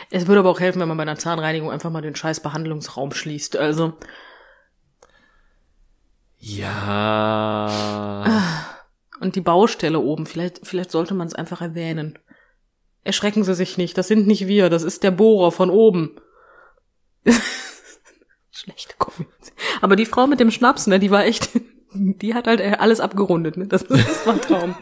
Es 0.10 0.28
würde 0.28 0.40
aber 0.40 0.50
auch 0.50 0.60
helfen, 0.60 0.80
wenn 0.80 0.88
man 0.88 0.98
bei 0.98 1.04
einer 1.04 1.18
Zahnreinigung 1.18 1.72
einfach 1.72 1.92
mal 1.92 2.02
den 2.02 2.16
scheiß 2.16 2.40
Behandlungsraum 2.40 3.12
schließt. 3.12 3.58
Also, 3.58 3.94
ja, 6.40 7.68
Und 9.20 9.36
die 9.36 9.42
Baustelle 9.42 10.00
oben, 10.00 10.26
vielleicht, 10.26 10.66
vielleicht 10.66 10.92
sollte 10.92 11.14
man 11.14 11.28
es 11.28 11.36
einfach 11.36 11.62
erwähnen. 11.62 12.20
Erschrecken 13.04 13.44
Sie 13.44 13.56
sich 13.56 13.78
nicht, 13.78 13.98
das 13.98 14.08
sind 14.08 14.28
nicht 14.28 14.48
wir, 14.48 14.70
das 14.70 14.84
ist 14.84 15.04
der 15.04 15.12
Bohrer 15.12 15.52
von 15.52 15.70
oben. 15.70 16.20
Schlechte 18.52 18.96
Kombination. 18.98 19.58
Aber 19.82 19.96
die 19.96 20.06
Frau 20.06 20.28
mit 20.28 20.40
dem 20.40 20.52
Schnaps, 20.52 20.88
ne, 20.88 21.00
die 21.00 21.12
war 21.12 21.26
echt, 21.26 21.50
die 21.94 22.34
hat 22.34 22.48
halt 22.48 22.62
alles 22.62 23.00
abgerundet, 23.00 23.58
ne? 23.58 23.68
Das, 23.68 23.86
das 23.86 24.26
war 24.26 24.34
ein 24.34 24.42
Traum. 24.42 24.76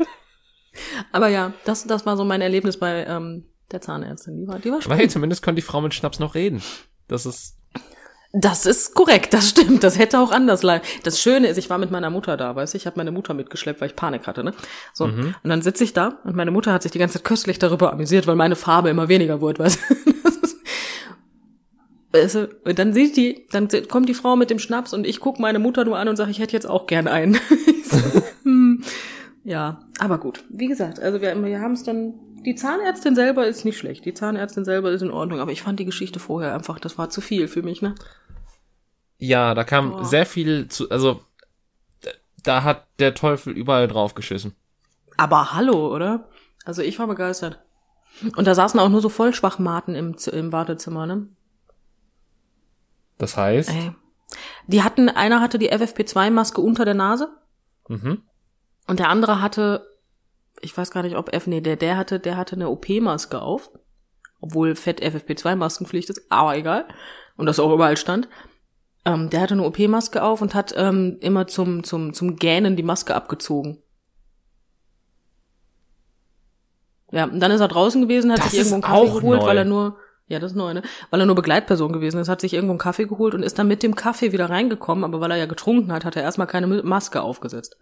Aber 1.12 1.29
ja, 1.29 1.53
das, 1.63 1.86
das 1.86 2.05
war 2.05 2.17
so 2.17 2.25
mein 2.25 2.41
Erlebnis 2.41 2.77
bei 2.77 3.05
ähm, 3.05 3.45
der 3.71 3.82
Zahnärztin. 3.82 4.38
Die 4.38 4.47
war, 4.47 4.60
die 4.60 4.71
war 4.71 4.80
aber 4.84 4.95
hey, 4.95 5.08
zumindest 5.08 5.41
konnte 5.43 5.62
die 5.62 5.65
Frau 5.65 5.82
mit 5.82 5.93
Schnaps 5.93 6.19
noch 6.19 6.36
reden. 6.36 6.62
Das 7.08 7.25
ist, 7.25 7.58
Das 8.34 8.65
ist 8.65 8.93
korrekt, 8.95 9.34
das 9.34 9.49
stimmt. 9.49 9.84
Das 9.84 9.97
hätte 9.97 10.19
auch 10.19 10.32
anders 10.32 10.62
laufen. 10.63 10.82
Das 11.04 11.21
Schöne 11.21 11.47
ist, 11.47 11.58
ich 11.58 11.69
war 11.69 11.78
mit 11.78 11.91
meiner 11.91 12.10
Mutter 12.10 12.36
da, 12.38 12.56
weißt 12.56 12.73
du, 12.73 12.78
ich 12.78 12.86
habe 12.86 12.97
meine 12.97 13.12
Mutter 13.12 13.34
mitgeschleppt, 13.34 13.80
weil 13.82 13.89
ich 13.89 13.95
Panik 13.95 14.28
hatte, 14.28 14.43
ne? 14.43 14.54
So, 14.93 15.06
und 15.06 15.36
dann 15.43 15.62
sitze 15.62 15.84
ich 15.84 15.93
da 15.93 16.19
und 16.25 16.36
meine 16.36 16.51
Mutter 16.51 16.73
hat 16.73 16.84
sich 16.84 16.91
die 16.91 16.99
ganze 16.99 17.19
Zeit 17.19 17.23
köstlich 17.23 17.60
darüber 17.60 17.93
amüsiert, 17.93 18.28
weil 18.28 18.36
meine 18.36 18.56
Farbe 18.56 18.89
immer 18.89 19.08
weniger 19.08 19.39
wurde, 19.41 19.63
weißt 19.63 19.80
du? 19.89 19.95
Du, 22.12 22.49
und 22.63 22.80
dann 22.80 22.93
sieht 22.93 23.17
die, 23.17 23.45
dann 23.51 23.67
kommt 23.89 24.08
die 24.08 24.13
Frau 24.13 24.38
mit 24.38 24.49
dem 24.49 24.58
Schnaps 24.58 24.93
und 24.93 25.06
ich 25.06 25.19
guck 25.19 25.38
meine 25.38 25.60
Mutter 25.60 25.84
nur 25.84 25.97
an 25.97 26.08
und 26.08 26.15
sage, 26.15 26.32
ich 26.32 26.39
hätte 26.39 26.54
jetzt 26.54 26.65
auch 26.69 26.88
gern 26.88 27.08
einen. 27.10 27.38
So, 27.88 27.99
hm. 28.43 28.84
Ja, 29.43 29.82
aber 29.99 30.17
gut. 30.17 30.43
Wie 30.49 30.67
gesagt, 30.67 30.99
also 30.99 31.21
wir, 31.21 31.43
wir 31.43 31.60
haben 31.60 31.73
es 31.73 31.84
dann. 31.84 32.15
Die 32.45 32.55
Zahnärztin 32.55 33.15
selber 33.15 33.47
ist 33.47 33.65
nicht 33.65 33.77
schlecht. 33.77 34.05
Die 34.05 34.13
Zahnärztin 34.13 34.65
selber 34.65 34.91
ist 34.91 35.01
in 35.01 35.12
Ordnung, 35.12 35.39
aber 35.39 35.51
ich 35.51 35.62
fand 35.62 35.79
die 35.79 35.86
Geschichte 35.86 36.19
vorher 36.19 36.53
einfach, 36.53 36.79
das 36.79 36.97
war 36.97 37.10
zu 37.10 37.21
viel 37.21 37.47
für 37.47 37.63
mich, 37.63 37.81
ne? 37.81 37.95
ja, 39.17 39.53
da 39.53 39.63
kam 39.63 39.91
Boah. 39.91 40.05
sehr 40.05 40.25
viel 40.25 40.67
zu, 40.67 40.89
also, 40.89 41.21
da 42.43 42.63
hat 42.63 42.88
der 42.99 43.13
Teufel 43.13 43.53
überall 43.53 43.88
drauf 43.88 44.13
geschissen. 44.13 44.55
Aber 45.17 45.53
hallo, 45.53 45.93
oder? 45.93 46.29
Also 46.65 46.81
ich 46.81 46.99
war 46.99 47.08
begeistert. 47.08 47.60
Und 48.36 48.45
da 48.47 48.55
saßen 48.55 48.79
auch 48.79 48.89
nur 48.89 49.01
so 49.01 49.10
Vollschwachmaten 49.10 49.95
im, 49.95 50.15
im 50.31 50.51
Wartezimmer, 50.51 51.05
ne? 51.05 51.27
Das 53.17 53.38
heißt, 53.38 53.69
Ey. 53.69 53.93
Die 54.67 54.84
hatten, 54.84 55.10
einer 55.10 55.39
hatte 55.39 55.60
die 55.60 55.71
FFP2-Maske 55.71 56.60
unter 56.60 56.86
der 56.86 56.95
Nase 56.95 57.29
mhm. 57.88 58.23
und 58.88 58.99
der 58.99 59.10
andere 59.10 59.41
hatte, 59.41 59.88
ich 60.62 60.76
weiß 60.78 60.91
gar 60.91 61.04
nicht, 61.04 61.15
ob 61.15 61.34
F, 61.34 61.48
nee, 61.48 61.62
der, 61.62 61.76
der 61.76 61.98
hatte, 61.98 62.20
der 62.20 62.38
hatte 62.38 62.56
eine 62.56 62.70
OP-Maske 62.70 63.41
auf. 63.41 63.72
Obwohl 64.41 64.76
Fett 64.76 65.02
FFP2-Maskenpflicht 65.02 66.10
ist, 66.10 66.30
aber 66.30 66.56
egal. 66.56 66.86
Und 67.38 67.46
das 67.48 67.60
auch 67.60 67.74
überall 67.74 67.98
stand. 67.98 68.28
Ähm, 69.06 69.30
der 69.30 69.41
hatte 69.41 69.54
eine 69.54 69.63
OP-Maske 69.63 70.24
auf 70.24 70.41
und 70.41 70.54
hat 70.56 70.74
ähm, 70.78 71.18
immer 71.22 71.48
zum, 71.48 71.84
zum, 71.84 72.13
zum 72.13 72.36
Gähnen 72.36 72.76
die 72.76 72.84
Maske 72.84 73.15
abgezogen. 73.15 73.82
Ja, 77.12 77.26
und 77.26 77.39
dann 77.39 77.52
ist 77.52 77.62
er 77.62 77.68
draußen 77.68 78.02
gewesen, 78.02 78.32
hat 78.32 78.39
Das 78.39 78.52
sich 78.52 78.60
irgendwo 78.60 78.76
einen 78.76 78.84
Kaffee 78.84 79.20
geholt, 79.20 79.41
neu. 79.41 79.48
weil 79.48 79.58
er 79.58 79.65
nur, 79.65 79.98
ja, 80.28 80.39
das 80.39 80.52
ist 80.52 80.58
neu, 80.58 80.74
ne? 80.74 80.82
Weil 81.12 81.20
er 81.20 81.26
nur 81.26 81.36
Begleitperson 81.36 81.94
gewesen 81.94 82.20
ist, 82.20 82.30
hat 82.30 82.41
sich 82.41 82.54
irgendwo 82.54 82.74
einen 82.74 82.80
Kaffee 82.80 83.06
geholt 83.06 83.34
und 83.36 83.44
ist 83.44 83.58
dann 83.60 83.68
mit 83.68 83.84
dem 83.84 83.96
Kaffee 83.96 84.32
wieder 84.32 84.50
reingekommen, 84.50 85.04
aber 85.04 85.22
weil 85.22 85.32
er 85.32 85.38
ja 85.38 85.46
getrunken 85.46 85.91
hat, 85.91 86.04
hat 86.04 86.15
er 86.15 86.24
erstmal 86.24 86.48
keine 86.48 86.68
Maske 86.68 87.22
aufgesetzt. 87.22 87.78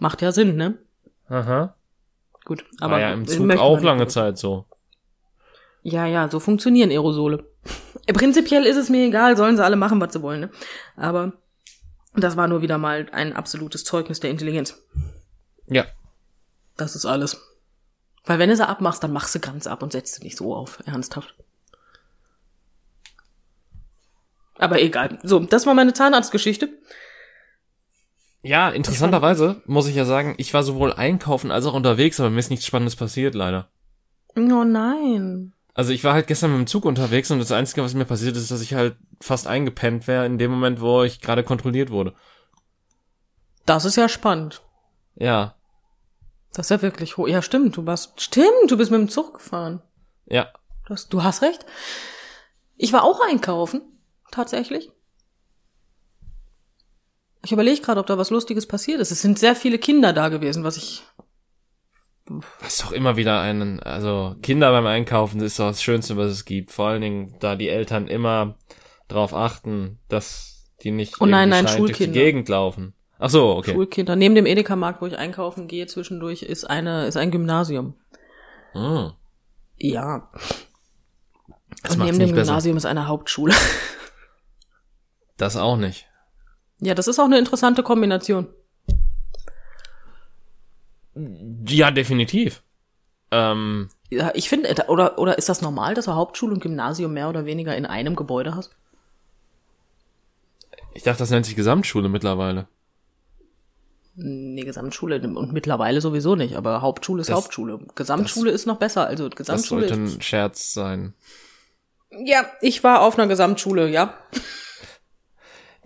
Macht 0.00 0.22
ja 0.22 0.32
Sinn, 0.32 0.56
ne? 0.56 0.78
Aha. 1.28 1.74
Gut, 2.44 2.64
Aber 2.80 2.92
War 2.92 3.00
ja 3.00 3.12
im 3.12 3.26
Zug 3.26 3.50
auch 3.58 3.80
lange 3.80 4.04
nicht. 4.04 4.12
Zeit 4.12 4.38
so. 4.38 4.64
Ja, 5.82 6.06
ja, 6.06 6.30
so 6.30 6.40
funktionieren 6.40 6.90
Aerosole. 6.90 7.46
Prinzipiell 8.12 8.64
ist 8.64 8.76
es 8.76 8.88
mir 8.88 9.06
egal, 9.06 9.36
sollen 9.36 9.56
sie 9.56 9.64
alle 9.64 9.76
machen, 9.76 10.00
was 10.00 10.12
sie 10.12 10.22
wollen, 10.22 10.40
ne? 10.40 10.50
Aber 10.96 11.32
das 12.14 12.36
war 12.36 12.48
nur 12.48 12.62
wieder 12.62 12.78
mal 12.78 13.06
ein 13.12 13.34
absolutes 13.34 13.84
Zeugnis 13.84 14.20
der 14.20 14.30
Intelligenz. 14.30 14.82
Ja. 15.66 15.84
Das 16.76 16.94
ist 16.96 17.04
alles. 17.04 17.44
Weil 18.24 18.38
wenn 18.38 18.48
du 18.48 18.56
sie 18.56 18.66
abmachst, 18.66 19.02
dann 19.02 19.12
machst 19.12 19.34
du 19.34 19.40
ganz 19.40 19.66
ab 19.66 19.82
und 19.82 19.92
setzt 19.92 20.14
sie 20.14 20.22
nicht 20.22 20.36
so 20.36 20.54
auf, 20.54 20.82
ernsthaft. 20.86 21.34
Aber 24.56 24.80
egal. 24.80 25.18
So, 25.22 25.38
das 25.40 25.66
war 25.66 25.74
meine 25.74 25.92
Zahnarztgeschichte. 25.92 26.68
Ja, 28.42 28.70
interessanterweise 28.70 29.62
muss 29.66 29.88
ich 29.88 29.96
ja 29.96 30.04
sagen, 30.04 30.34
ich 30.38 30.54
war 30.54 30.62
sowohl 30.62 30.92
einkaufen 30.92 31.50
als 31.50 31.66
auch 31.66 31.74
unterwegs, 31.74 32.20
aber 32.20 32.30
mir 32.30 32.38
ist 32.38 32.50
nichts 32.50 32.66
Spannendes 32.66 32.96
passiert, 32.96 33.34
leider. 33.34 33.68
Oh 34.36 34.64
nein. 34.64 35.52
Also 35.74 35.92
ich 35.92 36.04
war 36.04 36.14
halt 36.14 36.26
gestern 36.26 36.50
mit 36.52 36.58
dem 36.60 36.66
Zug 36.66 36.84
unterwegs 36.84 37.30
und 37.30 37.38
das 37.40 37.52
Einzige, 37.52 37.82
was 37.82 37.94
mir 37.94 38.04
passiert 38.04 38.36
ist, 38.36 38.50
dass 38.50 38.60
ich 38.60 38.74
halt 38.74 38.96
fast 39.20 39.46
eingepennt 39.46 40.06
wäre 40.06 40.26
in 40.26 40.38
dem 40.38 40.50
Moment, 40.50 40.80
wo 40.80 41.02
ich 41.02 41.20
gerade 41.20 41.42
kontrolliert 41.44 41.90
wurde. 41.90 42.14
Das 43.66 43.84
ist 43.84 43.96
ja 43.96 44.08
spannend. 44.08 44.62
Ja, 45.16 45.54
Das 46.52 46.66
ist 46.66 46.70
ja 46.70 46.82
wirklich 46.82 47.16
hoch. 47.16 47.28
Ja, 47.28 47.42
stimmt, 47.42 47.76
du 47.76 47.84
warst, 47.86 48.20
stimmt, 48.20 48.68
du 48.70 48.76
bist 48.76 48.90
mit 48.90 49.00
dem 49.00 49.08
Zug 49.08 49.34
gefahren. 49.34 49.82
ja. 50.26 50.48
Du 50.86 50.94
hast, 50.94 51.12
du 51.12 51.22
hast 51.22 51.42
recht. 51.42 51.66
Ich 52.78 52.94
war 52.94 53.04
auch 53.04 53.20
einkaufen, 53.20 53.82
tatsächlich. 54.30 54.90
Ich 57.48 57.52
überlege 57.52 57.80
gerade, 57.80 57.98
ob 57.98 58.06
da 58.06 58.18
was 58.18 58.28
Lustiges 58.28 58.66
passiert 58.66 59.00
ist. 59.00 59.10
Es 59.10 59.22
sind 59.22 59.38
sehr 59.38 59.56
viele 59.56 59.78
Kinder 59.78 60.12
da 60.12 60.28
gewesen, 60.28 60.64
was 60.64 60.76
ich. 60.76 61.02
Das 62.60 62.74
ist 62.74 62.82
doch 62.82 62.92
immer 62.92 63.16
wieder 63.16 63.40
einen, 63.40 63.80
also 63.80 64.36
Kinder 64.42 64.70
beim 64.70 64.84
Einkaufen 64.84 65.40
ist 65.40 65.58
doch 65.58 65.68
das 65.68 65.82
Schönste, 65.82 66.18
was 66.18 66.30
es 66.30 66.44
gibt. 66.44 66.72
Vor 66.72 66.88
allen 66.88 67.00
Dingen, 67.00 67.36
da 67.40 67.56
die 67.56 67.70
Eltern 67.70 68.06
immer 68.06 68.58
drauf 69.08 69.32
achten, 69.32 69.98
dass 70.10 70.66
die 70.82 70.90
nicht 70.90 71.22
Oh 71.22 71.24
nein, 71.24 71.48
nein, 71.48 71.64
durch 71.78 71.96
die. 71.96 72.08
Gegend 72.08 72.50
laufen. 72.50 72.92
Ach 73.18 73.30
so, 73.30 73.56
okay. 73.56 73.72
Schulkinder. 73.72 74.14
Neben 74.14 74.34
dem 74.34 74.44
Edeka-Markt, 74.44 75.00
wo 75.00 75.06
ich 75.06 75.16
einkaufen 75.16 75.68
gehe, 75.68 75.86
zwischendurch 75.86 76.42
ist 76.42 76.68
eine, 76.68 77.06
ist 77.06 77.16
ein 77.16 77.30
Gymnasium. 77.30 77.94
Hm. 78.72 79.12
Ja. 79.78 80.30
Das 81.82 81.96
Und 81.96 82.04
neben 82.04 82.18
dem 82.18 82.32
besser. 82.32 82.42
Gymnasium 82.42 82.76
ist 82.76 82.84
eine 82.84 83.08
Hauptschule. 83.08 83.54
Das 85.38 85.56
auch 85.56 85.78
nicht. 85.78 86.07
Ja, 86.80 86.94
das 86.94 87.08
ist 87.08 87.18
auch 87.18 87.24
eine 87.24 87.38
interessante 87.38 87.82
Kombination. 87.82 88.46
Ja, 91.66 91.90
definitiv. 91.90 92.62
Ähm, 93.30 93.88
Ja, 94.10 94.30
ich 94.34 94.48
finde, 94.48 94.68
äh, 94.68 94.86
oder, 94.86 95.18
oder 95.18 95.36
ist 95.38 95.48
das 95.48 95.60
normal, 95.60 95.94
dass 95.94 96.04
du 96.06 96.12
Hauptschule 96.14 96.54
und 96.54 96.60
Gymnasium 96.62 97.12
mehr 97.12 97.28
oder 97.28 97.44
weniger 97.44 97.76
in 97.76 97.86
einem 97.86 98.16
Gebäude 98.16 98.54
hast? 98.54 98.74
ich 100.94 101.02
dachte, 101.04 101.18
das 101.20 101.30
nennt 101.30 101.46
sich 101.46 101.54
Gesamtschule 101.54 102.08
mittlerweile. 102.08 102.66
Nee, 104.16 104.62
Gesamtschule 104.64 105.20
und 105.20 105.52
mittlerweile 105.52 106.00
sowieso 106.00 106.34
nicht, 106.34 106.56
aber 106.56 106.82
Hauptschule 106.82 107.20
ist 107.20 107.30
Das- 107.30 107.36
Hauptschule. 107.36 107.78
Gesamtschule 107.94 108.50
ist 108.50 108.66
noch 108.66 108.78
besser, 108.78 109.06
also 109.06 109.28
Das 109.28 109.36
Gesamtschule 109.36 109.88
sollte 109.88 110.02
ist. 110.02 110.16
ein 110.16 110.22
Scherz 110.22 110.72
sein. 110.72 111.14
Ja, 112.10 112.46
ich 112.62 112.82
war 112.82 113.02
auf 113.02 113.16
einer 113.16 113.28
Gesamtschule, 113.28 113.88
ja. 113.88 114.14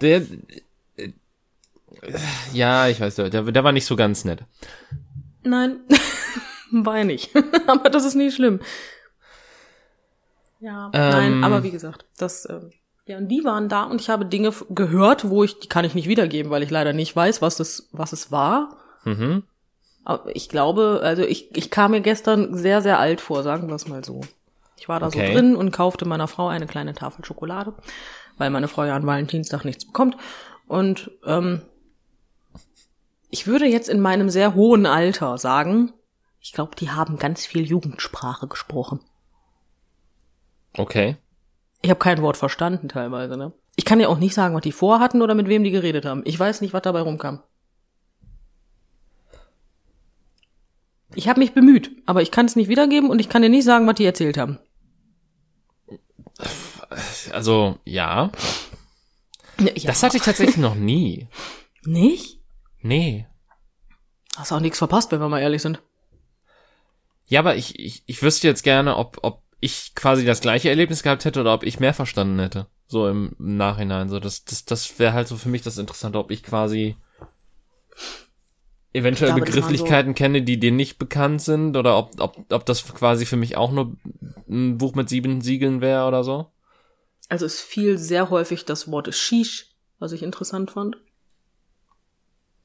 Der, 0.01 0.23
ja, 2.53 2.89
ich 2.89 3.01
weiß, 3.01 3.15
der, 3.17 3.31
der 3.31 3.65
war 3.65 3.73
nicht 3.73 3.87
so 3.87 3.97
ganz 3.97 4.25
nett. 4.25 4.45
Nein, 5.45 5.81
war 6.73 6.99
ja 6.99 7.05
nicht. 7.05 7.31
aber 7.67 7.91
das 7.91 8.05
ist 8.05 8.15
nicht 8.15 8.35
schlimm. 8.37 8.61
Ja, 10.61 10.91
nein, 10.93 11.33
Ähm. 11.33 11.45
aber 11.45 11.63
wie 11.65 11.71
gesagt, 11.73 12.05
das, 12.19 12.45
äh, 12.45 12.61
ja, 13.07 13.19
und 13.19 13.29
die 13.29 13.43
waren 13.45 13.69
da 13.69 13.83
und 13.85 14.01
ich 14.01 14.09
habe 14.09 14.25
Dinge 14.27 14.53
gehört, 14.71 15.29
wo 15.29 15.43
ich, 15.43 15.59
die 15.59 15.69
kann 15.69 15.85
ich 15.85 15.95
nicht 15.95 16.09
wiedergeben, 16.09 16.53
weil 16.53 16.63
ich 16.63 16.71
leider 16.71 16.93
nicht 16.93 17.15
weiß, 17.17 17.43
was 17.43 17.57
das, 17.57 17.89
was 17.91 18.13
es 18.13 18.31
war. 18.31 18.77
Mhm. 19.05 19.43
Aber 20.05 20.35
ich 20.35 20.49
glaube, 20.49 21.01
also 21.03 21.23
ich, 21.23 21.57
ich 21.57 21.71
kam 21.71 21.91
mir 21.93 22.01
gestern 22.01 22.57
sehr, 22.57 22.81
sehr 22.81 23.01
alt 23.01 23.21
vor, 23.21 23.43
sagen 23.43 23.69
wir 23.69 23.75
es 23.75 23.89
mal 23.89 24.05
so. 24.05 24.21
Ich 24.77 24.89
war 24.89 25.01
da 25.01 25.07
Okay. 25.09 25.29
so 25.29 25.33
drin 25.33 25.57
und 25.57 25.73
kaufte 25.73 26.05
meiner 26.05 26.29
Frau 26.29 26.47
eine 26.49 26.67
kleine 26.67 26.95
Tafel 26.95 27.25
Schokolade, 27.25 27.75
weil 28.39 28.51
meine 28.51 28.69
Frau 28.69 28.85
ja 28.85 28.95
an 28.97 29.07
Valentinstag 29.07 29.65
nichts 29.65 29.85
bekommt. 29.85 30.17
Und 30.69 31.11
ähm, 31.27 31.63
ich 33.33 33.47
würde 33.47 33.65
jetzt 33.67 33.89
in 33.89 33.99
meinem 33.99 34.29
sehr 34.29 34.55
hohen 34.55 34.85
Alter 34.85 35.39
sagen, 35.39 35.95
ich 36.39 36.53
glaube, 36.53 36.77
die 36.77 36.91
haben 36.91 37.17
ganz 37.17 37.47
viel 37.47 37.65
Jugendsprache 37.65 38.47
gesprochen. 38.47 39.01
Okay. 40.77 41.17
Ich 41.81 41.89
habe 41.89 41.99
kein 41.99 42.21
Wort 42.21 42.37
verstanden 42.37 42.91
teilweise, 42.91 43.39
ne? 43.39 43.55
Ich 43.75 43.87
kann 43.87 44.01
ja 44.01 44.09
auch 44.09 44.19
nicht 44.19 44.35
sagen, 44.35 44.55
was 44.55 44.61
die 44.61 44.71
vorhatten 44.71 45.23
oder 45.23 45.35
mit 45.35 45.49
wem 45.49 45.65
die 45.65 45.71
geredet 45.71 46.05
haben. 46.05 46.21
Ich 46.27 46.39
weiß 46.39 46.61
nicht, 46.61 46.75
was 46.75 46.83
dabei 46.83 47.01
rumkam. 47.01 47.43
Ich 51.15 51.27
habe 51.27 51.41
mich 51.41 51.55
bemüht, 51.55 51.91
aber 52.05 52.21
ich 52.21 52.31
kann 52.31 52.45
es 52.45 52.55
nicht 52.55 52.69
wiedergeben 52.69 53.09
und 53.09 53.19
ich 53.19 53.31
kann 53.31 53.41
dir 53.41 53.49
nicht 53.49 53.65
sagen, 53.65 53.87
was 53.87 53.95
die 53.95 54.05
erzählt 54.05 54.37
haben. 54.37 54.59
Also, 57.31 57.79
ja. 57.87 58.31
Ja, 59.59 59.73
Das 59.87 60.03
hatte 60.03 60.19
ich 60.19 60.23
tatsächlich 60.23 60.59
noch 60.59 60.75
nie. 60.75 61.29
nicht? 61.87 62.42
Nee. 62.83 63.27
Hast 64.37 64.53
auch 64.53 64.61
nichts 64.61 64.79
verpasst, 64.79 65.13
wenn 65.13 65.21
wir 65.21 65.29
mal 65.29 65.41
ehrlich 65.41 65.63
sind. 65.63 65.81
Ja, 67.27 67.41
aber 67.41 67.57
ich, 67.57 67.79
ich, 67.79 68.03
ich 68.07 68.23
wüsste 68.23 68.47
jetzt 68.47 68.63
gerne, 68.63 68.97
ob, 68.97 69.19
ob 69.23 69.43
ich 69.61 69.95
quasi 69.95 70.25
das 70.25 70.41
gleiche 70.41 70.69
Erlebnis 70.69 71.03
gehabt 71.03 71.25
hätte 71.25 71.41
oder 71.41 71.55
ob 71.55 71.63
ich 71.63 71.81
mehr 71.81 71.95
verstanden 71.95 72.39
hätte. 72.39 72.67
So 72.87 73.09
im 73.09 73.35
Nachhinein. 73.39 74.09
So, 74.09 74.19
das, 74.19 74.45
das, 74.45 74.65
das 74.65 74.99
wäre 74.99 75.13
halt 75.13 75.29
so 75.29 75.37
für 75.37 75.49
mich 75.49 75.63
das 75.63 75.79
Interessante, 75.79 76.19
ob 76.19 76.31
ich 76.31 76.43
quasi 76.43 76.97
eventuell 78.93 79.33
glaube, 79.33 79.47
Begrifflichkeiten 79.47 80.15
kenne, 80.15 80.43
die 80.43 80.59
dir 80.59 80.73
nicht 80.73 80.99
bekannt 80.99 81.41
sind, 81.41 81.77
oder 81.77 81.97
ob, 81.97 82.21
ob, 82.21 82.53
ob 82.53 82.67
das 82.67 82.85
quasi 82.85 83.25
für 83.25 83.37
mich 83.37 83.57
auch 83.57 83.73
nur 83.73 83.97
ein 84.49 84.79
Buch 84.79 84.95
mit 84.95 85.09
sieben 85.09 85.41
Siegeln 85.41 85.81
wäre 85.81 86.07
oder 86.07 86.25
so. 86.25 86.51
Also 87.29 87.47
es 87.47 87.61
fiel 87.61 87.97
sehr 87.97 88.29
häufig 88.29 88.65
das 88.65 88.91
Wort 88.91 89.15
Shish, 89.15 89.71
was 89.99 90.13
ich 90.13 90.23
interessant 90.23 90.73
fand. 90.73 90.99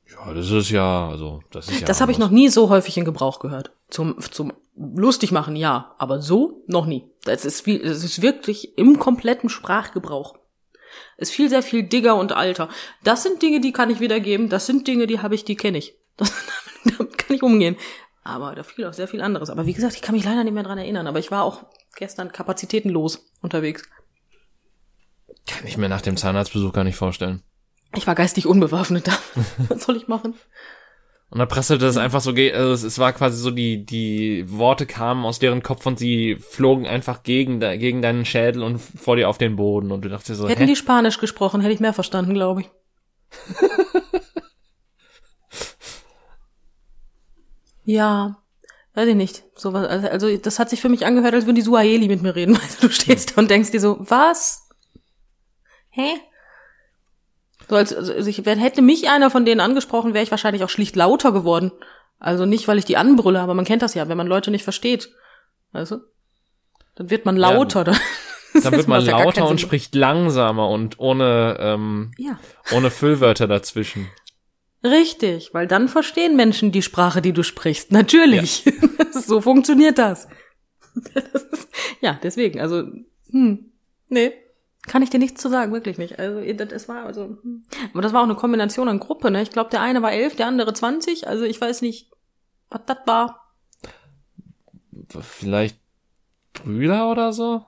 Ja, 0.10 0.34
das 0.34 0.50
ist 0.52 0.70
ja, 0.70 1.10
also, 1.10 1.42
das 1.52 1.68
ist 1.68 1.82
ja. 1.82 1.88
das 1.88 2.02
habe 2.02 2.12
ich 2.12 2.18
noch 2.18 2.30
nie 2.30 2.50
so 2.50 2.70
häufig 2.70 2.98
in 2.98 3.06
Gebrauch 3.06 3.40
gehört. 3.40 3.72
Zum, 3.90 4.20
zum 4.22 4.54
lustig 4.76 5.32
machen, 5.32 5.56
ja, 5.56 5.96
aber 5.98 6.22
so 6.22 6.64
noch 6.68 6.86
nie. 6.86 7.10
Das 7.24 7.46
ist 7.46 7.62
viel, 7.62 7.82
es 7.82 8.04
ist 8.04 8.22
wirklich 8.22 8.78
im 8.78 9.00
kompletten 9.00 9.50
Sprachgebrauch. 9.50 10.38
Es 11.18 11.32
fiel 11.32 11.50
sehr 11.50 11.64
viel 11.64 11.84
Digger 11.84 12.16
und 12.16 12.32
Alter. 12.32 12.70
Das 13.04 13.24
sind 13.24 13.42
Dinge, 13.42 13.60
die 13.60 13.72
kann 13.72 13.90
ich 13.90 14.00
wiedergeben. 14.00 14.50
Das 14.50 14.66
sind 14.66 14.88
Dinge, 14.88 15.08
die 15.08 15.20
habe 15.20 15.36
ich, 15.36 15.46
die 15.46 15.56
kenne 15.56 15.78
ich. 15.78 15.96
Das, 16.18 16.34
damit 16.98 17.18
kann 17.18 17.36
ich 17.36 17.44
umgehen. 17.44 17.76
Aber 18.24 18.56
da 18.56 18.64
fiel 18.64 18.86
auch 18.86 18.94
sehr 18.94 19.08
viel 19.08 19.22
anderes. 19.22 19.52
Aber 19.52 19.68
wie 19.68 19.74
gesagt, 19.74 19.96
ich 19.96 20.02
kann 20.02 20.16
mich 20.16 20.26
leider 20.26 20.44
nicht 20.44 20.54
mehr 20.54 20.64
dran 20.64 20.78
erinnern. 20.78 21.06
Aber 21.06 21.20
ich 21.20 21.30
war 21.30 21.44
auch 21.44 21.64
gestern 21.96 22.32
kapazitätenlos 22.32 23.32
unterwegs. 23.42 23.84
Kann 25.46 25.68
ich 25.68 25.78
mir 25.78 25.90
nach 25.90 26.02
dem 26.02 26.18
Zahnarztbesuch 26.18 26.74
gar 26.74 26.84
nicht 26.84 26.96
vorstellen. 26.96 27.44
Ich 27.96 28.08
war 28.08 28.16
geistig 28.16 28.46
unbewaffnet 28.48 29.08
da. 29.08 29.18
Was 29.70 29.84
soll 29.84 29.98
ich 29.98 30.08
machen? 30.08 30.36
Und 31.30 31.40
dann 31.40 31.48
prasselte 31.50 31.86
das 31.86 31.98
einfach 31.98 32.22
so, 32.22 32.32
also 32.32 32.72
es, 32.72 32.84
es 32.84 33.00
war 33.00 33.12
quasi 33.12 33.38
so, 33.38 33.52
die, 33.52 33.86
die 33.86 34.46
Worte 34.48 34.86
kamen 34.86 35.26
aus 35.26 35.40
deren 35.40 35.62
Kopf 35.62 35.86
und 35.86 36.00
sie 36.00 36.38
flogen 36.38 36.88
einfach 36.88 37.22
gegen, 37.24 37.60
gegen 37.60 38.02
deinen 38.02 38.24
Schädel 38.24 38.64
und 38.64 38.80
vor 38.80 39.18
dir 39.18 39.28
auf 39.28 39.38
den 39.38 39.58
Boden 39.58 39.92
und 39.92 40.06
du 40.06 40.10
dachtest 40.10 40.40
so, 40.40 40.48
Hätten 40.48 40.62
hä? 40.62 40.68
die 40.68 40.78
Spanisch 40.78 41.20
gesprochen, 41.20 41.60
hätte 41.60 41.74
ich 41.74 41.82
mehr 41.82 41.92
verstanden, 41.92 42.34
glaube 42.34 42.62
ich. 42.62 42.70
ja, 47.84 48.38
weiß 48.94 49.10
ich 49.10 49.16
nicht. 49.16 49.44
So 49.54 49.74
was, 49.74 49.86
also, 49.86 50.08
also 50.08 50.38
das 50.38 50.60
hat 50.60 50.70
sich 50.70 50.80
für 50.80 50.88
mich 50.88 51.06
angehört, 51.06 51.34
als 51.34 51.46
würden 51.46 51.56
die 51.56 51.62
Suaheli 51.62 52.08
mit 52.08 52.22
mir 52.22 52.36
reden. 52.36 52.58
Also 52.62 52.88
du 52.88 52.94
stehst 52.94 53.36
da 53.36 53.42
und 53.42 53.52
denkst 53.52 53.72
dir 53.72 53.82
so, 53.82 53.98
was? 54.00 54.70
Hä? 55.90 56.22
So 57.70 57.76
als, 57.76 57.94
also 57.94 58.14
ich, 58.14 58.46
wenn 58.46 58.60
hätte 58.60 58.82
mich 58.82 59.10
einer 59.10 59.30
von 59.30 59.46
denen 59.46 59.60
angesprochen, 59.62 60.14
wäre 60.14 60.24
ich 60.24 60.32
wahrscheinlich 60.32 60.64
auch 60.64 60.70
schlicht 60.70 60.96
lauter 60.96 61.32
geworden. 61.32 61.72
Also 62.20 62.46
nicht, 62.46 62.68
weil 62.68 62.78
ich 62.78 62.86
die 62.86 62.98
anbrülle, 62.98 63.40
aber 63.42 63.54
man 63.54 63.66
kennt 63.66 63.82
das 63.82 63.94
ja, 63.94 64.08
wenn 64.10 64.18
man 64.18 64.28
Leute 64.28 64.52
nicht 64.52 64.64
versteht. 64.64 65.10
Weißt 65.74 65.92
du? 65.92 65.98
Dann 66.96 67.10
wird 67.10 67.26
man 67.26 67.36
lauter. 67.38 67.84
dann 67.84 67.98
Dann 68.64 68.72
wird 68.74 68.88
man 68.88 69.06
ja 69.06 69.20
lauter 69.20 69.42
keinen 69.42 69.52
und 69.52 69.62
spricht 69.62 69.94
langsamer 69.94 70.70
und 70.70 70.98
ohne, 71.00 71.58
ähm, 71.60 72.12
Ja. 72.18 72.40
ohne 72.74 72.90
Füllwörter 72.90 73.48
dazwischen. 73.48 74.08
Richtig, 74.84 75.54
weil 75.54 75.68
dann 75.68 75.90
verstehen 75.90 76.36
Menschen 76.36 76.72
die 76.72 76.82
Sprache, 76.82 77.22
die 77.22 77.34
du 77.34 77.44
sprichst. 77.44 77.92
Natürlich. 77.92 78.64
so 79.12 79.42
funktioniert 79.42 79.98
das. 79.98 80.28
Das 81.14 81.44
ist- 81.52 81.68
ja, 82.02 82.18
deswegen, 82.24 82.60
also, 82.62 82.84
hm, 83.30 83.72
nee, 84.08 84.32
kann 84.88 85.02
ich 85.02 85.10
dir 85.10 85.20
nichts 85.20 85.42
zu 85.42 85.50
sagen, 85.50 85.72
wirklich 85.74 85.98
nicht. 85.98 86.18
Also, 86.18 86.42
das, 86.54 86.72
es 86.72 86.88
war, 86.90 87.06
also, 87.06 87.38
hm. 87.42 87.64
aber 87.94 88.02
das 88.02 88.14
war 88.14 88.22
auch 88.22 88.26
eine 88.26 88.36
Kombination 88.36 88.90
an 88.90 89.00
Gruppe, 89.00 89.30
ne? 89.30 89.42
Ich 89.42 89.52
glaube, 89.52 89.70
der 89.70 89.82
eine 89.82 90.02
war 90.02 90.12
elf, 90.12 90.36
der 90.36 90.48
andere 90.48 90.74
zwanzig, 90.74 91.28
also 91.28 91.44
ich 91.44 91.60
weiß 91.62 91.82
nicht, 91.82 92.12
was 92.70 92.82
das 92.86 92.98
war. 93.06 93.54
Vielleicht 95.22 95.80
Brüder 96.54 97.12
oder 97.12 97.32
so? 97.32 97.66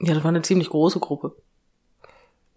Ja, 0.00 0.14
das 0.14 0.22
war 0.22 0.28
eine 0.28 0.42
ziemlich 0.42 0.70
große 0.70 1.00
Gruppe. 1.00 1.34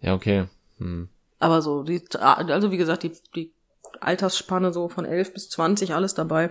Ja, 0.00 0.14
okay. 0.14 0.46
Hm. 0.78 1.08
Aber 1.40 1.60
so, 1.60 1.82
die, 1.82 2.02
also 2.18 2.70
wie 2.70 2.76
gesagt, 2.76 3.02
die, 3.02 3.12
die 3.34 3.52
Altersspanne 4.00 4.72
so 4.72 4.88
von 4.88 5.04
elf 5.04 5.34
bis 5.34 5.50
zwanzig, 5.50 5.92
alles 5.92 6.14
dabei. 6.14 6.50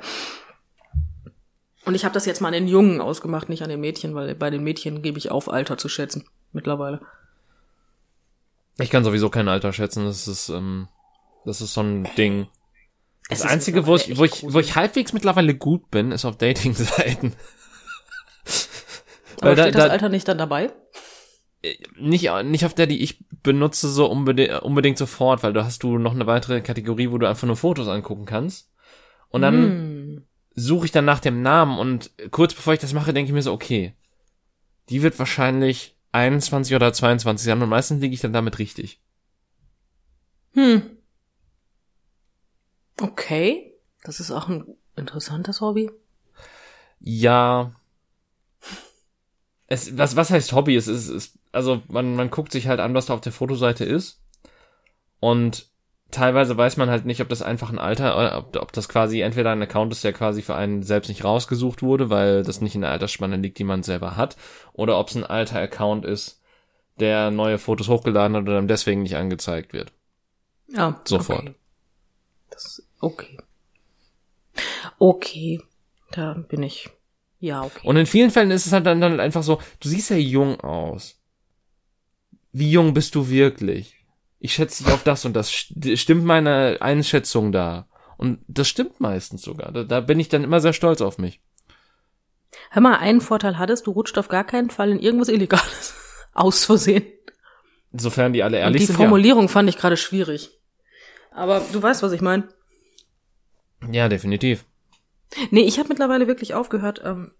Und 1.86 1.96
ich 1.96 2.06
habe 2.06 2.14
das 2.14 2.26
jetzt 2.26 2.42
mal 2.42 2.50
an 2.50 2.54
den 2.54 2.68
Jungen 2.68 3.02
ausgemacht, 3.02 3.50
nicht 3.50 3.64
an 3.64 3.70
den 3.70 3.80
Mädchen, 3.82 4.14
weil 4.14 4.36
bei 4.36 4.50
den 4.50 4.64
Mädchen 4.64 5.02
gebe 5.02 5.18
ich 5.18 5.32
auf, 5.32 5.50
Alter 5.52 5.78
zu 5.78 5.90
schätzen. 5.90 6.26
Mittlerweile. 6.54 7.02
Ich 8.80 8.90
kann 8.90 9.04
sowieso 9.04 9.30
kein 9.30 9.48
Alter 9.48 9.74
schätzen. 9.74 10.06
Das 10.06 10.28
ist, 10.28 10.50
ähm, 10.50 10.88
das 11.46 11.62
ist 11.62 11.74
so 11.74 11.82
ein 11.82 12.08
Ding. 12.18 12.48
Es 13.30 13.40
Das 13.40 13.46
ist 13.46 13.52
Einzige, 13.52 13.88
wo 13.88 13.96
ich, 13.96 14.18
wo 14.18 14.26
ich, 14.26 14.44
wo 14.54 14.60
ich 14.60 14.76
halbwegs 14.76 15.14
mittlerweile 15.14 15.56
gut 15.56 15.90
bin, 15.90 16.12
ist 16.12 16.26
auf 16.26 16.38
Dating-Seiten. 16.38 17.34
Aber 19.42 19.56
da- 19.56 19.64
steht 19.64 19.76
das 19.76 19.86
da- 19.86 19.92
Alter 19.92 20.10
nicht 20.10 20.28
dann 20.28 20.38
dabei? 20.38 20.72
Nicht, 22.00 22.28
nicht 22.44 22.66
auf 22.66 22.74
der, 22.74 22.88
die 22.88 23.02
ich 23.04 23.24
benutze, 23.44 23.88
so 23.88 24.08
unbedingt, 24.08 24.62
unbedingt 24.64 24.98
sofort, 24.98 25.44
weil 25.44 25.54
da 25.54 25.64
hast 25.64 25.84
du 25.84 25.98
noch 26.00 26.14
eine 26.14 26.26
weitere 26.28 26.62
Kategorie, 26.62 27.12
wo 27.12 27.18
du 27.20 27.28
einfach 27.28 27.46
nur 27.48 27.56
Fotos 27.56 27.88
angucken 27.88 28.26
kannst. 28.26 28.72
Und 29.30 29.42
dann 29.44 29.56
Hm. 29.64 30.24
Suche 30.54 30.86
ich 30.86 30.92
dann 30.92 31.06
nach 31.06 31.20
dem 31.20 31.42
Namen 31.42 31.80
und 31.80 32.12
kurz 32.32 32.54
bevor 32.54 32.74
ich 32.74 32.80
das 32.80 32.94
mache, 32.94 33.14
denke 33.14 33.30
ich 33.30 33.34
mir 33.34 33.42
so, 33.42 33.54
okay, 33.54 33.94
die 34.90 35.02
wird 35.02 35.18
wahrscheinlich 35.20 35.96
21 36.12 36.76
oder 36.76 36.92
22 36.92 37.46
sein 37.46 37.62
und 37.62 37.70
meistens 37.70 38.02
liege 38.02 38.14
ich 38.14 38.22
dann 38.22 38.34
damit 38.34 38.60
richtig. 38.60 39.00
Hm. 40.54 40.98
Okay. 43.00 43.74
Das 44.04 44.20
ist 44.20 44.32
auch 44.32 44.50
ein 44.50 44.66
interessantes 44.96 45.62
Hobby. 45.62 45.90
Ja. 47.00 47.72
Es, 49.68 49.98
was, 49.98 50.16
was 50.16 50.30
heißt 50.30 50.52
Hobby? 50.54 50.76
Es 50.76 50.88
ist, 50.88 51.08
es, 51.08 51.40
also 51.52 51.82
man, 51.88 52.16
man 52.16 52.30
guckt 52.30 52.52
sich 52.52 52.68
halt 52.68 52.80
an, 52.80 52.94
was 52.94 53.06
da 53.06 53.14
auf 53.14 53.22
der 53.22 53.32
Fotoseite 53.32 53.86
ist. 53.86 54.22
Und 55.20 55.71
teilweise 56.12 56.58
weiß 56.58 56.78
man 56.78 56.90
halt 56.90 57.06
nicht, 57.06 57.22
ob 57.22 57.30
das 57.30 57.42
einfach 57.42 57.72
ein 57.72 57.80
Alter, 57.80 58.18
oder 58.18 58.38
ob, 58.38 58.56
ob 58.58 58.72
das 58.72 58.90
quasi 58.90 59.22
entweder 59.22 59.52
ein 59.52 59.62
Account 59.62 59.92
ist, 59.92 60.04
der 60.04 60.14
quasi 60.14 60.42
für 60.42 60.56
einen 60.56 60.84
selbst 60.84 61.10
nicht 61.10 61.24
rausgesucht 61.24 61.82
wurde, 61.82 62.10
weil 62.10 62.44
das 62.44 62.62
nicht 62.62 62.76
in 62.76 62.82
der 62.82 62.92
Altersspanne 62.92 63.38
liegt, 63.38 63.58
die 63.58 63.64
man 63.64 63.84
selber 63.84 64.18
hat, 64.18 64.38
oder 64.74 65.00
ob 65.00 65.10
es 65.10 65.16
ein 65.16 65.24
alter 65.24 65.60
Account 65.60 66.06
ist, 66.06 66.42
der 67.00 67.32
neue 67.32 67.58
Fotos 67.58 67.88
hochgeladen 67.88 68.36
hat 68.36 68.44
oder 68.44 68.56
dann 68.56 68.68
deswegen 68.68 69.02
nicht 69.04 69.16
angezeigt 69.16 69.74
wird. 69.74 69.92
Ja. 70.68 71.02
Sofort. 71.06 71.42
Okay. 71.42 71.56
Das, 72.50 72.84
okay. 73.00 73.38
Okay. 75.00 75.62
Da 76.12 76.34
bin 76.34 76.64
ich. 76.64 76.90
Ja, 77.40 77.64
okay. 77.64 77.88
Und 77.88 77.96
in 77.96 78.06
vielen 78.06 78.30
Fällen 78.30 78.52
ist 78.52 78.68
es 78.68 78.74
halt 78.74 78.86
dann, 78.86 79.02
dann 79.02 79.20
einfach 79.20 79.44
so, 79.44 79.60
du 79.80 79.90
siehst 79.90 80.10
ja 80.12 80.18
jung 80.18 80.60
aus. 80.62 81.20
Wie 82.52 82.70
jung 82.70 82.94
bist 82.94 83.16
du 83.16 83.30
wirklich? 83.30 84.01
Ich 84.44 84.54
schätze 84.54 84.84
dich 84.84 84.92
auf 84.92 85.04
das 85.04 85.24
und 85.26 85.34
das. 85.34 85.50
St- 85.52 85.96
Stimmt 85.98 86.26
meine 86.26 86.78
Einschätzung 86.82 87.52
da? 87.52 87.88
Und 88.18 88.40
das 88.48 88.68
stimmt 88.68 89.00
meistens 89.00 89.44
sogar. 89.44 89.72
Da, 89.72 89.84
da 89.84 90.00
bin 90.02 90.20
ich 90.20 90.30
dann 90.30 90.44
immer 90.44 90.60
sehr 90.60 90.74
stolz 90.74 91.00
auf 91.02 91.18
mich. 91.20 91.40
Hör 92.72 92.82
mal, 92.82 92.98
einen 92.98 93.22
Vorteil 93.22 93.58
hattest, 93.58 93.88
du 93.88 93.92
rutscht 93.92 94.18
auf 94.18 94.28
gar 94.30 94.44
keinen 94.44 94.70
Fall 94.70 94.90
in 94.92 95.00
irgendwas 95.00 95.30
Illegales. 95.30 95.94
Aus 96.34 96.66
Versehen. 96.66 97.04
Insofern 97.94 98.34
die 98.34 98.42
alle 98.44 98.58
ehrlich 98.58 98.82
die 98.82 98.86
sind. 98.88 98.96
Formulierung 98.96 99.48
fand 99.50 99.70
ich 99.70 99.78
gerade 99.78 99.98
schwierig. 99.98 100.50
Aber 101.32 101.62
du 101.72 101.82
weißt, 101.82 102.02
was 102.04 102.12
ich 102.14 102.22
meine. 102.22 102.48
Ja. 103.84 103.90
ja, 103.92 104.10
definitiv. 104.10 104.66
Nee, 105.50 105.62
ich 105.62 105.78
habe 105.80 105.90
mittlerweile 105.90 106.28
wirklich 106.28 106.54
aufgehört. 106.54 107.02
Ähm, 107.06 107.32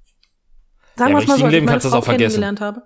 Ja, 0.98 1.06
sagen 1.08 1.12
im 1.14 1.20
wir 1.20 1.28
mal 1.28 1.28
so, 1.28 1.32
als 1.32 1.42
ich 1.44 1.52
Leben 1.52 1.66
meine 1.66 1.80
das 1.80 1.92
Frau 1.92 2.02
kennengelernt 2.02 2.62
habe. 2.62 2.84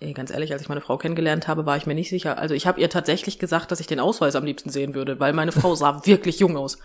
Ey, 0.00 0.12
ganz 0.12 0.30
ehrlich, 0.30 0.52
als 0.52 0.62
ich 0.62 0.68
meine 0.68 0.80
Frau 0.80 0.96
kennengelernt 0.96 1.48
habe, 1.48 1.66
war 1.66 1.76
ich 1.76 1.86
mir 1.86 1.94
nicht 1.94 2.08
sicher. 2.08 2.38
Also 2.38 2.54
ich 2.54 2.66
habe 2.68 2.80
ihr 2.80 2.88
tatsächlich 2.88 3.38
gesagt, 3.38 3.72
dass 3.72 3.80
ich 3.80 3.88
den 3.88 3.98
Ausweis 4.00 4.36
am 4.36 4.44
liebsten 4.44 4.70
sehen 4.70 4.94
würde, 4.94 5.18
weil 5.18 5.32
meine 5.32 5.50
Frau 5.52 5.74
sah 5.74 6.02
wirklich 6.06 6.38
jung 6.38 6.56
aus. 6.56 6.78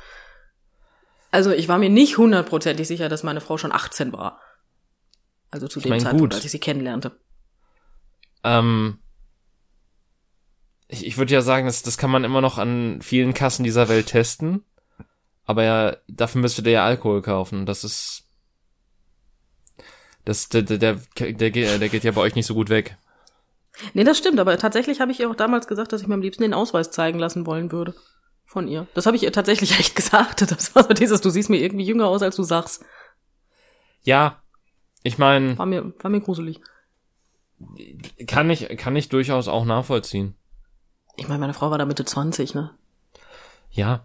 Also 1.32 1.52
ich 1.52 1.68
war 1.68 1.78
mir 1.78 1.90
nicht 1.90 2.18
hundertprozentig 2.18 2.88
sicher, 2.88 3.10
dass 3.10 3.24
meine 3.24 3.42
Frau 3.42 3.58
schon 3.58 3.72
18 3.72 4.14
war. 4.14 4.40
Also 5.52 5.68
zu 5.68 5.80
Ich 5.80 5.84
dem 5.84 5.92
mein, 5.92 6.00
Zeitpunkt, 6.00 6.22
gut. 6.22 6.34
als 6.36 6.46
ich 6.46 6.52
sie 6.52 6.60
kennenlernte. 6.60 7.12
Ähm, 8.44 8.98
ich 10.88 11.06
ich 11.06 11.18
würde 11.18 11.34
ja 11.34 11.42
sagen, 11.42 11.66
das, 11.68 11.84
das 11.84 11.98
kann 11.98 12.10
man 12.12 12.24
immer 12.24 12.42
noch 12.42 12.58
an 12.58 13.00
vielen 13.02 13.34
Kassen 13.36 13.64
dieser 13.64 13.90
Welt 13.90 14.08
testen. 14.08 14.64
Aber 15.46 15.64
ja, 15.64 15.98
dafür 16.08 16.42
müsstet 16.42 16.66
ihr 16.66 16.72
ja 16.74 16.86
Alkohol 16.86 17.22
kaufen. 17.22 17.66
Das 17.68 17.84
ist. 17.84 18.24
Das, 20.26 20.50
der, 20.50 20.62
der, 20.64 20.78
der, 20.78 20.96
der, 21.34 21.52
geht- 21.52 21.82
der 21.82 21.90
geht 21.90 22.04
ja 22.04 22.12
bei 22.12 22.22
euch 22.22 22.36
nicht 22.36 22.46
so 22.46 22.54
gut 22.54 22.70
weg. 22.70 22.98
Nee, 23.94 24.04
das 24.04 24.18
stimmt, 24.18 24.40
aber 24.40 24.58
tatsächlich 24.58 25.02
habe 25.02 25.12
ich 25.12 25.20
ihr 25.20 25.30
auch 25.30 25.36
damals 25.36 25.68
gesagt, 25.68 25.92
dass 25.92 26.02
ich 26.02 26.08
mir 26.08 26.14
am 26.14 26.22
liebsten 26.22 26.44
den 26.44 26.54
Ausweis 26.54 26.92
zeigen 26.92 27.20
lassen 27.20 27.46
wollen 27.46 27.72
würde. 27.72 27.96
Von 28.46 28.68
ihr. 28.68 28.86
Das 28.94 29.06
habe 29.08 29.16
ich 29.18 29.24
ihr 29.24 29.32
tatsächlich 29.32 29.72
echt 29.80 29.96
gesagt. 29.96 30.42
Das 30.52 30.76
war 30.76 30.84
so 30.84 30.94
dieses, 30.94 31.22
du 31.22 31.30
siehst 31.30 31.50
mir 31.50 31.58
irgendwie 31.62 31.86
jünger 31.86 32.08
aus, 32.08 32.22
als 32.22 32.36
du 32.36 32.44
sagst. 32.44 32.86
Ja, 34.04 34.42
ich 35.02 35.18
meine, 35.18 35.58
War 35.58 35.66
mir, 35.66 35.94
war 36.00 36.12
mir 36.12 36.22
gruselig. 36.22 36.62
kann 38.28 38.50
ich, 38.50 38.68
kann 38.78 38.96
ich 38.96 39.10
durchaus 39.10 39.48
auch 39.48 39.66
nachvollziehen. 39.66 40.36
Ich 41.16 41.28
meine, 41.28 41.40
meine 41.40 41.54
Frau 41.54 41.72
war 41.72 41.78
da 41.78 41.86
Mitte 41.86 42.06
20, 42.06 42.54
ne? 42.54 42.72
Ja, 43.72 44.04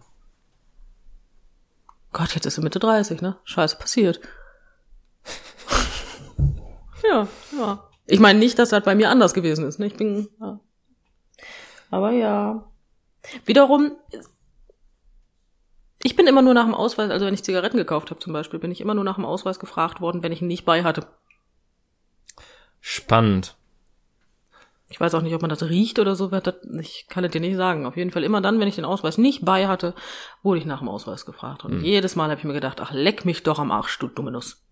Gott, 2.11 2.33
jetzt 2.33 2.45
ist 2.45 2.55
sie 2.55 2.61
Mitte 2.61 2.79
30, 2.79 3.21
ne? 3.21 3.37
Scheiße, 3.43 3.77
passiert. 3.77 4.19
ja, 7.03 7.27
ja. 7.57 7.88
Ich 8.09 8.19
meine 8.19 8.39
nicht, 8.39 8.57
dass 8.57 8.69
das 8.69 8.83
bei 8.83 8.95
mir 8.95 9.09
anders 9.09 9.33
gewesen 9.33 9.65
ist, 9.65 9.79
ne? 9.79 9.87
Ich 9.87 9.95
bin, 9.95 10.27
ja. 10.39 10.59
Aber 11.91 12.11
ja. 12.11 12.67
Wiederum, 13.45 13.91
ich 16.01 16.15
bin 16.15 16.27
immer 16.27 16.41
nur 16.41 16.53
nach 16.53 16.65
dem 16.65 16.73
Ausweis, 16.73 17.11
also 17.11 17.25
wenn 17.25 17.33
ich 17.33 17.43
Zigaretten 17.43 17.77
gekauft 17.77 18.09
habe 18.09 18.19
zum 18.19 18.33
Beispiel, 18.33 18.59
bin 18.59 18.71
ich 18.71 18.81
immer 18.81 18.93
nur 18.93 19.03
nach 19.03 19.15
dem 19.15 19.25
Ausweis 19.25 19.59
gefragt 19.59 20.01
worden, 20.01 20.23
wenn 20.23 20.31
ich 20.31 20.41
ihn 20.41 20.47
nicht 20.47 20.65
bei 20.65 20.83
hatte. 20.83 21.07
spannend. 22.79 23.55
Ich 24.91 24.99
weiß 24.99 25.13
auch 25.13 25.21
nicht, 25.21 25.35
ob 25.35 25.41
man 25.41 25.51
das 25.51 25.61
riecht 25.61 25.99
oder 25.99 26.15
so, 26.15 26.31
ich 26.79 27.05
kann 27.09 27.23
es 27.23 27.31
dir 27.31 27.41
nicht 27.41 27.57
sagen. 27.57 27.85
Auf 27.85 27.95
jeden 27.95 28.09
Fall 28.09 28.23
immer 28.23 28.41
dann, 28.41 28.59
wenn 28.59 28.67
ich 28.67 28.75
den 28.75 28.85
Ausweis 28.85 29.19
nicht 29.19 29.45
bei 29.45 29.67
hatte, 29.67 29.93
wurde 30.41 30.59
ich 30.59 30.65
nach 30.65 30.79
dem 30.79 30.89
Ausweis 30.89 31.27
gefragt. 31.27 31.63
Und 31.63 31.81
jedes 31.81 32.15
Mal 32.15 32.31
habe 32.31 32.39
ich 32.39 32.45
mir 32.45 32.53
gedacht, 32.53 32.81
ach, 32.81 32.91
leck 32.91 33.23
mich 33.23 33.43
doch 33.43 33.59
am 33.59 33.71
Arsch, 33.71 33.99
du 33.99 34.07
dumme 34.07 34.31
Nuss. 34.31 34.65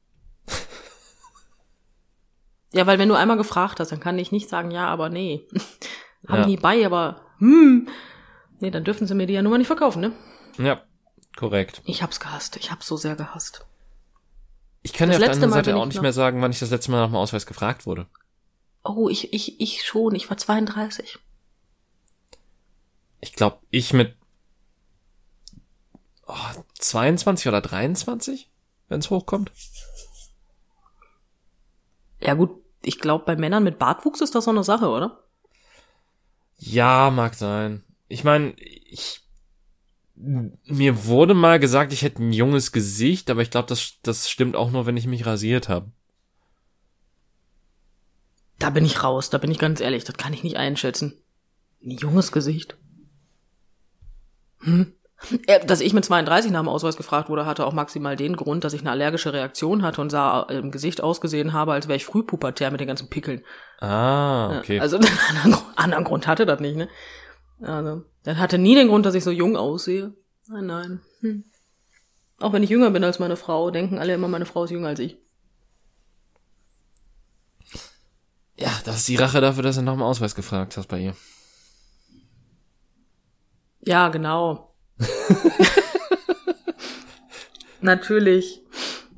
Ja, 2.74 2.86
weil 2.88 3.00
wenn 3.00 3.10
du 3.10 3.16
einmal 3.16 3.38
gefragt 3.38 3.80
hast, 3.80 3.92
dann 3.92 4.00
kann 4.00 4.20
ich 4.20 4.32
nicht 4.32 4.50
sagen, 4.50 4.72
ja, 4.72 4.88
aber 4.88 5.10
nee. 5.10 5.48
Habe 6.28 6.40
Ja. 6.40 6.42
ich 6.42 6.48
nie 6.48 6.58
bei, 6.58 6.86
aber 6.86 7.22
hm. 7.40 7.88
Nee, 8.60 8.72
dann 8.72 8.84
dürfen 8.84 9.06
sie 9.08 9.14
mir 9.16 9.28
die 9.28 9.34
ja 9.34 9.42
nun 9.42 9.52
mal 9.52 9.58
nicht 9.60 9.68
verkaufen, 9.68 10.02
ne? 10.02 10.12
Ja, 10.58 10.82
korrekt. 11.38 11.82
Ich 11.86 12.02
hab's 12.02 12.20
gehasst. 12.20 12.58
Ich 12.58 12.72
hab's 12.72 12.88
so 12.88 12.98
sehr 12.98 13.16
gehasst. 13.16 13.66
Ich 14.82 14.94
kann 14.94 15.10
Das 15.10 15.20
ja 15.20 15.20
auf 15.20 15.26
der 15.26 15.34
anderen 15.36 15.54
Seite 15.54 15.76
auch 15.76 15.84
ich 15.84 15.94
nicht 15.94 16.02
mehr 16.02 16.14
sagen, 16.14 16.42
wann 16.42 16.52
ich 16.52 16.60
das 16.60 16.72
letzte 16.72 16.92
Mal 16.92 17.02
nach 17.02 17.08
dem 17.10 17.16
Ausweis 17.16 17.46
gefragt 17.46 17.86
wurde. 17.86 18.08
Oh, 18.84 19.10
ich, 19.10 19.34
ich, 19.34 19.60
ich 19.62 19.86
schon. 19.86 20.16
Ich 20.16 20.30
war 20.30 20.38
32. 20.38 21.20
Ich 23.20 23.34
glaube, 23.34 23.60
ich 23.70 23.94
mit 23.94 24.16
oh, 26.26 26.34
22 26.80 27.48
oder 27.48 27.62
23, 27.62 28.50
wenn 28.88 29.00
es 29.00 29.10
hochkommt. 29.10 29.52
Ja 32.22 32.34
gut, 32.34 32.52
ich 32.82 33.00
glaube, 33.00 33.26
bei 33.26 33.36
Männern 33.36 33.64
mit 33.64 33.80
Bartwuchs 33.80 34.22
ist 34.22 34.36
das 34.36 34.46
so 34.46 34.52
eine 34.52 34.64
Sache, 34.64 34.88
oder? 34.88 35.24
Ja, 36.58 37.12
mag 37.12 37.36
sein. 37.36 37.84
Ich 38.08 38.24
meine, 38.24 38.54
ich 38.58 39.22
mir 40.16 41.06
wurde 41.06 41.36
mal 41.36 41.60
gesagt, 41.60 41.94
ich 41.94 42.02
hätte 42.02 42.24
ein 42.24 42.34
junges 42.34 42.72
Gesicht, 42.72 43.30
aber 43.30 43.44
ich 43.44 43.52
glaube, 43.52 43.68
das 43.68 43.94
das 44.02 44.30
stimmt 44.30 44.56
auch 44.56 44.72
nur, 44.72 44.88
wenn 44.88 44.98
ich 44.98 45.06
mich 45.06 45.26
rasiert 45.28 45.70
habe. 45.70 45.92
Da 48.58 48.72
bin 48.72 48.86
ich 48.86 49.04
raus, 49.04 49.30
da 49.30 49.38
bin 49.38 49.52
ich 49.52 49.60
ganz 49.60 49.80
ehrlich, 49.80 50.04
das 50.04 50.18
kann 50.18 50.34
ich 50.34 50.44
nicht 50.44 50.58
einschätzen. 50.58 51.22
Ein 51.84 51.92
junges 51.92 52.32
Gesicht. 52.32 52.76
Hm. 54.62 54.94
Äh, 55.48 55.66
Dass 55.66 55.82
ich 55.82 55.94
mit 55.94 56.06
32 56.06 56.52
nach 56.52 56.62
dem 56.62 56.70
Ausweis 56.70 56.98
gefragt 56.98 57.30
wurde, 57.30 57.46
hatte 57.46 57.66
auch 57.66 57.74
maximal 57.74 58.16
den 58.16 58.36
Grund, 58.36 58.64
dass 58.64 58.74
ich 58.74 58.82
eine 58.82 58.92
allergische 58.92 59.34
Reaktion 59.34 59.82
hatte 59.84 60.02
und 60.02 60.10
sah 60.10 60.42
im 60.44 60.72
Gesicht 60.72 61.02
ausgesehen 61.02 61.54
habe, 61.54 61.74
als 61.74 61.88
wäre 61.88 61.98
ich 61.98 62.06
frühpubertär 62.06 62.72
mit 62.72 62.80
den 62.80 62.88
ganzen 62.88 63.10
Pickeln. 63.10 63.44
Ah, 63.80 64.58
okay. 64.58 64.80
Also 64.80 64.98
einen 65.30 65.38
anderen, 65.44 65.64
anderen 65.76 66.04
Grund 66.04 66.28
hatte 66.28 66.46
das 66.46 66.60
nicht, 66.60 66.78
ne? 66.78 66.88
Also, 67.62 68.04
das 68.24 68.38
hatte 68.38 68.60
nie 68.60 68.76
den 68.76 68.88
Grund, 68.88 69.06
dass 69.06 69.16
ich 69.16 69.24
so 69.24 69.32
jung 69.32 69.58
aussehe. 69.58 70.14
Nein, 70.48 70.66
nein. 70.68 71.02
Hm. 71.22 71.44
Auch 72.40 72.54
wenn 72.54 72.62
ich 72.62 72.70
jünger 72.70 72.92
bin 72.92 73.04
als 73.04 73.18
meine 73.18 73.36
Frau, 73.36 73.72
denken 73.72 73.98
alle 73.98 74.14
immer, 74.14 74.28
meine 74.28 74.46
Frau 74.46 74.66
ist 74.66 74.72
jünger 74.72 74.90
als 74.90 75.00
ich. 75.00 75.18
ja, 78.58 78.72
das 78.86 78.98
ist 78.98 79.08
die 79.08 79.16
Rache 79.16 79.40
dafür, 79.40 79.64
dass 79.64 79.76
du 79.76 79.82
nach 79.82 79.94
dem 79.94 80.02
Ausweis 80.02 80.36
gefragt 80.36 80.78
hast 80.78 80.88
bei 80.88 81.00
ihr. 81.00 81.16
Ja, 83.82 84.10
genau. 84.10 84.76
Natürlich. 87.82 88.62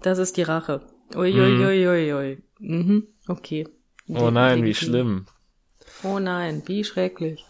Das 0.02 0.18
ist 0.18 0.38
die 0.38 0.44
Rache. 0.44 0.82
Uiuiuiui. 1.16 1.88
Ui, 1.88 2.14
ui. 2.14 2.44
mhm. 2.60 3.08
Okay. 3.28 3.68
Oh 4.08 4.32
nein, 4.32 4.64
wie 4.64 4.74
schlimm. 4.74 5.28
Oh 6.04 6.20
nein, 6.20 6.64
wie 6.66 6.84
schrecklich. 6.84 7.46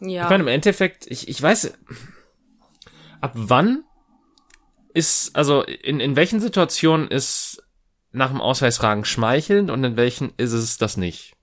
Ja. 0.00 0.24
Ich 0.24 0.30
meine, 0.30 0.42
im 0.42 0.48
Endeffekt, 0.48 1.06
ich, 1.06 1.28
ich 1.28 1.40
weiß, 1.40 1.72
ab 3.20 3.32
wann 3.34 3.84
ist, 4.92 5.34
also 5.36 5.62
in, 5.62 6.00
in 6.00 6.16
welchen 6.16 6.40
Situationen 6.40 7.08
ist 7.08 7.62
nach 8.12 8.30
dem 8.30 8.40
Ausweisfragen 8.40 9.04
schmeichelnd 9.04 9.70
und 9.70 9.82
in 9.84 9.96
welchen 9.96 10.32
ist 10.36 10.52
es 10.52 10.78
das 10.78 10.96
nicht? 10.96 11.33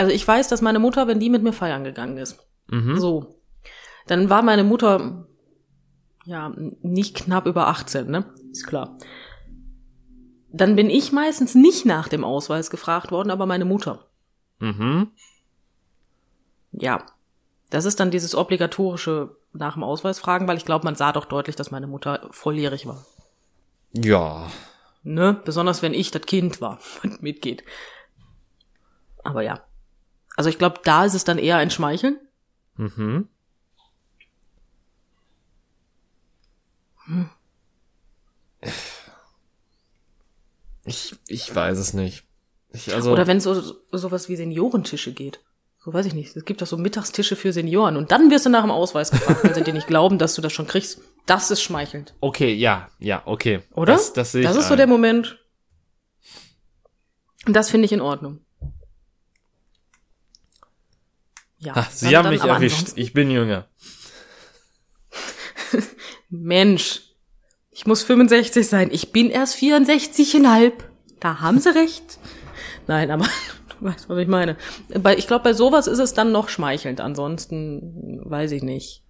Also 0.00 0.12
ich 0.12 0.26
weiß, 0.26 0.48
dass 0.48 0.62
meine 0.62 0.78
Mutter, 0.78 1.08
wenn 1.08 1.20
die 1.20 1.28
mit 1.28 1.42
mir 1.42 1.52
feiern 1.52 1.84
gegangen 1.84 2.16
ist, 2.16 2.38
Mhm. 2.70 2.98
so, 2.98 3.34
dann 4.06 4.30
war 4.30 4.40
meine 4.40 4.64
Mutter 4.64 5.26
ja 6.24 6.54
nicht 6.80 7.14
knapp 7.14 7.44
über 7.44 7.66
18, 7.68 8.10
ne? 8.10 8.24
Ist 8.50 8.66
klar. 8.66 8.96
Dann 10.50 10.74
bin 10.74 10.88
ich 10.88 11.12
meistens 11.12 11.54
nicht 11.54 11.84
nach 11.84 12.08
dem 12.08 12.24
Ausweis 12.24 12.70
gefragt 12.70 13.10
worden, 13.12 13.30
aber 13.30 13.44
meine 13.44 13.66
Mutter. 13.66 14.06
Mhm. 14.58 15.08
Ja. 16.72 17.04
Das 17.68 17.84
ist 17.84 18.00
dann 18.00 18.10
dieses 18.10 18.34
obligatorische 18.34 19.36
nach 19.52 19.74
dem 19.74 19.84
Ausweis 19.84 20.18
fragen, 20.18 20.48
weil 20.48 20.56
ich 20.56 20.64
glaube, 20.64 20.86
man 20.86 20.94
sah 20.94 21.12
doch 21.12 21.26
deutlich, 21.26 21.56
dass 21.56 21.70
meine 21.70 21.86
Mutter 21.86 22.26
volljährig 22.30 22.86
war. 22.86 23.04
Ja. 23.92 24.50
Ne? 25.02 25.38
Besonders 25.44 25.82
wenn 25.82 25.92
ich 25.92 26.10
das 26.10 26.22
Kind 26.22 26.62
war 26.62 26.78
und 27.02 27.22
mitgeht. 27.22 27.64
Aber 29.24 29.42
ja. 29.42 29.62
Also 30.36 30.50
ich 30.50 30.58
glaube, 30.58 30.80
da 30.84 31.04
ist 31.04 31.14
es 31.14 31.24
dann 31.24 31.38
eher 31.38 31.56
ein 31.56 31.70
Schmeicheln. 31.70 32.18
Mhm. 32.76 33.28
Ich, 40.84 41.14
ich 41.28 41.54
weiß 41.54 41.78
es 41.78 41.92
nicht. 41.92 42.24
Ich, 42.72 42.94
also, 42.94 43.12
Oder 43.12 43.26
wenn 43.26 43.38
es 43.38 43.44
so 43.44 43.74
sowas 43.90 44.28
wie 44.28 44.36
Seniorentische 44.36 45.12
geht. 45.12 45.40
So 45.82 45.92
weiß 45.92 46.06
ich 46.06 46.14
nicht. 46.14 46.36
Es 46.36 46.44
gibt 46.44 46.60
doch 46.60 46.66
so 46.66 46.76
Mittagstische 46.76 47.36
für 47.36 47.52
Senioren 47.52 47.96
und 47.96 48.12
dann 48.12 48.30
wirst 48.30 48.44
du 48.44 48.50
nach 48.50 48.62
dem 48.62 48.70
Ausweis 48.70 49.10
gefragt, 49.10 49.42
weil 49.42 49.54
sie 49.54 49.64
dir 49.64 49.72
nicht 49.72 49.86
glauben, 49.86 50.18
dass 50.18 50.34
du 50.34 50.42
das 50.42 50.52
schon 50.52 50.66
kriegst. 50.66 51.00
Das 51.26 51.50
ist 51.50 51.62
schmeichelnd. 51.62 52.14
okay, 52.20 52.52
ja, 52.52 52.90
ja, 52.98 53.22
okay. 53.24 53.62
Oder? 53.72 53.94
Das, 53.94 54.12
das, 54.12 54.32
das 54.32 54.56
ist 54.56 54.68
so 54.68 54.74
ein. 54.74 54.78
der 54.78 54.86
Moment. 54.86 55.38
Und 57.46 57.54
das 57.54 57.70
finde 57.70 57.86
ich 57.86 57.92
in 57.92 58.02
Ordnung. 58.02 58.40
Ja. 61.60 61.74
Ha, 61.74 61.88
Sie 61.90 62.06
also 62.06 62.18
haben 62.18 62.30
mich 62.30 62.42
erwischt. 62.42 62.88
Ich 62.96 63.12
bin 63.12 63.30
jünger. 63.30 63.68
Mensch, 66.30 67.02
ich 67.70 67.86
muss 67.86 68.02
65 68.02 68.66
sein. 68.66 68.88
Ich 68.92 69.12
bin 69.12 69.30
erst 69.30 69.56
64,5. 69.56 70.72
Da 71.20 71.40
haben 71.40 71.60
sie 71.60 71.74
recht. 71.74 72.18
Nein, 72.86 73.10
aber 73.10 73.24
du 73.80 73.86
weißt, 73.86 74.08
was 74.08 74.18
ich 74.18 74.28
meine. 74.28 74.56
Bei, 75.00 75.16
ich 75.16 75.26
glaube, 75.26 75.44
bei 75.44 75.52
sowas 75.52 75.86
ist 75.86 75.98
es 75.98 76.14
dann 76.14 76.32
noch 76.32 76.48
schmeichelnd. 76.48 77.00
Ansonsten 77.00 78.20
weiß 78.24 78.52
ich 78.52 78.62
nicht. 78.62 79.02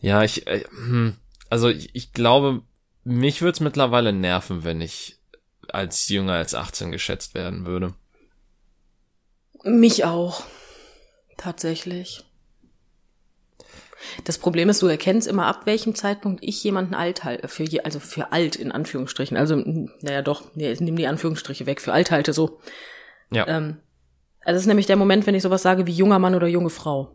Ja, 0.00 0.22
ich, 0.22 0.46
äh, 0.46 0.64
hm, 0.70 1.16
also 1.50 1.68
ich, 1.68 1.94
ich 1.94 2.12
glaube, 2.12 2.62
mich 3.04 3.40
würde 3.40 3.52
es 3.52 3.60
mittlerweile 3.60 4.12
nerven, 4.12 4.64
wenn 4.64 4.80
ich 4.80 5.18
als 5.68 6.08
jünger 6.08 6.34
als 6.34 6.54
18 6.54 6.92
geschätzt 6.92 7.34
werden 7.34 7.66
würde. 7.66 7.94
Mich 9.64 10.04
auch. 10.04 10.44
Tatsächlich. 11.38 12.24
Das 14.24 14.38
Problem 14.38 14.68
ist, 14.68 14.82
du 14.82 14.86
erkennst 14.86 15.26
immer 15.26 15.46
ab 15.46 15.62
welchem 15.64 15.94
Zeitpunkt 15.94 16.42
ich 16.44 16.62
jemanden 16.62 16.94
alt 16.94 17.24
halte, 17.24 17.48
für 17.48 17.64
je, 17.64 17.80
also 17.80 18.00
für 18.00 18.32
alt 18.32 18.56
in 18.56 18.70
Anführungsstrichen. 18.70 19.36
Also, 19.36 19.56
naja 19.56 20.22
doch, 20.22 20.54
nee, 20.54 20.76
nimm 20.78 20.96
die 20.96 21.06
Anführungsstriche 21.06 21.66
weg, 21.66 21.80
für 21.80 21.92
alt 21.92 22.10
halte 22.10 22.32
so. 22.32 22.60
Ja. 23.30 23.46
Ähm, 23.48 23.78
also 24.40 24.56
das 24.56 24.62
ist 24.62 24.66
nämlich 24.66 24.86
der 24.86 24.96
Moment, 24.96 25.26
wenn 25.26 25.34
ich 25.34 25.42
sowas 25.42 25.62
sage 25.62 25.86
wie 25.86 25.92
junger 25.92 26.18
Mann 26.18 26.34
oder 26.34 26.46
junge 26.46 26.70
Frau. 26.70 27.14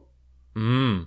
Mm. 0.53 1.03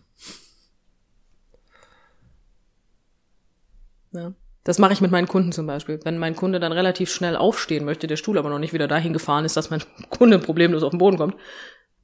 Ja. 4.12 4.32
Das 4.64 4.78
mache 4.78 4.92
ich 4.92 5.00
mit 5.00 5.12
meinen 5.12 5.28
Kunden 5.28 5.52
zum 5.52 5.66
Beispiel. 5.66 6.00
Wenn 6.02 6.18
mein 6.18 6.34
Kunde 6.34 6.58
dann 6.58 6.72
relativ 6.72 7.10
schnell 7.12 7.36
aufstehen 7.36 7.84
möchte, 7.84 8.08
der 8.08 8.16
Stuhl 8.16 8.36
aber 8.36 8.50
noch 8.50 8.58
nicht 8.58 8.72
wieder 8.72 8.88
dahin 8.88 9.12
gefahren 9.12 9.44
ist, 9.44 9.56
dass 9.56 9.70
mein 9.70 9.82
Kunde 10.10 10.38
problemlos 10.38 10.82
auf 10.82 10.90
den 10.90 10.98
Boden 10.98 11.18
kommt, 11.18 11.36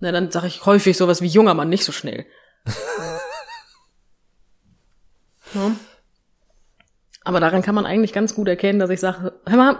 na, 0.02 0.10
dann 0.10 0.32
sage 0.32 0.48
ich 0.48 0.66
häufig 0.66 0.96
sowas 0.96 1.22
wie 1.22 1.28
junger 1.28 1.54
Mann, 1.54 1.68
nicht 1.68 1.84
so 1.84 1.92
schnell. 1.92 2.26
ja. 5.54 5.76
Aber 7.22 7.38
daran 7.38 7.62
kann 7.62 7.76
man 7.76 7.86
eigentlich 7.86 8.12
ganz 8.12 8.34
gut 8.34 8.48
erkennen, 8.48 8.80
dass 8.80 8.90
ich 8.90 8.98
sage, 8.98 9.40
hör 9.46 9.56
mal, 9.56 9.76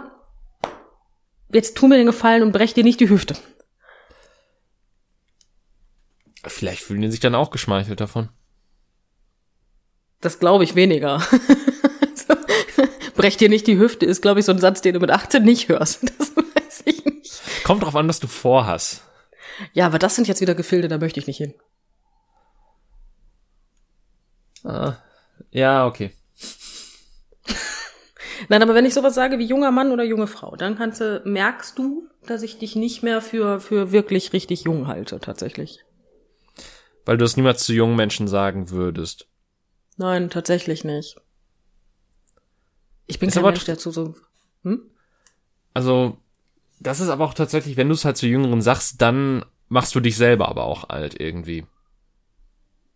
jetzt 1.51 1.75
tu 1.75 1.89
mir 1.89 1.97
den 1.97 2.05
Gefallen 2.05 2.41
und 2.41 2.53
brech 2.53 2.73
dir 2.73 2.85
nicht 2.85 3.01
die 3.01 3.09
Hüfte. 3.09 3.35
Vielleicht 6.45 6.83
fühlen 6.83 7.01
die 7.01 7.11
sich 7.11 7.19
dann 7.19 7.35
auch 7.35 7.51
geschmeichelt 7.51 7.99
davon. 7.99 8.29
Das 10.21 10.39
glaube 10.39 10.63
ich 10.63 10.75
weniger. 10.75 11.21
brech 13.15 13.35
dir 13.35 13.49
nicht 13.49 13.67
die 13.67 13.77
Hüfte 13.77 14.05
ist, 14.05 14.21
glaube 14.21 14.39
ich, 14.39 14.45
so 14.45 14.53
ein 14.53 14.59
Satz, 14.59 14.79
den 14.79 14.93
du 14.93 15.01
mit 15.01 15.11
18 15.11 15.43
nicht 15.43 15.67
hörst. 15.67 16.01
Das 16.17 16.33
weiß 16.37 16.83
ich 16.85 17.03
nicht. 17.03 17.41
Kommt 17.65 17.83
drauf 17.83 17.97
an, 17.97 18.07
was 18.07 18.21
du 18.21 18.27
vorhast. 18.27 19.03
Ja, 19.73 19.85
aber 19.85 19.99
das 19.99 20.15
sind 20.15 20.27
jetzt 20.27 20.41
wieder 20.41 20.55
Gefilde, 20.55 20.87
da 20.87 20.97
möchte 20.97 21.19
ich 21.19 21.27
nicht 21.27 21.37
hin. 21.37 21.53
Ah, 24.63 24.95
ja, 25.51 25.85
okay. 25.85 26.11
Nein, 28.49 28.61
aber 28.61 28.75
wenn 28.75 28.85
ich 28.85 28.93
sowas 28.93 29.15
sage 29.15 29.39
wie 29.39 29.45
junger 29.45 29.71
Mann 29.71 29.91
oder 29.91 30.03
junge 30.03 30.27
Frau, 30.27 30.55
dann 30.55 30.77
kannst 30.77 31.01
du, 31.01 31.21
merkst 31.25 31.77
du, 31.77 32.07
dass 32.25 32.41
ich 32.41 32.57
dich 32.57 32.75
nicht 32.75 33.03
mehr 33.03 33.21
für, 33.21 33.59
für 33.59 33.91
wirklich 33.91 34.33
richtig 34.33 34.63
jung 34.63 34.87
halte, 34.87 35.19
tatsächlich. 35.19 35.79
Weil 37.05 37.17
du 37.17 37.25
es 37.25 37.35
niemals 37.35 37.65
zu 37.65 37.73
jungen 37.73 37.95
Menschen 37.95 38.27
sagen 38.27 38.69
würdest. 38.69 39.27
Nein, 39.97 40.29
tatsächlich 40.29 40.83
nicht. 40.83 41.17
Ich 43.05 43.19
bin 43.19 43.29
Ist 43.29 43.35
kein 43.35 43.43
Mensch, 43.43 43.65
der 43.65 43.77
zu 43.77 43.91
so, 43.91 44.15
hm? 44.63 44.89
Also, 45.73 46.17
das 46.79 46.99
ist 46.99 47.09
aber 47.09 47.25
auch 47.25 47.33
tatsächlich, 47.33 47.77
wenn 47.77 47.87
du 47.87 47.93
es 47.93 48.05
halt 48.05 48.17
zu 48.17 48.27
Jüngeren 48.27 48.61
sagst, 48.61 49.01
dann 49.01 49.45
machst 49.69 49.95
du 49.95 49.99
dich 49.99 50.17
selber 50.17 50.49
aber 50.49 50.63
auch 50.63 50.89
alt 50.89 51.19
irgendwie. 51.19 51.65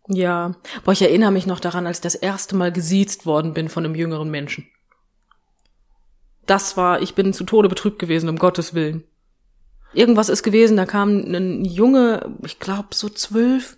Ja. 0.07 0.53
Boah, 0.83 0.91
ich 0.91 1.01
erinnere 1.01 1.31
mich 1.31 1.47
noch 1.47 1.59
daran, 1.59 1.85
als 1.85 1.97
ich 1.97 2.01
das 2.01 2.15
erste 2.15 2.55
Mal 2.55 2.71
gesiezt 2.71 3.25
worden 3.25 3.53
bin 3.53 3.69
von 3.69 3.85
einem 3.85 3.95
jüngeren 3.95 4.29
Menschen. 4.29 4.67
Das 6.45 6.77
war, 6.77 7.01
ich 7.01 7.13
bin 7.13 7.33
zu 7.33 7.43
Tode 7.43 7.67
betrübt 7.67 7.99
gewesen, 7.99 8.29
um 8.29 8.37
Gottes 8.37 8.73
Willen. 8.73 9.03
Irgendwas 9.93 10.29
ist 10.29 10.43
gewesen, 10.43 10.77
da 10.77 10.85
kam 10.85 11.09
ein 11.33 11.65
Junge, 11.65 12.37
ich 12.43 12.59
glaube 12.59 12.89
so 12.91 13.09
zwölf, 13.09 13.77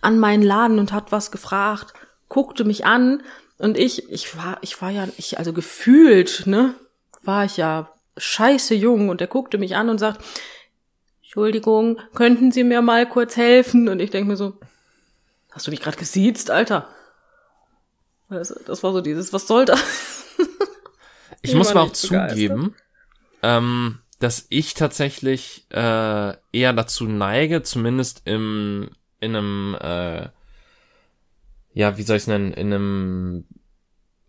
an 0.00 0.18
meinen 0.18 0.42
Laden 0.42 0.78
und 0.78 0.92
hat 0.92 1.12
was 1.12 1.30
gefragt, 1.30 1.92
guckte 2.28 2.64
mich 2.64 2.86
an 2.86 3.22
und 3.58 3.76
ich, 3.76 4.10
ich 4.10 4.36
war, 4.36 4.58
ich 4.62 4.80
war 4.80 4.90
ja, 4.90 5.06
ich, 5.16 5.38
also 5.38 5.52
gefühlt, 5.52 6.46
ne, 6.46 6.74
war 7.22 7.44
ich 7.44 7.56
ja 7.56 7.92
scheiße 8.16 8.74
jung 8.74 9.08
und 9.08 9.20
er 9.20 9.26
guckte 9.26 9.58
mich 9.58 9.76
an 9.76 9.88
und 9.88 9.98
sagt, 9.98 10.22
Entschuldigung, 11.22 11.98
könnten 12.14 12.52
Sie 12.52 12.64
mir 12.64 12.82
mal 12.82 13.08
kurz 13.08 13.36
helfen? 13.36 13.88
Und 13.88 14.00
ich 14.00 14.10
denke 14.10 14.28
mir 14.28 14.36
so, 14.36 14.58
hast 15.50 15.66
du 15.66 15.70
mich 15.70 15.80
gerade 15.80 15.96
gesiezt, 15.96 16.50
Alter? 16.50 16.88
Das, 18.28 18.54
das 18.66 18.82
war 18.82 18.92
so 18.92 19.00
dieses, 19.00 19.32
was 19.32 19.46
soll 19.46 19.64
das? 19.64 19.80
Ich 21.42 21.52
Ich 21.52 21.56
muss 21.56 21.70
aber 21.70 21.84
auch 21.84 21.92
zugeben, 21.92 22.74
ähm, 23.42 24.00
dass 24.18 24.44
ich 24.50 24.74
tatsächlich 24.74 25.64
äh, 25.70 26.34
eher 26.52 26.74
dazu 26.74 27.04
neige, 27.04 27.62
zumindest 27.62 28.20
im 28.26 28.90
in 29.20 29.34
einem 29.34 29.74
äh, 29.80 30.28
ja, 31.72 31.96
wie 31.96 32.02
soll 32.02 32.16
ich 32.16 32.24
es 32.24 32.26
nennen, 32.26 32.52
in 32.52 32.72
einem 32.72 33.44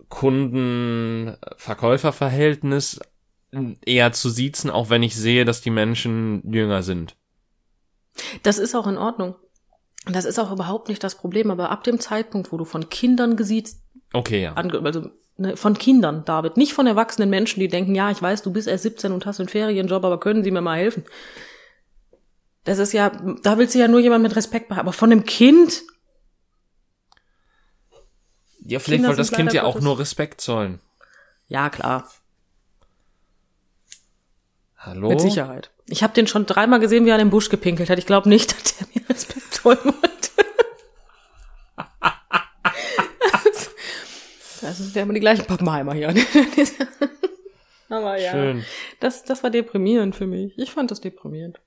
Kunden-Verkäufer-Verhältnis 0.10 3.00
eher 3.86 4.12
zu 4.14 4.30
siezen, 4.30 4.70
auch 4.70 4.90
wenn 4.90 5.04
ich 5.04 5.16
sehe, 5.16 5.46
dass 5.46 5.62
die 5.62 5.70
Menschen 5.72 6.42
jünger 6.52 6.84
sind. 6.84 7.16
Das 8.44 8.58
ist 8.58 8.76
auch 8.76 8.88
in 8.88 8.98
Ordnung. 8.98 9.36
Das 10.06 10.26
ist 10.26 10.40
auch 10.40 10.52
überhaupt 10.52 10.90
nicht 10.90 11.04
das 11.04 11.16
Problem, 11.16 11.52
aber 11.52 11.70
ab 11.70 11.84
dem 11.84 12.00
Zeitpunkt, 12.00 12.52
wo 12.52 12.58
du 12.58 12.66
von 12.66 12.90
Kindern 12.90 13.36
gesiezt, 13.36 13.84
Okay, 14.14 14.44
ja. 14.44 14.54
also 14.56 15.10
ne, 15.38 15.56
von 15.56 15.78
Kindern, 15.78 16.26
David, 16.26 16.58
nicht 16.58 16.74
von 16.74 16.88
erwachsenen 16.88 17.30
Menschen, 17.30 17.60
die 17.60 17.68
denken, 17.68 17.96
ja, 17.96 18.10
ich 18.12 18.22
weiß, 18.22 18.42
du 18.42 18.52
bist 18.52 18.68
erst 18.68 18.84
17 18.84 19.12
und 19.12 19.26
hast 19.26 19.40
einen 19.40 19.48
Ferienjob, 19.48 20.04
aber 20.04 20.20
können 20.20 20.44
Sie 20.44 20.52
mir 20.52 20.62
mal 20.62 20.78
helfen? 20.80 21.06
Das 22.64 22.78
ist 22.80 22.94
ja, 22.94 23.10
da 23.44 23.58
willst 23.58 23.74
du 23.76 23.80
ja 23.80 23.88
nur 23.88 24.00
jemand 24.00 24.24
mit 24.24 24.36
Respekt 24.36 24.68
behalten, 24.70 24.88
aber 24.88 24.94
von 24.94 25.12
einem 25.12 25.24
Kind, 25.26 25.82
Ja, 28.64 28.80
vielleicht 28.80 28.98
Kinder 28.98 29.10
wollte 29.10 29.22
das 29.22 29.32
Kind 29.32 29.54
ja 29.54 29.64
auch 29.64 29.80
nur 29.82 29.98
Respekt 30.00 30.42
zollen. 30.42 30.80
ja 31.48 31.70
klar, 31.70 32.10
Hallo? 34.84 35.10
mit 35.10 35.22
Sicherheit. 35.22 35.70
Ich 35.88 36.02
habe 36.02 36.14
den 36.14 36.26
schon 36.26 36.48
dreimal 36.48 36.80
gesehen, 36.80 37.06
wie 37.06 37.10
er 37.10 37.16
an 37.16 37.20
den 37.20 37.30
Busch 37.30 37.50
gepinkelt 37.50 37.90
hat. 37.90 38.00
Ich 38.00 38.08
glaube 38.08 38.28
nicht, 38.28 38.52
dass 38.64 38.78
der 38.78 38.88
mir 38.94 39.10
Respekt 39.10 39.54
zollen 39.54 39.78
wollte. 39.84 40.32
Also, 44.64 44.96
wir 44.96 45.02
haben 45.02 45.14
die 45.14 45.20
gleichen 45.20 45.46
Pappenheimer 45.46 45.94
hier. 45.94 46.10
Aber 47.90 48.18
ja, 48.18 48.32
Schön. 48.32 48.64
das, 49.00 49.24
das 49.24 49.44
war 49.44 49.50
deprimierend 49.50 50.16
für 50.16 50.28
mich. 50.28 50.58
Ich 50.58 50.72
fand 50.72 50.92
das 50.92 51.02
deprimierend. 51.02 51.60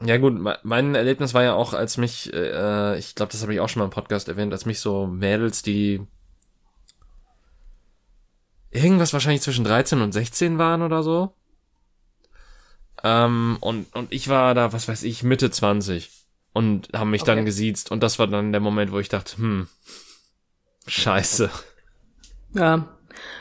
Ja 0.00 0.16
gut, 0.16 0.34
mein 0.62 0.94
Erlebnis 0.94 1.34
war 1.34 1.42
ja 1.42 1.54
auch, 1.54 1.72
als 1.72 1.98
mich, 1.98 2.32
äh, 2.32 2.98
ich 2.98 3.14
glaube, 3.14 3.32
das 3.32 3.42
habe 3.42 3.54
ich 3.54 3.60
auch 3.60 3.68
schon 3.68 3.80
mal 3.80 3.86
im 3.86 3.90
Podcast 3.90 4.28
erwähnt, 4.28 4.52
als 4.52 4.66
mich 4.66 4.80
so 4.80 5.06
Mädels, 5.06 5.62
die 5.62 6.06
irgendwas 8.70 9.12
wahrscheinlich 9.12 9.42
zwischen 9.42 9.64
13 9.64 10.00
und 10.00 10.12
16 10.12 10.58
waren 10.58 10.82
oder 10.82 11.02
so. 11.02 11.34
Ähm, 13.04 13.58
und, 13.60 13.94
und 13.94 14.12
ich 14.12 14.28
war 14.28 14.54
da, 14.54 14.72
was 14.72 14.88
weiß 14.88 15.02
ich, 15.02 15.22
Mitte 15.22 15.50
20 15.50 16.10
und 16.54 16.88
haben 16.94 17.10
mich 17.10 17.22
okay. 17.22 17.36
dann 17.36 17.44
gesiezt 17.44 17.90
und 17.90 18.02
das 18.02 18.18
war 18.18 18.26
dann 18.26 18.50
der 18.50 18.62
Moment, 18.62 18.92
wo 18.92 18.98
ich 18.98 19.10
dachte, 19.10 19.36
hm, 19.36 19.68
scheiße. 20.86 21.50
Ja, 22.54 22.88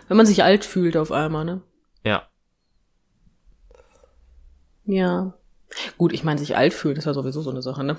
wenn 0.09 0.17
man 0.17 0.25
sich 0.25 0.43
alt 0.43 0.65
fühlt 0.65 0.97
auf 0.97 1.13
einmal, 1.13 1.45
ne? 1.45 1.61
Ja. 2.03 2.27
Ja. 4.85 5.33
Gut, 5.97 6.11
ich 6.11 6.25
meine, 6.25 6.39
sich 6.39 6.57
alt 6.57 6.73
fühlen 6.73 6.97
ist 6.97 7.05
ja 7.05 7.13
sowieso 7.13 7.41
so 7.41 7.49
eine 7.49 7.61
Sache, 7.61 7.85
ne? 7.85 7.97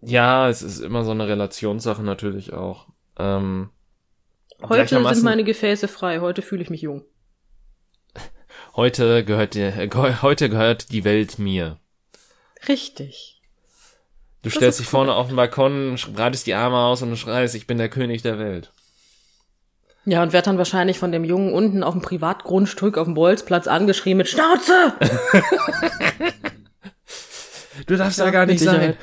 Ja, 0.00 0.48
es 0.48 0.62
ist 0.62 0.78
immer 0.78 1.04
so 1.04 1.10
eine 1.10 1.26
Relationssache 1.26 2.02
natürlich 2.02 2.52
auch. 2.52 2.86
Ähm, 3.18 3.70
heute 4.62 4.86
sind 4.86 5.24
meine 5.24 5.44
Gefäße 5.44 5.88
frei, 5.88 6.20
heute 6.20 6.40
fühle 6.40 6.62
ich 6.62 6.70
mich 6.70 6.82
jung. 6.82 7.04
Heute 8.74 9.22
gehört 9.24 9.54
die, 9.54 9.70
heute 10.22 10.48
gehört 10.48 10.92
die 10.92 11.04
Welt 11.04 11.38
mir. 11.38 11.78
Richtig. 12.68 13.40
Du 14.42 14.48
das 14.48 14.54
stellst 14.54 14.80
dich 14.80 14.86
vorne 14.86 15.14
auf 15.14 15.26
den 15.28 15.36
Balkon, 15.36 15.98
breitest 16.14 16.46
die 16.46 16.54
Arme 16.54 16.78
aus 16.78 17.02
und 17.02 17.14
schreist, 17.16 17.54
ich 17.54 17.66
bin 17.66 17.78
der 17.78 17.90
König 17.90 18.22
der 18.22 18.38
Welt. 18.38 18.72
Ja, 20.04 20.22
und 20.22 20.32
werd 20.32 20.46
dann 20.46 20.58
wahrscheinlich 20.58 20.98
von 20.98 21.12
dem 21.12 21.22
Jungen 21.22 21.52
unten 21.52 21.84
auf 21.84 21.92
dem 21.92 22.02
Privatgrundstück 22.02 22.98
auf 22.98 23.04
dem 23.04 23.14
Bolzplatz 23.14 23.68
angeschrien 23.68 24.16
mit 24.16 24.28
Schnauze! 24.28 24.94
du 27.86 27.96
darfst 27.96 28.18
ja, 28.18 28.24
da 28.24 28.30
gar 28.32 28.46
nicht 28.46 28.60
sein. 28.60 28.96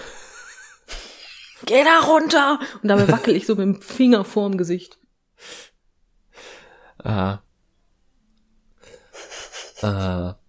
Geh 1.66 1.84
da 1.86 2.00
runter! 2.06 2.60
Und 2.82 2.90
dabei 2.90 3.08
wackel 3.08 3.36
ich 3.36 3.46
so 3.46 3.56
mit 3.56 3.66
dem 3.66 3.82
Finger 3.82 4.26
vorm 4.26 4.58
Gesicht. 4.58 4.98
Aha. 9.82 10.30
Aha. 10.30 10.40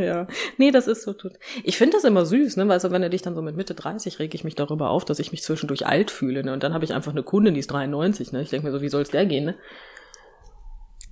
Ja, 0.00 0.26
nee, 0.56 0.70
das 0.70 0.86
ist 0.86 1.02
so 1.02 1.12
tut. 1.12 1.32
Ich 1.62 1.76
finde 1.76 1.96
das 1.96 2.04
immer 2.04 2.24
süß, 2.24 2.56
ne? 2.56 2.64
Weil 2.64 2.72
also, 2.72 2.90
wenn 2.90 3.02
du 3.02 3.10
dich 3.10 3.20
dann 3.20 3.34
so 3.34 3.42
mit 3.42 3.56
Mitte 3.56 3.74
30 3.74 4.18
reg 4.18 4.34
ich 4.34 4.42
mich 4.42 4.54
darüber 4.54 4.88
auf, 4.88 5.04
dass 5.04 5.18
ich 5.18 5.32
mich 5.32 5.42
zwischendurch 5.42 5.86
alt 5.86 6.10
fühle, 6.10 6.42
ne? 6.42 6.54
Und 6.54 6.62
dann 6.62 6.72
habe 6.72 6.84
ich 6.84 6.94
einfach 6.94 7.12
eine 7.12 7.22
Kundin, 7.22 7.52
die 7.52 7.60
ist 7.60 7.70
93, 7.70 8.32
ne? 8.32 8.40
Ich 8.40 8.48
denke 8.48 8.66
mir 8.66 8.72
so, 8.72 8.80
wie 8.80 8.88
soll's 8.88 9.10
der 9.10 9.26
gehen, 9.26 9.44
ne? 9.44 9.54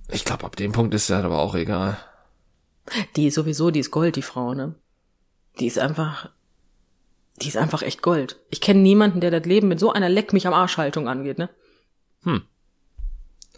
Ich 0.09 0.25
glaube, 0.25 0.45
ab 0.45 0.55
dem 0.55 0.71
Punkt 0.71 0.93
ist 0.95 1.09
ja 1.09 1.19
aber 1.21 1.39
auch 1.39 1.53
egal. 1.53 1.97
Die 3.15 3.27
ist 3.27 3.35
sowieso, 3.35 3.71
die 3.71 3.79
ist 3.79 3.91
Gold, 3.91 4.15
die 4.15 4.21
Frau, 4.23 4.53
ne? 4.55 4.75
Die 5.59 5.67
ist 5.67 5.77
einfach, 5.77 6.29
die 7.41 7.47
ist 7.47 7.57
einfach 7.57 7.83
echt 7.83 8.01
Gold. 8.01 8.39
Ich 8.49 8.61
kenne 8.61 8.81
niemanden, 8.81 9.21
der 9.21 9.31
das 9.31 9.45
Leben 9.45 9.67
mit 9.67 9.79
so 9.79 9.91
einer 9.91 10.09
Leck 10.09 10.33
mich 10.33 10.47
am 10.47 10.53
Arsch 10.53 10.77
Haltung 10.77 11.07
angeht, 11.07 11.37
ne? 11.37 11.49
Hm. 12.23 12.43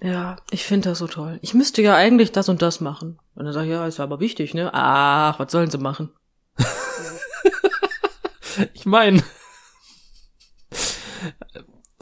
Ja, 0.02 0.36
ich 0.52 0.64
finde 0.64 0.90
das 0.90 1.00
so 1.00 1.08
toll. 1.08 1.40
Ich 1.42 1.54
müsste 1.54 1.82
ja 1.82 1.96
eigentlich 1.96 2.32
das 2.32 2.50
und 2.50 2.62
das 2.62 2.82
machen. 2.82 3.20
Und 3.36 3.46
dann 3.46 3.54
sag 3.54 3.64
ich, 3.64 3.70
ja, 3.70 3.88
ist 3.88 4.00
aber 4.00 4.20
wichtig, 4.20 4.54
ne? 4.54 4.70
Ach, 4.74 5.40
was 5.40 5.52
sollen 5.52 5.72
sie 5.72 5.78
machen? 5.78 6.12
ich 8.74 8.86
meine, 8.86 9.24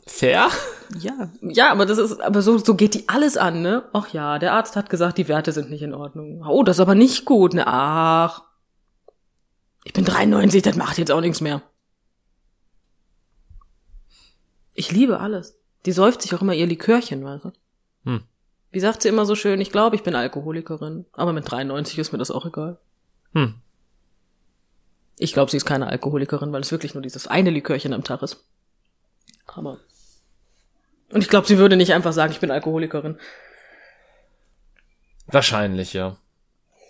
fair? 0.05 0.49
Ja, 0.97 1.29
ja, 1.41 1.71
aber 1.71 1.85
das 1.85 1.97
ist, 1.97 2.21
aber 2.21 2.41
so, 2.41 2.57
so 2.57 2.75
geht 2.75 2.93
die 2.93 3.09
alles 3.09 3.37
an, 3.37 3.61
ne? 3.61 3.89
Ach 3.93 4.13
ja, 4.13 4.39
der 4.39 4.53
Arzt 4.53 4.75
hat 4.75 4.89
gesagt, 4.89 5.17
die 5.17 5.27
Werte 5.27 5.51
sind 5.51 5.69
nicht 5.69 5.81
in 5.81 5.93
Ordnung. 5.93 6.43
Oh, 6.47 6.63
das 6.63 6.77
ist 6.77 6.81
aber 6.81 6.95
nicht 6.95 7.25
gut, 7.25 7.53
ne? 7.53 7.65
Ach. 7.67 8.43
Ich 9.83 9.93
bin 9.93 10.05
93, 10.05 10.61
das 10.61 10.75
macht 10.75 10.97
jetzt 10.97 11.11
auch 11.11 11.21
nichts 11.21 11.41
mehr. 11.41 11.61
Ich 14.73 14.91
liebe 14.91 15.19
alles. 15.19 15.57
Die 15.85 15.91
säuft 15.91 16.21
sich 16.21 16.33
auch 16.33 16.41
immer 16.41 16.53
ihr 16.53 16.67
Likörchen, 16.67 17.23
weißt 17.23 17.45
du? 17.45 17.51
Hm. 18.05 18.23
Wie 18.71 18.79
sagt 18.79 19.01
sie 19.01 19.09
immer 19.09 19.25
so 19.25 19.35
schön, 19.35 19.61
ich 19.61 19.71
glaube, 19.71 19.95
ich 19.95 20.03
bin 20.03 20.15
Alkoholikerin. 20.15 21.05
Aber 21.13 21.33
mit 21.33 21.49
93 21.49 21.99
ist 21.99 22.11
mir 22.11 22.17
das 22.17 22.31
auch 22.31 22.45
egal. 22.45 22.77
Hm. 23.33 23.55
Ich 25.17 25.33
glaube, 25.33 25.51
sie 25.51 25.57
ist 25.57 25.65
keine 25.65 25.87
Alkoholikerin, 25.87 26.51
weil 26.51 26.61
es 26.61 26.71
wirklich 26.71 26.93
nur 26.93 27.03
dieses 27.03 27.27
eine 27.27 27.49
Likörchen 27.49 27.93
am 27.93 28.03
Tag 28.03 28.21
ist. 28.21 28.43
Aber. 29.47 29.79
Und 31.11 31.21
ich 31.21 31.29
glaube, 31.29 31.47
sie 31.47 31.57
würde 31.57 31.77
nicht 31.77 31.93
einfach 31.93 32.13
sagen, 32.13 32.33
ich 32.33 32.39
bin 32.39 32.51
Alkoholikerin. 32.51 33.17
Wahrscheinlich, 35.27 35.93
ja. 35.93 36.17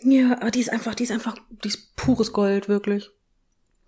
Ja, 0.01 0.38
aber 0.41 0.51
die 0.51 0.59
ist 0.59 0.72
einfach, 0.72 0.95
die 0.95 1.03
ist 1.03 1.11
einfach, 1.11 1.36
die 1.63 1.68
ist 1.68 1.95
pures 1.95 2.34
Gold, 2.34 2.68
wirklich 2.68 3.11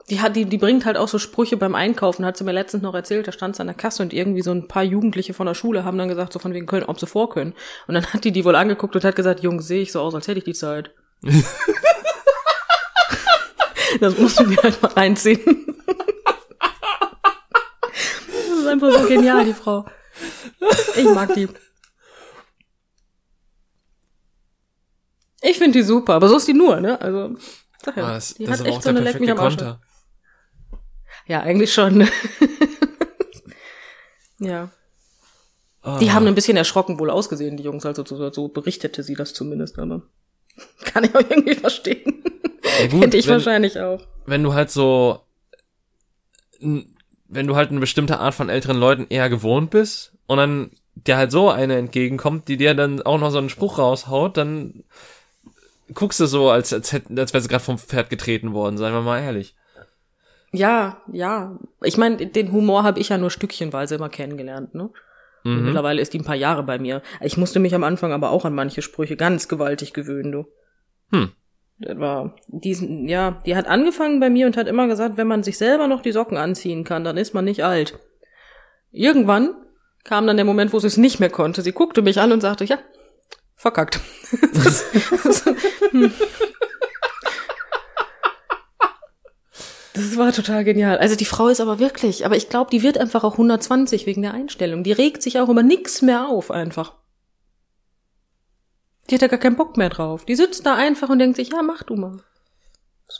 die 0.09 0.21
hat, 0.21 0.37
die, 0.37 0.45
die 0.45 0.57
bringt 0.57 0.85
halt 0.85 0.95
auch 0.95 1.09
so 1.09 1.19
Sprüche 1.19 1.57
beim 1.57 1.75
Einkaufen, 1.75 2.25
hat 2.25 2.37
sie 2.37 2.45
mir 2.45 2.53
letztens 2.53 2.81
noch 2.81 2.95
erzählt, 2.95 3.27
da 3.27 3.33
stand 3.33 3.57
sie 3.57 3.61
an 3.61 3.67
der 3.67 3.75
Kasse 3.75 4.01
und 4.03 4.13
irgendwie 4.13 4.41
so 4.41 4.51
ein 4.51 4.67
paar 4.69 4.83
Jugendliche 4.83 5.33
von 5.33 5.47
der 5.47 5.53
Schule 5.53 5.83
haben 5.83 5.97
dann 5.97 6.07
gesagt, 6.07 6.31
so 6.31 6.39
von 6.39 6.53
wegen 6.53 6.65
können, 6.65 6.85
ob 6.85 6.97
sie 6.99 7.07
vor 7.07 7.29
können. 7.29 7.53
Und 7.87 7.95
dann 7.95 8.05
hat 8.05 8.23
die 8.23 8.31
die 8.31 8.45
wohl 8.45 8.55
angeguckt 8.55 8.95
und 8.95 9.03
hat 9.03 9.17
gesagt, 9.17 9.41
Jungs, 9.41 9.67
sehe 9.67 9.81
ich 9.81 9.91
so 9.91 9.99
aus, 9.99 10.15
als 10.15 10.29
hätte 10.29 10.37
ich 10.37 10.45
die 10.45 10.53
Zeit. 10.53 10.91
das 13.99 14.17
musst 14.17 14.39
du 14.39 14.45
mir 14.45 14.63
halt 14.63 14.81
mal 14.81 14.93
reinziehen. 14.93 15.75
das 18.27 18.59
ist 18.59 18.67
einfach 18.67 18.91
so 18.93 19.07
genial, 19.07 19.43
die 19.43 19.53
Frau. 19.53 19.85
Ich 20.95 21.03
mag 21.03 21.33
die. 21.33 21.49
Ich 25.41 25.57
finde 25.57 25.79
die 25.79 25.83
super, 25.83 26.13
aber 26.13 26.29
so 26.29 26.37
ist 26.37 26.47
die 26.47 26.53
nur, 26.53 26.79
ne? 26.79 26.99
Also, 26.99 27.35
sag 27.83 27.97
ja, 27.97 28.05
ah, 28.05 28.13
das, 28.13 28.35
die 28.35 28.45
das 28.45 28.59
hat 28.59 28.67
echt 28.67 28.83
so 28.83 28.89
eine 28.89 29.01
Leck 29.01 29.19
mich 29.19 29.29
am 29.29 29.39
Arsch. 29.39 29.57
Ja, 31.27 31.41
eigentlich 31.41 31.73
schon. 31.73 32.01
ja. 34.39 34.69
Oh. 35.83 35.97
Die 35.99 36.11
haben 36.11 36.27
ein 36.27 36.35
bisschen 36.35 36.57
erschrocken 36.57 36.99
wohl 36.99 37.09
ausgesehen, 37.09 37.57
die 37.57 37.63
Jungs, 37.63 37.85
also 37.85 38.03
so, 38.05 38.31
so 38.31 38.47
berichtete 38.49 39.03
sie 39.03 39.13
das 39.13 39.33
zumindest, 39.33 39.79
aber 39.79 40.03
kann 40.83 41.03
ich 41.03 41.15
auch 41.15 41.29
irgendwie 41.29 41.55
verstehen. 41.55 42.23
Ja, 42.79 42.87
gut, 42.87 43.03
Hätte 43.03 43.17
ich 43.17 43.27
wenn, 43.27 43.33
wahrscheinlich 43.33 43.79
auch. 43.79 44.01
Wenn 44.25 44.43
du 44.43 44.53
halt 44.53 44.69
so, 44.69 45.21
wenn 46.59 47.47
du 47.47 47.55
halt 47.55 47.71
eine 47.71 47.79
bestimmte 47.79 48.19
Art 48.19 48.33
von 48.33 48.49
älteren 48.49 48.77
Leuten 48.77 49.07
eher 49.09 49.29
gewohnt 49.29 49.69
bist 49.69 50.13
und 50.27 50.37
dann 50.37 50.71
dir 50.95 51.17
halt 51.17 51.31
so 51.31 51.49
eine 51.49 51.77
entgegenkommt, 51.77 52.47
die 52.47 52.57
dir 52.57 52.73
dann 52.73 53.01
auch 53.01 53.19
noch 53.19 53.31
so 53.31 53.37
einen 53.37 53.49
Spruch 53.49 53.77
raushaut, 53.77 54.37
dann 54.37 54.83
guckst 55.93 56.19
du 56.19 56.25
so, 56.25 56.49
als, 56.49 56.73
als, 56.73 56.91
hätten, 56.91 57.17
als 57.17 57.33
wäre 57.33 57.41
sie 57.41 57.49
gerade 57.49 57.63
vom 57.63 57.77
Pferd 57.77 58.09
getreten 58.09 58.53
worden, 58.53 58.77
seien 58.77 58.93
wir 58.93 59.01
mal 59.01 59.21
ehrlich. 59.21 59.55
Ja, 60.51 61.01
ja. 61.11 61.59
Ich 61.83 61.97
meine, 61.97 62.25
den 62.25 62.51
Humor 62.51 62.83
habe 62.83 62.99
ich 62.99 63.09
ja 63.09 63.17
nur 63.17 63.31
stückchenweise 63.31 63.95
immer 63.95 64.09
kennengelernt, 64.09 64.73
ne? 64.73 64.89
Mhm. 65.43 65.65
Mittlerweile 65.65 66.01
ist 66.01 66.13
die 66.13 66.19
ein 66.19 66.25
paar 66.25 66.35
Jahre 66.35 66.63
bei 66.63 66.79
mir. 66.79 67.01
Ich 67.21 67.37
musste 67.37 67.59
mich 67.59 67.75
am 67.75 67.83
Anfang 67.83 68.11
aber 68.11 68.31
auch 68.31 68.45
an 68.45 68.55
manche 68.55 68.81
Sprüche 68.81 69.15
ganz 69.15 69.47
gewaltig 69.47 69.93
gewöhnen, 69.93 70.31
du. 70.31 70.45
Hm. 71.11 71.31
Das 71.79 71.99
war 71.99 72.35
diesen, 72.47 73.07
ja, 73.07 73.39
die 73.45 73.55
hat 73.55 73.67
angefangen 73.67 74.19
bei 74.19 74.29
mir 74.29 74.47
und 74.47 74.57
hat 74.57 74.67
immer 74.67 74.87
gesagt, 74.87 75.15
wenn 75.15 75.27
man 75.27 75.43
sich 75.43 75.57
selber 75.57 75.87
noch 75.87 76.01
die 76.01 76.11
Socken 76.11 76.37
anziehen 76.37 76.83
kann, 76.83 77.03
dann 77.03 77.17
ist 77.17 77.33
man 77.33 77.45
nicht 77.45 77.63
alt. 77.63 77.99
Irgendwann 78.91 79.53
kam 80.03 80.25
dann 80.25 80.37
der 80.37 80.45
Moment, 80.45 80.73
wo 80.73 80.79
sie 80.79 80.87
es 80.87 80.97
nicht 80.97 81.19
mehr 81.19 81.29
konnte. 81.29 81.61
Sie 81.61 81.73
guckte 81.73 82.01
mich 82.01 82.19
an 82.19 82.31
und 82.31 82.41
sagte, 82.41 82.65
ja, 82.65 82.79
verkackt. 83.55 83.99
das, 84.53 84.85
das, 85.23 85.45
hm. 85.91 86.11
Das 89.97 90.15
war 90.15 90.31
total 90.31 90.63
genial. 90.63 90.99
Also 90.99 91.15
die 91.15 91.25
Frau 91.25 91.47
ist 91.47 91.59
aber 91.59 91.79
wirklich, 91.79 92.23
aber 92.23 92.35
ich 92.35 92.49
glaube, 92.49 92.69
die 92.69 92.83
wird 92.83 92.99
einfach 92.99 93.23
auch 93.23 93.31
120 93.33 94.05
wegen 94.05 94.21
der 94.21 94.33
Einstellung. 94.33 94.83
Die 94.83 94.91
regt 94.91 95.23
sich 95.23 95.39
auch 95.39 95.49
über 95.49 95.63
nichts 95.63 96.03
mehr 96.03 96.27
auf 96.27 96.51
einfach. 96.51 96.93
Die 99.09 99.15
hat 99.15 99.23
ja 99.23 99.27
gar 99.27 99.39
keinen 99.39 99.55
Bock 99.55 99.75
mehr 99.75 99.89
drauf. 99.89 100.23
Die 100.25 100.35
sitzt 100.35 100.67
da 100.67 100.75
einfach 100.75 101.09
und 101.09 101.17
denkt 101.17 101.37
sich, 101.37 101.49
ja, 101.49 101.63
mach 101.63 101.81
du 101.81 101.95
mal. 101.95 102.21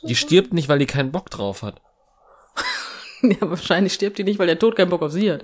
Die 0.04 0.14
stirbt 0.14 0.52
nicht, 0.52 0.68
weil 0.68 0.78
die 0.78 0.86
keinen 0.86 1.10
Bock 1.10 1.30
drauf 1.30 1.62
hat. 1.62 1.80
ja, 3.22 3.40
wahrscheinlich 3.40 3.94
stirbt 3.94 4.18
die 4.18 4.24
nicht, 4.24 4.38
weil 4.38 4.46
der 4.46 4.60
Tod 4.60 4.76
keinen 4.76 4.90
Bock 4.90 5.02
auf 5.02 5.10
sie 5.10 5.32
hat. 5.32 5.42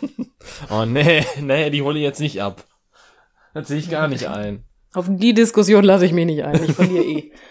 oh 0.70 0.86
nee, 0.86 1.26
nee, 1.38 1.68
die 1.68 1.82
hole 1.82 1.98
ich 1.98 2.04
jetzt 2.04 2.20
nicht 2.20 2.40
ab. 2.40 2.64
Das 3.52 3.68
sehe 3.68 3.78
ich 3.78 3.90
gar 3.90 4.08
nicht 4.08 4.26
ein. 4.26 4.64
Auf 4.94 5.06
die 5.08 5.34
Diskussion 5.34 5.84
lasse 5.84 6.06
ich 6.06 6.12
mich 6.12 6.24
nicht 6.24 6.44
ein. 6.44 6.64
Ich 6.64 6.72
verliere 6.72 7.04
eh. 7.04 7.32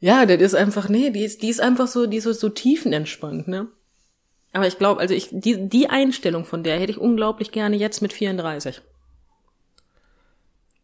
Ja, 0.00 0.26
das 0.26 0.40
ist 0.40 0.54
einfach, 0.54 0.88
nee, 0.88 1.10
die 1.10 1.24
ist, 1.24 1.42
die 1.42 1.48
ist 1.48 1.60
einfach 1.60 1.86
so, 1.86 2.06
die 2.06 2.18
ist 2.18 2.24
so, 2.24 2.32
so 2.32 2.48
tiefenentspannt, 2.48 3.48
ne? 3.48 3.68
Aber 4.52 4.66
ich 4.66 4.78
glaube, 4.78 5.00
also 5.00 5.12
ich, 5.12 5.28
die, 5.32 5.68
die 5.68 5.90
Einstellung 5.90 6.44
von 6.44 6.62
der 6.62 6.78
hätte 6.78 6.92
ich 6.92 6.98
unglaublich 6.98 7.52
gerne 7.52 7.76
jetzt 7.76 8.00
mit 8.00 8.12
34. 8.12 8.80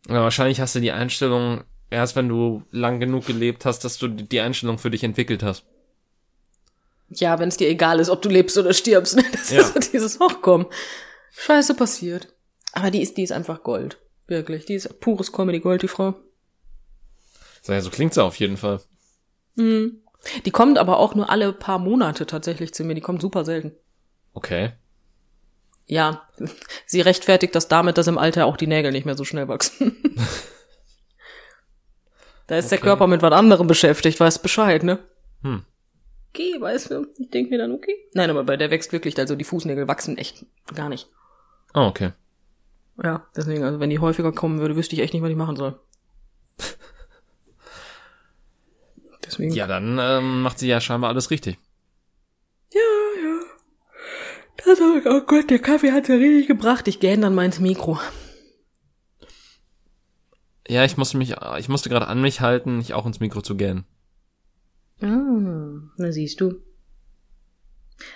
Ja, 0.09 0.21
wahrscheinlich 0.23 0.61
hast 0.61 0.75
du 0.75 0.81
die 0.81 0.93
Einstellung 0.93 1.65
erst, 1.89 2.17
wenn 2.17 2.29
du 2.29 2.65
lang 2.71 3.01
genug 3.01 3.27
gelebt 3.27 3.65
hast, 3.65 3.81
dass 3.85 3.99
du 3.99 4.09
die 4.09 4.41
Einstellung 4.41 4.79
für 4.79 4.91
dich 4.91 5.05
entwickelt 5.05 5.43
hast. 5.43 5.65
Ja, 7.09 7.39
wenn 7.39 7.49
es 7.49 7.57
dir 7.57 7.69
egal 7.69 8.01
ist, 8.01 8.11
ob 8.11 8.23
du 8.23 8.29
lebst 8.29 8.59
oder 8.59 8.73
stirbst, 8.73 9.17
ne? 9.17 9.25
Das 9.33 9.51
ja. 9.51 9.61
ist 9.61 9.75
so 9.75 9.81
dieses 9.93 10.19
Hochkommen. 10.19 10.67
Scheiße 11.33 11.75
passiert. 11.75 12.29
Aber 12.73 12.91
die 12.91 13.03
ist, 13.03 13.17
die 13.17 13.23
ist 13.23 13.33
einfach 13.33 13.63
Gold. 13.63 13.99
Wirklich. 14.27 14.65
Die 14.67 14.75
ist 14.75 15.01
pures 15.01 15.33
Comedy 15.33 15.61
Gold, 15.61 15.83
die 15.83 15.89
Frau. 15.89 16.15
So, 17.63 17.73
ja, 17.73 17.81
so 17.81 17.91
klingt's 17.91 18.17
ja 18.17 18.25
auf 18.25 18.37
jeden 18.37 18.57
Fall. 18.57 18.81
Mhm. 19.55 20.03
Die 20.45 20.51
kommt 20.51 20.79
aber 20.79 20.99
auch 20.99 21.15
nur 21.15 21.31
alle 21.31 21.53
paar 21.53 21.79
Monate 21.79 22.27
tatsächlich 22.27 22.75
zu 22.75 22.85
mir. 22.85 22.95
Die 22.95 23.01
kommt 23.01 23.23
super 23.23 23.45
selten. 23.45 23.73
Okay. 24.35 24.73
Ja, 25.87 26.29
sie 26.87 27.01
rechtfertigt 27.01 27.55
das 27.55 27.69
damit, 27.69 27.99
dass 27.99 28.07
im 28.07 28.19
Alter 28.19 28.47
auch 28.47 28.57
die 28.57 28.67
Nägel 28.67 28.93
nicht 28.93 29.07
mehr 29.07 29.17
so 29.17 29.25
schnell 29.25 29.49
wachsen. 29.49 29.97
da 32.47 32.57
ist 32.57 32.71
der 32.71 32.79
Okay. 32.79 32.87
Körper 32.87 33.07
mit 33.07 33.23
was 33.23 33.33
anderem 33.33 33.67
beschäftigt, 33.67 34.21
weißt 34.21 34.43
Bescheid, 34.43 34.83
ne? 34.83 34.99
Hm. 35.43 35.65
Okay, 36.31 36.57
weißt 36.59 36.91
du, 36.91 37.07
ich 37.19 37.31
denke 37.31 37.51
mir 37.51 37.59
dann, 37.59 37.73
okay. 37.73 37.95
Nein, 38.15 38.31
aber 38.31 38.45
bei 38.45 38.57
der 38.57 38.71
wächst 38.71 38.93
wirklich, 38.93 39.19
also 39.19 39.37
die 39.37 39.45
Fußnägel 39.45 39.87
wachsen 39.87 40.17
echt 40.17 40.47
gar 40.75 40.89
nicht. 40.89 41.09
Oh, 41.75 41.81
okay. 41.83 42.13
Ja, 43.03 43.27
deswegen, 43.37 43.65
also 43.65 43.81
wenn 43.81 43.91
die 43.91 43.99
häufiger 43.99 44.33
kommen 44.33 44.61
würde, 44.61 44.77
wüsste 44.77 44.95
ich 44.95 45.03
echt 45.03 45.13
nicht, 45.13 45.23
was 45.23 45.31
ich 45.31 45.37
machen 45.37 45.57
soll. 45.57 45.79
Deswegen. 49.33 49.55
Ja, 49.55 49.67
dann 49.67 49.99
ähm, 49.99 50.43
macht 50.43 50.59
sie 50.59 50.69
ja 50.69 50.81
scheinbar 50.81 51.11
alles 51.11 51.31
richtig. 51.31 51.59
Ja, 52.73 52.81
ja. 53.23 53.41
Das, 54.65 54.79
oh 54.81 55.21
Gott, 55.23 55.49
der 55.49 55.59
Kaffee 55.59 55.93
hat's 55.93 56.09
ja 56.09 56.17
richtig 56.17 56.49
gebracht. 56.49 56.87
Ich 56.87 57.01
gähn 57.01 57.23
dann 57.23 57.35
mal 57.35 57.47
ins 57.47 57.59
Mikro. 57.59 57.99
Ja, 60.69 60.85
ich 60.85 60.97
musste 60.97 61.17
mich, 61.17 61.35
ich 61.59 61.69
musste 61.69 61.89
gerade 61.89 62.09
an 62.09 62.21
mich 62.21 62.41
halten, 62.41 62.79
nicht 62.79 62.93
auch 62.93 63.07
ins 63.07 63.21
Mikro 63.21 63.41
zu 63.41 63.57
gähnen. 63.57 63.85
Ah, 65.01 65.81
na 65.97 66.13
siehst 66.13 66.41
du. 66.41 66.63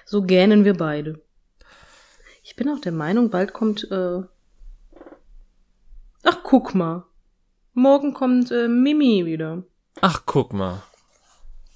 So 0.05 0.23
gähnen 0.23 0.65
wir 0.65 0.75
beide. 0.75 1.23
Ich 2.43 2.57
bin 2.57 2.69
auch 2.69 2.81
der 2.81 2.93
Meinung, 2.93 3.31
bald 3.31 3.53
kommt, 3.53 3.91
äh 3.91 4.23
Ach, 6.23 6.39
guck 6.43 6.75
mal. 6.75 7.05
Morgen 7.73 8.15
kommt 8.15 8.51
äh, 8.51 8.69
Mimi 8.69 9.25
wieder. 9.27 9.65
Ach, 10.01 10.23
guck 10.27 10.53
mal. 10.53 10.83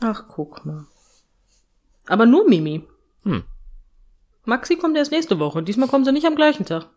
Ach, 0.00 0.24
guck 0.28 0.64
mal. 0.64 0.86
Aber 2.06 2.26
nur 2.26 2.48
Mimi. 2.48 2.86
Hm. 3.22 3.44
Maxi 4.44 4.76
kommt 4.76 4.96
erst 4.96 5.12
nächste 5.12 5.38
Woche. 5.38 5.62
Diesmal 5.62 5.88
kommt 5.88 6.06
sie 6.06 6.12
nicht 6.12 6.26
am 6.26 6.34
gleichen 6.34 6.64
Tag. 6.64 6.88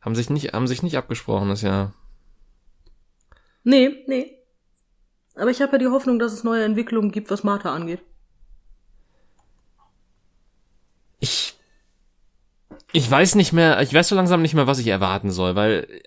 Haben 0.00 0.16
sich 0.16 0.28
nicht, 0.28 0.52
haben 0.52 0.66
sich 0.66 0.82
nicht 0.82 0.96
abgesprochen, 0.96 1.50
ist 1.50 1.62
ja. 1.62 1.92
Nee, 3.62 4.04
nee. 4.08 4.36
Aber 5.36 5.50
ich 5.50 5.62
habe 5.62 5.72
ja 5.72 5.78
die 5.78 5.86
Hoffnung, 5.86 6.18
dass 6.18 6.32
es 6.32 6.44
neue 6.44 6.64
Entwicklungen 6.64 7.12
gibt, 7.12 7.30
was 7.30 7.44
Martha 7.44 7.72
angeht. 7.72 8.02
Ich. 11.20 11.56
Ich 12.94 13.10
weiß 13.10 13.36
nicht 13.36 13.52
mehr, 13.52 13.80
ich 13.80 13.94
weiß 13.94 14.08
so 14.08 14.16
langsam 14.16 14.42
nicht 14.42 14.54
mehr, 14.54 14.66
was 14.66 14.78
ich 14.78 14.88
erwarten 14.88 15.30
soll, 15.30 15.54
weil 15.54 16.02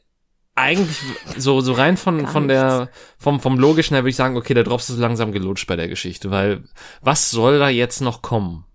eigentlich 0.55 0.97
so, 1.37 1.59
so 1.61 1.73
rein 1.73 1.97
von, 1.97 2.23
Gar 2.23 2.31
von 2.31 2.47
der, 2.47 2.89
vom, 3.17 3.39
vom 3.39 3.59
logischen 3.59 3.93
her 3.93 4.03
würde 4.03 4.09
ich 4.09 4.15
sagen, 4.15 4.37
okay, 4.37 4.53
der 4.53 4.63
Drops 4.63 4.89
ist 4.89 4.97
langsam 4.97 5.31
gelutscht 5.31 5.67
bei 5.67 5.75
der 5.75 5.89
Geschichte, 5.89 6.31
weil 6.31 6.63
was 7.01 7.29
soll 7.29 7.59
da 7.59 7.69
jetzt 7.69 8.01
noch 8.01 8.21
kommen? 8.21 8.65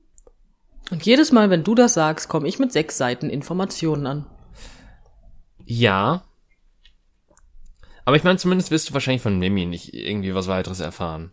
Und 0.91 1.05
jedes 1.07 1.33
Mal, 1.33 1.51
wenn 1.51 1.65
du 1.65 1.75
das 1.75 1.95
sagst, 1.95 2.29
komme 2.29 2.49
ich 2.49 2.59
mit 2.59 2.73
sechs 2.73 2.99
Seiten 2.99 3.31
Informationen 3.31 4.07
an. 4.07 4.27
Ja. 5.65 6.25
Aber 8.05 8.17
ich 8.17 8.25
meine, 8.25 8.39
zumindest 8.39 8.71
wirst 8.71 8.89
du 8.91 8.95
wahrscheinlich 8.95 9.23
von 9.23 9.39
Mimi 9.39 9.67
nicht 9.67 9.95
irgendwie 9.95 10.35
was 10.35 10.49
weiteres 10.49 10.81
erfahren. 10.81 11.33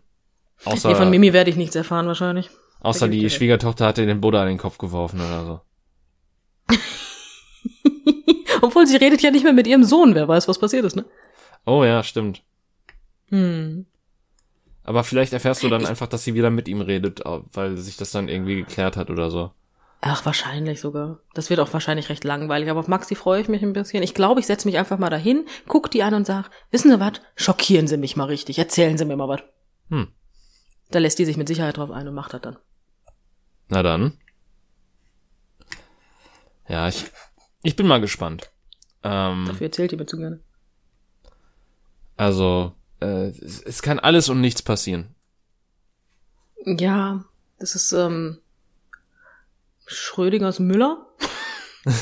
Außer, 0.64 0.88
Nee, 0.90 0.94
von 0.94 1.10
Mimi 1.10 1.32
werde 1.32 1.50
ich 1.50 1.56
nichts 1.56 1.74
erfahren 1.76 2.06
wahrscheinlich. 2.06 2.50
außer 2.80 3.08
die. 3.08 3.28
Schwiegertochter 3.30 3.86
hatte 3.86 4.06
den 4.06 4.20
Buddha 4.20 4.42
in 4.42 4.48
den 4.50 4.58
Kopf 4.58 4.78
geworfen 4.78 5.20
oder 5.20 5.44
so. 5.44 6.74
Obwohl 8.62 8.86
sie 8.86 8.96
redet 8.96 9.22
ja 9.22 9.30
nicht 9.30 9.44
mehr 9.44 9.52
mit 9.52 9.66
ihrem 9.66 9.84
Sohn, 9.84 10.14
wer 10.14 10.28
weiß, 10.28 10.48
was 10.48 10.58
passiert 10.58 10.84
ist, 10.84 10.96
ne? 10.96 11.04
Oh 11.66 11.84
ja, 11.84 12.02
stimmt. 12.02 12.42
Hm. 13.28 13.86
Aber 14.84 15.04
vielleicht 15.04 15.34
erfährst 15.34 15.62
du 15.62 15.68
dann 15.68 15.84
einfach, 15.84 16.06
dass 16.06 16.24
sie 16.24 16.34
wieder 16.34 16.50
mit 16.50 16.66
ihm 16.66 16.80
redet, 16.80 17.22
weil 17.24 17.76
sich 17.76 17.98
das 17.98 18.10
dann 18.10 18.28
irgendwie 18.28 18.56
geklärt 18.56 18.96
hat 18.96 19.10
oder 19.10 19.30
so. 19.30 19.52
Ach, 20.00 20.24
wahrscheinlich 20.24 20.80
sogar. 20.80 21.18
Das 21.34 21.50
wird 21.50 21.60
auch 21.60 21.72
wahrscheinlich 21.72 22.08
recht 22.08 22.22
langweilig, 22.24 22.70
aber 22.70 22.80
auf 22.80 22.88
Maxi 22.88 23.16
freue 23.16 23.40
ich 23.42 23.48
mich 23.48 23.62
ein 23.62 23.72
bisschen. 23.72 24.02
Ich 24.02 24.14
glaube, 24.14 24.40
ich 24.40 24.46
setze 24.46 24.68
mich 24.68 24.78
einfach 24.78 24.96
mal 24.96 25.10
dahin, 25.10 25.44
guck 25.66 25.90
die 25.90 26.02
an 26.02 26.14
und 26.14 26.26
sag, 26.26 26.50
wissen 26.70 26.90
Sie 26.90 27.00
was? 27.00 27.20
Schockieren 27.34 27.88
Sie 27.88 27.96
mich 27.96 28.16
mal 28.16 28.24
richtig, 28.24 28.58
erzählen 28.58 28.96
Sie 28.96 29.04
mir 29.04 29.16
mal 29.16 29.28
was. 29.28 29.40
Hm. 29.90 30.08
Da 30.90 31.00
lässt 31.00 31.18
die 31.18 31.24
sich 31.24 31.36
mit 31.36 31.48
Sicherheit 31.48 31.76
drauf 31.76 31.90
ein 31.90 32.06
und 32.06 32.14
macht 32.14 32.32
das 32.32 32.40
dann. 32.40 32.56
Na 33.68 33.82
dann. 33.82 34.16
Ja, 36.68 36.88
ich, 36.88 37.04
ich 37.62 37.76
bin 37.76 37.86
mal 37.86 38.00
gespannt. 38.00 38.50
Ähm, 39.02 39.44
Dafür 39.46 39.66
erzählt 39.66 39.92
die 39.92 39.96
mir 39.96 40.06
zu 40.06 40.16
gerne. 40.18 40.40
also, 42.16 42.72
äh, 43.00 43.28
es, 43.28 43.62
es 43.62 43.82
kann 43.82 43.98
alles 43.98 44.28
und 44.28 44.40
nichts 44.40 44.62
passieren. 44.62 45.14
Ja, 46.64 47.24
das 47.58 47.74
ist 47.74 47.92
ähm, 47.92 48.38
Schrödingers 49.86 50.58
Müller. 50.58 51.06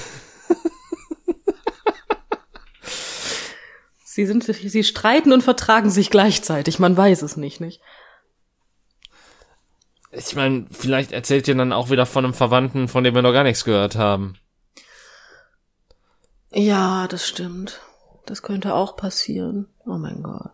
sie 4.04 4.26
sind, 4.26 4.42
sie 4.44 4.84
streiten 4.84 5.32
und 5.32 5.42
vertragen 5.42 5.90
sich 5.90 6.11
gleichzeitig. 6.11 6.78
Man 6.78 6.96
weiß 6.96 7.22
es 7.22 7.36
nicht, 7.36 7.61
nicht? 7.61 7.80
Ich 10.11 10.34
meine, 10.34 10.66
vielleicht 10.70 11.12
erzählt 11.12 11.46
ihr 11.46 11.54
dann 11.54 11.74
auch 11.74 11.90
wieder 11.90 12.07
von 12.07 12.24
einem 12.24 12.32
Verwandten, 12.34 12.88
von 12.88 13.04
dem 13.04 13.14
wir 13.14 13.20
noch 13.22 13.34
gar 13.34 13.44
nichts 13.44 13.64
gehört 13.64 13.96
haben. 13.96 14.38
Ja, 16.57 17.07
das 17.07 17.28
stimmt. 17.28 17.82
Das 18.24 18.42
könnte 18.42 18.74
auch 18.74 18.96
passieren. 18.96 19.68
Oh 19.84 19.98
mein 19.98 20.22
Gott. 20.22 20.50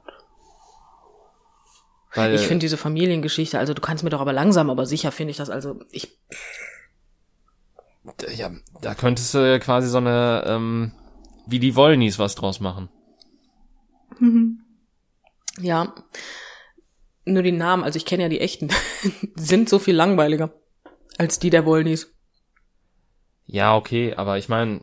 Weil, 2.12 2.34
Ich 2.34 2.42
finde 2.42 2.64
diese 2.64 2.76
Familiengeschichte, 2.76 3.58
also 3.58 3.72
du 3.72 3.80
kannst 3.80 4.02
mir 4.02 4.10
doch 4.10 4.20
aber 4.20 4.32
langsam, 4.32 4.68
aber 4.68 4.84
sicher 4.84 5.12
finde 5.12 5.30
ich 5.30 5.36
das, 5.36 5.48
also 5.48 5.80
ich, 5.92 6.18
ja, 8.34 8.50
da 8.82 8.94
könntest 8.94 9.32
du 9.32 9.58
quasi 9.60 9.88
so 9.88 9.98
eine, 9.98 10.44
ähm, 10.46 10.92
wie 11.46 11.60
die 11.60 11.76
Wollnies 11.76 12.18
was 12.18 12.34
draus 12.34 12.60
machen. 12.60 12.90
ja, 15.58 15.94
nur 17.24 17.42
die 17.42 17.52
Namen, 17.52 17.84
also 17.84 17.96
ich 17.96 18.04
kenne 18.04 18.24
ja 18.24 18.28
die 18.28 18.40
echten, 18.40 18.68
sind 19.36 19.68
so 19.70 19.78
viel 19.78 19.94
langweiliger 19.94 20.52
als 21.16 21.38
die 21.38 21.50
der 21.50 21.64
Wollnies. 21.64 22.12
Ja, 23.46 23.74
okay, 23.76 24.14
aber 24.14 24.36
ich 24.36 24.50
meine, 24.50 24.82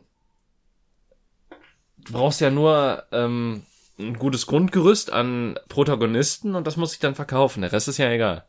du 2.06 2.12
brauchst 2.12 2.40
ja 2.40 2.50
nur 2.50 3.04
ähm, 3.12 3.62
ein 3.98 4.18
gutes 4.18 4.46
Grundgerüst 4.46 5.12
an 5.12 5.58
Protagonisten 5.68 6.54
und 6.54 6.66
das 6.66 6.76
muss 6.76 6.92
ich 6.92 6.98
dann 6.98 7.14
verkaufen. 7.14 7.62
Der 7.62 7.72
Rest 7.72 7.88
ist 7.88 7.98
ja 7.98 8.10
egal. 8.10 8.44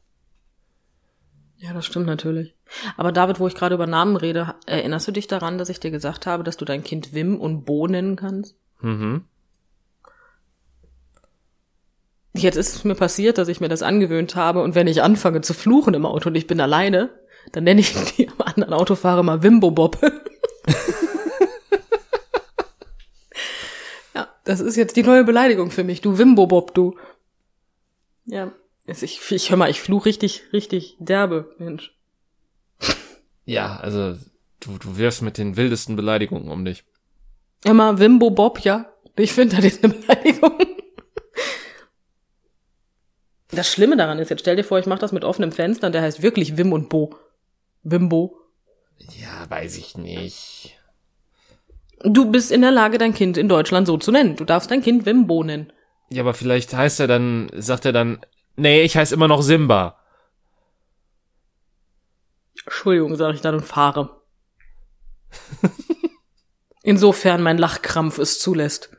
Ja, 1.58 1.74
das 1.74 1.86
stimmt 1.86 2.08
natürlich. 2.08 2.56
Aber 2.98 3.12
David, 3.12 3.40
wo 3.40 3.48
ich 3.48 3.54
gerade 3.54 3.76
über 3.76 3.86
Namen 3.86 4.16
rede, 4.16 4.56
erinnerst 4.66 5.08
du 5.08 5.12
dich 5.12 5.28
daran, 5.28 5.60
dass 5.60 5.70
ich 5.70 5.80
dir 5.80 5.92
gesagt 5.92 6.26
habe, 6.26 6.44
dass 6.44 6.58
du 6.58 6.66
dein 6.66 6.84
Kind 6.84 7.14
Wim 7.14 7.40
und 7.40 7.66
Bo 7.66 7.88
nennen 7.88 8.16
kannst? 8.16 8.56
Mhm. 8.80 9.26
Jetzt 12.34 12.56
ist 12.56 12.76
es 12.76 12.84
mir 12.84 12.96
passiert, 12.96 13.38
dass 13.38 13.50
ich 13.50 13.60
mir 13.60 13.68
das 13.68 13.84
angewöhnt 13.84 14.36
habe 14.36 14.64
und 14.64 14.74
wenn 14.74 14.88
ich 14.88 15.04
anfange 15.04 15.42
zu 15.42 15.54
fluchen 15.54 15.94
im 15.94 16.06
Auto 16.06 16.30
und 16.30 16.36
ich 16.36 16.48
bin 16.48 16.62
alleine, 16.62 17.10
dann 17.52 17.66
nenne 17.66 17.82
ich 17.82 17.94
die 18.16 18.30
anderen 18.40 18.74
Autofahrer 18.74 19.22
mal 19.22 19.44
Wimbo 19.44 19.70
Bob. 19.72 20.00
das 24.44 24.60
ist 24.60 24.76
jetzt 24.76 24.96
die 24.96 25.04
neue 25.04 25.24
Beleidigung 25.24 25.72
für 25.72 25.84
mich, 25.84 26.02
du 26.02 26.18
Wimbo 26.18 26.48
Bob, 26.48 26.74
du. 26.74 26.96
Ja, 28.26 28.52
ich, 28.86 29.32
ich 29.32 29.50
hör 29.50 29.58
mal, 29.58 29.70
ich 29.70 29.82
fluch 29.82 30.06
richtig, 30.06 30.44
richtig 30.54 30.96
derbe, 31.00 31.54
Mensch. 31.58 31.96
Ja, 33.46 33.78
also 33.78 34.18
du, 34.60 34.78
du 34.78 34.98
wirfst 34.98 35.22
mit 35.22 35.38
den 35.38 35.58
wildesten 35.58 35.96
Beleidigungen 35.96 36.50
um 36.50 36.66
dich. 36.66 36.84
Immer 37.64 38.00
Wimbo 38.00 38.32
Bob, 38.32 38.60
ja. 38.62 38.92
Ich 39.16 39.34
finde 39.34 39.58
das 39.58 39.66
ist 39.66 39.84
eine 39.84 39.94
Beleidigung. 39.94 40.58
Das 43.50 43.72
Schlimme 43.72 43.98
daran 43.98 44.20
ist, 44.20 44.30
jetzt 44.30 44.40
stell 44.40 44.56
dir 44.56 44.64
vor, 44.64 44.80
ich 44.80 44.86
mache 44.86 45.00
das 45.02 45.12
mit 45.12 45.26
offenem 45.26 45.52
Fenster 45.52 45.88
und 45.88 45.94
der 45.94 46.02
heißt 46.02 46.22
wirklich 46.22 46.58
Wim 46.58 46.72
und 46.72 46.90
Bo. 46.90 47.16
Wimbo. 47.84 48.38
Ja, 49.20 49.50
weiß 49.50 49.78
ich 49.78 49.98
nicht. 49.98 50.80
Du 52.04 52.32
bist 52.32 52.52
in 52.52 52.62
der 52.62 52.72
Lage, 52.72 52.98
dein 52.98 53.14
Kind 53.14 53.38
in 53.38 53.50
Deutschland 53.50 53.88
so 53.88 53.98
zu 53.98 54.12
nennen. 54.12 54.36
Du 54.36 54.46
darfst 54.46 54.72
dein 54.72 54.82
Kind 54.82 55.06
Wimbo 55.06 55.44
nennen. 55.44 55.72
Ja, 56.10 56.24
aber 56.24 56.34
vielleicht 56.34 56.74
heißt 56.74 57.00
er 57.00 57.08
dann, 57.08 57.50
sagt 57.56 57.86
er 57.86 57.94
dann, 57.94 58.20
nee, 58.56 58.82
ich 58.82 58.98
heiße 58.98 59.14
immer 59.14 59.28
noch 59.28 59.42
Simba. 59.42 59.98
Entschuldigung, 62.66 63.16
sage 63.16 63.36
ich 63.36 63.42
dann 63.42 63.56
und 63.56 63.66
fahre. 63.66 64.22
Insofern 66.84 67.42
mein 67.44 67.58
Lachkrampf 67.58 68.18
es 68.18 68.40
zulässt. 68.40 68.90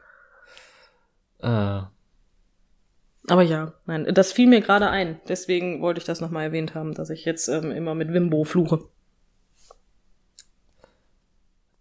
Ah. 1.41 1.91
Aber 3.29 3.43
ja, 3.43 3.75
nein, 3.87 4.07
das 4.13 4.33
fiel 4.33 4.49
mir 4.49 4.61
gerade 4.61 4.89
ein. 4.89 5.21
Deswegen 5.29 5.81
wollte 5.81 5.99
ich 5.99 6.05
das 6.05 6.21
nochmal 6.21 6.45
erwähnt 6.45 6.75
haben, 6.75 6.95
dass 6.95 7.11
ich 7.11 7.25
jetzt 7.25 7.49
ähm, 7.49 7.71
immer 7.71 7.95
mit 7.95 8.13
Wimbo 8.13 8.45
fluche. 8.45 8.89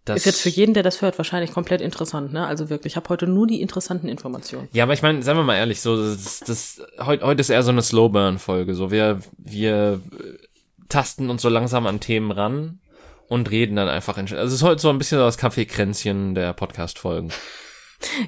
Das 0.04 0.18
Ist 0.18 0.24
jetzt 0.24 0.40
für 0.40 0.48
jeden, 0.48 0.74
der 0.74 0.82
das 0.82 1.00
hört, 1.00 1.16
wahrscheinlich 1.18 1.52
komplett 1.52 1.80
interessant, 1.80 2.32
ne? 2.32 2.44
Also 2.44 2.70
wirklich, 2.70 2.94
ich 2.94 2.96
habe 2.96 3.08
heute 3.08 3.28
nur 3.28 3.46
die 3.46 3.60
interessanten 3.60 4.08
Informationen. 4.08 4.68
Ja, 4.72 4.82
aber 4.82 4.94
ich 4.94 5.02
meine, 5.02 5.22
sagen 5.22 5.38
wir 5.38 5.44
mal 5.44 5.56
ehrlich, 5.56 5.80
so 5.80 5.96
das, 5.96 6.40
das 6.40 6.82
heute 7.00 7.24
heute 7.24 7.40
ist 7.40 7.50
eher 7.50 7.62
so 7.62 7.70
eine 7.70 7.82
Slowburn 7.82 8.40
Folge, 8.40 8.74
so 8.74 8.90
wir 8.90 9.20
wir 9.38 10.00
äh, 10.18 10.38
tasten 10.88 11.30
uns 11.30 11.42
so 11.42 11.48
langsam 11.48 11.86
an 11.86 12.00
Themen 12.00 12.32
ran 12.32 12.80
und 13.28 13.50
reden 13.50 13.76
dann 13.76 13.88
einfach 13.88 14.18
in, 14.18 14.24
also 14.24 14.42
es 14.42 14.52
ist 14.54 14.62
heute 14.62 14.82
so 14.82 14.90
ein 14.90 14.98
bisschen 14.98 15.18
so 15.18 15.24
das 15.24 15.38
Kaffeekränzchen 15.38 16.34
der 16.34 16.52
Podcast 16.52 16.98
Folgen. 16.98 17.30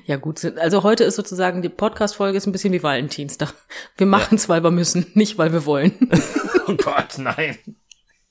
Ja 0.07 0.19
gut, 0.19 0.45
also 0.59 0.85
heute 0.85 1.03
ist 1.03 1.17
sozusagen 1.17 1.61
die 1.61 1.69
Podcast-Folge 1.69 2.39
ist 2.39 2.47
ein 2.47 2.53
bisschen 2.53 2.73
wie 2.73 2.85
Valentinstag. 2.85 3.55
Wir 3.97 4.07
machen 4.07 4.37
es, 4.37 4.49
weil 4.49 4.63
wir 4.63 4.71
müssen, 4.71 5.07
nicht 5.15 5.37
weil 5.37 5.53
wir 5.53 5.67
wollen. 5.67 6.11
Oh 6.69 6.77
Gott, 6.77 7.19
nein. 7.19 7.59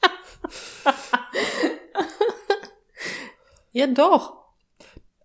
ja 3.74 3.88
doch. 3.88 4.34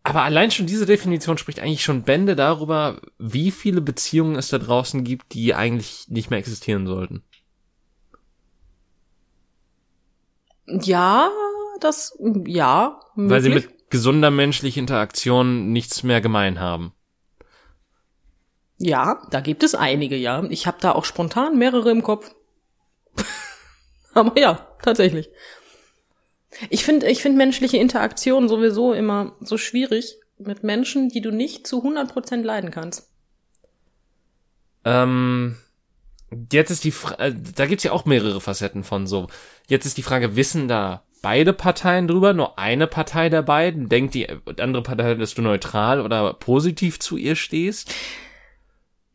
Aber 0.02 0.22
allein 0.22 0.50
schon 0.50 0.66
diese 0.66 0.86
Definition 0.86 1.38
spricht 1.38 1.60
eigentlich 1.60 1.82
schon 1.82 2.02
Bände 2.02 2.34
darüber, 2.34 3.00
wie 3.18 3.50
viele 3.50 3.80
Beziehungen 3.80 4.36
es 4.36 4.48
da 4.48 4.58
draußen 4.58 5.04
gibt, 5.04 5.34
die 5.34 5.54
eigentlich 5.54 6.06
nicht 6.08 6.30
mehr 6.30 6.38
existieren 6.38 6.86
sollten. 6.86 7.22
Ja, 10.66 11.30
das, 11.80 12.16
ja, 12.46 13.00
Weil 13.14 13.40
sie 13.40 13.48
möglich. 13.48 13.70
mit 13.70 13.90
gesunder 13.90 14.30
menschlicher 14.30 14.80
Interaktion 14.80 15.72
nichts 15.72 16.02
mehr 16.02 16.20
gemein 16.20 16.60
haben. 16.60 16.92
Ja, 18.78 19.22
da 19.30 19.40
gibt 19.40 19.62
es 19.62 19.74
einige, 19.74 20.16
ja. 20.16 20.44
Ich 20.50 20.66
habe 20.66 20.78
da 20.80 20.92
auch 20.92 21.04
spontan 21.04 21.58
mehrere 21.58 21.90
im 21.90 22.02
Kopf. 22.02 22.30
Aber 24.14 24.38
ja, 24.38 24.68
tatsächlich. 24.82 25.28
Ich 26.70 26.84
finde 26.84 27.08
ich 27.08 27.22
finde 27.22 27.38
menschliche 27.38 27.76
Interaktion 27.76 28.48
sowieso 28.48 28.92
immer 28.92 29.36
so 29.40 29.58
schwierig 29.58 30.16
mit 30.38 30.62
Menschen, 30.62 31.08
die 31.08 31.20
du 31.20 31.30
nicht 31.30 31.66
zu 31.66 31.82
100% 31.82 32.42
leiden 32.42 32.70
kannst. 32.70 33.10
Ähm, 34.84 35.56
jetzt 36.52 36.70
ist 36.70 36.84
die 36.84 36.90
Fra 36.90 37.18
äh, 37.18 37.34
da 37.54 37.66
gibt's 37.66 37.84
ja 37.84 37.92
auch 37.92 38.04
mehrere 38.04 38.40
Facetten 38.40 38.84
von 38.84 39.06
so. 39.06 39.28
Jetzt 39.66 39.86
ist 39.86 39.96
die 39.96 40.02
Frage, 40.02 40.36
wissen 40.36 40.68
da 40.68 41.04
beide 41.22 41.52
Parteien 41.52 42.08
drüber? 42.08 42.32
Nur 42.32 42.58
eine 42.58 42.86
Partei 42.86 43.28
der 43.28 43.42
beiden? 43.42 43.88
Denkt 43.88 44.14
die 44.14 44.28
andere 44.58 44.82
Partei, 44.82 45.14
dass 45.14 45.34
du 45.34 45.42
neutral 45.42 46.00
oder 46.00 46.34
positiv 46.34 46.98
zu 46.98 47.16
ihr 47.16 47.36
stehst? 47.36 47.94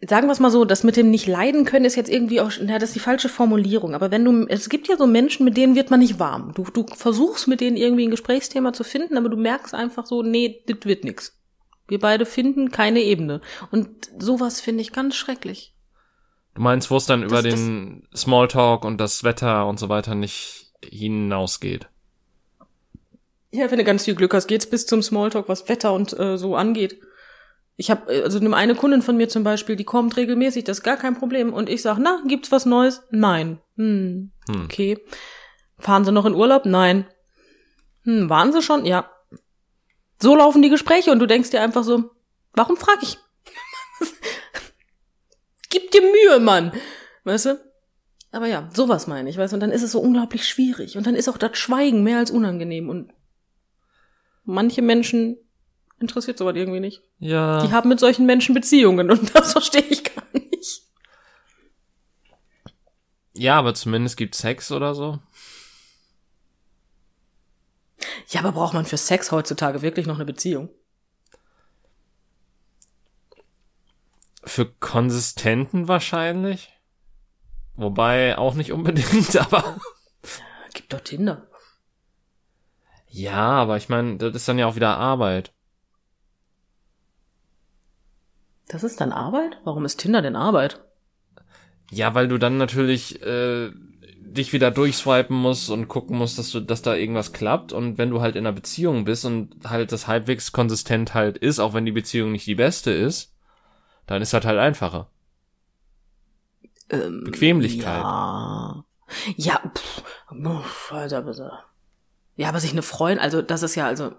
Sagen 0.10 0.28
wir 0.28 0.32
es 0.34 0.40
mal 0.40 0.52
so, 0.52 0.66
das 0.66 0.84
mit 0.84 0.98
dem 0.98 1.12
nicht 1.12 1.28
leiden 1.28 1.66
können 1.66 1.86
ist 1.86 1.96
jetzt 1.96 2.10
irgendwie 2.10 2.42
auch, 2.42 2.52
na, 2.62 2.80
das 2.80 2.90
ist 2.90 2.96
die 2.96 3.00
falsche 3.00 3.30
Formulierung. 3.30 3.94
Aber 3.96 4.12
wenn 4.12 4.26
du, 4.26 4.46
es 4.48 4.68
gibt 4.70 4.88
ja 4.88 4.98
so 4.98 5.08
Menschen, 5.08 5.46
mit 5.46 5.56
denen 5.56 5.76
wird 5.76 5.92
man 5.92 6.00
nicht 6.00 6.20
warm. 6.20 6.52
Du, 6.56 6.64
du 6.64 6.86
versuchst 6.96 7.48
mit 7.48 7.62
denen 7.62 7.78
irgendwie 7.78 8.06
ein 8.08 8.12
Gesprächsthema 8.12 8.74
zu 8.74 8.84
finden, 8.84 9.18
aber 9.18 9.30
du 9.30 9.38
merkst 9.38 9.74
einfach 9.74 10.06
so, 10.06 10.22
nee, 10.24 10.64
das 10.68 10.78
wird 10.84 11.04
nix. 11.04 11.40
Wir 11.88 12.00
beide 12.00 12.26
finden 12.26 12.72
keine 12.72 13.02
Ebene. 13.02 13.42
Und 13.72 13.88
sowas 14.18 14.60
finde 14.62 14.82
ich 14.82 14.92
ganz 14.94 15.16
schrecklich. 15.16 15.74
Du 16.56 16.62
meinst, 16.62 16.92
wo 16.92 16.98
es 16.98 17.06
dann 17.06 17.24
über 17.24 17.42
Das- 17.42 17.54
den 17.54 18.08
Smalltalk 18.16 18.86
und 18.86 19.00
das 19.00 19.24
Wetter 19.24 19.68
und 19.68 19.80
so 19.80 19.90
weiter 19.90 20.16
nicht 20.16 20.72
hinausgeht? 20.84 21.88
Ja, 23.52 23.70
wenn 23.70 23.78
du 23.78 23.84
ganz 23.84 24.06
viel 24.06 24.16
Glück 24.16 24.34
hast, 24.34 24.48
geht's 24.48 24.66
bis 24.70 24.86
zum 24.86 25.02
Smalltalk, 25.04 25.48
was 25.48 25.70
Wetter 25.70 25.94
und 25.94 26.18
äh, 26.20 26.38
so 26.38 26.56
angeht. 26.56 27.00
Ich 27.76 27.90
habe 27.90 28.24
also 28.24 28.40
eine 28.40 28.56
eine 28.56 28.76
Kundin 28.76 29.02
von 29.02 29.18
mir 29.18 29.30
zum 29.30 29.44
Beispiel, 29.44 29.76
die 29.76 29.84
kommt 29.84 30.16
regelmäßig, 30.16 30.64
das 30.64 30.80
ist 30.80 30.84
gar 30.84 30.98
kein 30.98 31.16
Problem. 31.18 31.54
Und 31.54 31.70
ich 31.70 31.82
sag, 31.82 31.98
na, 31.98 32.22
gibt's 32.28 32.52
was 32.52 32.66
Neues? 32.66 33.02
Nein. 33.12 33.60
Hm, 33.78 34.32
Hm. 34.50 34.64
okay. 34.66 35.00
Fahren 35.80 36.06
Sie 36.06 36.12
noch 36.12 36.26
in 36.26 36.36
Urlaub? 36.36 36.66
Nein. 36.66 37.08
Hm, 38.04 38.30
waren 38.30 38.54
Sie 38.54 38.62
schon? 38.62 38.86
Ja. 38.86 39.10
So 40.22 40.36
laufen 40.36 40.62
die 40.62 40.70
Gespräche 40.70 41.12
und 41.12 41.20
du 41.20 41.26
denkst 41.26 41.50
dir 41.50 41.62
einfach 41.62 41.84
so, 41.84 42.12
warum 42.54 42.78
frag 42.78 43.02
ich? 43.02 43.18
Gib 45.70 45.92
dir 45.92 46.02
Mühe, 46.02 46.40
Mann. 46.40 46.72
Weißt 47.24 47.48
du? 47.48 47.60
Aber 48.32 48.48
ja, 48.48 48.70
sowas 48.74 49.08
meine 49.08 49.30
ich, 49.30 49.38
weißt 49.38 49.54
du? 49.54 49.56
Und 49.56 49.62
dann 49.62 49.72
ist 49.72 49.84
es 49.84 49.92
so 49.92 50.00
unglaublich 50.00 50.48
schwierig. 50.48 50.98
Und 50.98 51.08
dann 51.08 51.16
ist 51.16 51.28
auch 51.30 51.38
das 51.38 51.58
Schweigen 51.58 52.04
mehr 52.04 52.18
als 52.20 52.32
unangenehm. 52.32 52.90
Und 52.90 53.12
manche 54.44 54.82
Menschen 54.82 55.38
interessiert 56.04 56.38
sowas 56.38 56.56
irgendwie 56.56 56.80
nicht. 56.80 57.02
Ja. 57.20 57.66
Die 57.66 57.72
haben 57.72 57.90
mit 57.90 58.00
solchen 58.00 58.26
Menschen 58.26 58.54
Beziehungen 58.54 59.10
und 59.10 59.36
das 59.36 59.54
verstehe 59.54 59.82
ich 59.82 60.04
gar 60.04 60.24
nicht. 60.34 60.84
Ja, 63.34 63.58
aber 63.58 63.74
zumindest 63.74 64.18
gibt 64.18 64.36
Sex 64.36 64.72
oder 64.72 64.94
so. 64.94 65.20
Ja, 68.30 68.42
aber 68.42 68.52
braucht 68.52 68.74
man 68.74 68.86
für 68.86 68.98
Sex 68.98 69.32
heutzutage 69.32 69.82
wirklich 69.82 70.06
noch 70.06 70.16
eine 70.16 70.26
Beziehung? 70.26 70.70
Für 74.44 74.66
Konsistenten 74.66 75.88
wahrscheinlich. 75.88 76.70
Wobei 77.76 78.38
auch 78.38 78.54
nicht 78.54 78.72
unbedingt, 78.72 79.36
aber. 79.52 79.80
Gibt 80.74 80.94
doch 80.94 81.02
Tinder. 81.02 81.48
Ja, 83.08 83.52
aber 83.52 83.78
ich 83.78 83.90
meine, 83.90 84.18
das 84.18 84.36
ist 84.36 84.48
dann 84.48 84.58
ja 84.58 84.66
auch 84.66 84.76
wieder 84.76 84.98
Arbeit. 84.98 85.54
Das 88.74 88.84
ist 88.84 89.00
dann 89.00 89.12
Arbeit? 89.12 89.60
Warum 89.66 89.86
ist 89.86 89.98
Tinder 89.98 90.24
denn 90.24 90.36
Arbeit? 90.36 90.82
Ja, 91.92 92.16
weil 92.16 92.28
du 92.28 92.40
dann 92.40 92.58
natürlich 92.58 93.22
äh, 93.22 93.70
dich 93.70 94.52
wieder 94.52 94.72
durchswipen 94.72 95.36
musst 95.36 95.70
und 95.70 95.88
gucken 95.88 96.18
musst, 96.18 96.40
dass 96.40 96.50
du, 96.50 96.60
dass 96.60 96.82
da 96.82 96.96
irgendwas 96.96 97.34
klappt. 97.34 97.72
Und 97.72 98.00
wenn 98.00 98.10
du 98.10 98.20
halt 98.20 98.36
in 98.36 98.48
einer 98.48 98.56
Beziehung 98.56 99.06
bist 99.06 99.26
und 99.26 99.70
halt 99.70 99.92
das 99.92 100.08
halbwegs 100.08 100.54
konsistent 100.54 101.14
halt 101.14 101.38
ist, 101.38 101.60
auch 101.60 101.76
wenn 101.76 101.86
die 101.86 101.92
Beziehung 101.92 102.32
nicht 102.32 102.48
die 102.48 102.56
beste 102.56 102.90
ist, 102.90 103.36
dann 104.08 104.24
ist 104.24 104.34
das 104.34 104.44
halt 104.44 104.58
einfacher. 104.58 105.08
Ähm, 106.90 107.26
Bequemlichkeit. 107.26 108.02
Ja. 108.02 108.86
Ja, 109.38 109.62
pff, 109.78 110.04
pff, 110.32 110.92
Alter, 110.92 111.22
bitte. 111.22 111.52
Ja, 112.38 112.50
aber 112.50 112.60
sich 112.60 112.72
eine 112.72 112.82
Freundin, 112.82 113.24
also 113.24 113.44
das 113.44 113.62
ist 113.62 113.76
ja 113.76 113.86
also, 113.86 114.14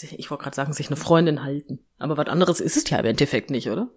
ich 0.00 0.30
wollte 0.30 0.44
gerade 0.44 0.56
sagen, 0.56 0.72
sich 0.72 0.86
eine 0.88 0.96
Freundin 0.96 1.44
halten. 1.44 1.80
Aber 1.98 2.16
was 2.16 2.28
anderes 2.28 2.60
ist 2.60 2.76
es 2.76 2.88
ja 2.88 2.98
im 2.98 3.04
Endeffekt 3.06 3.50
nicht, 3.50 3.68
oder? 3.68 3.90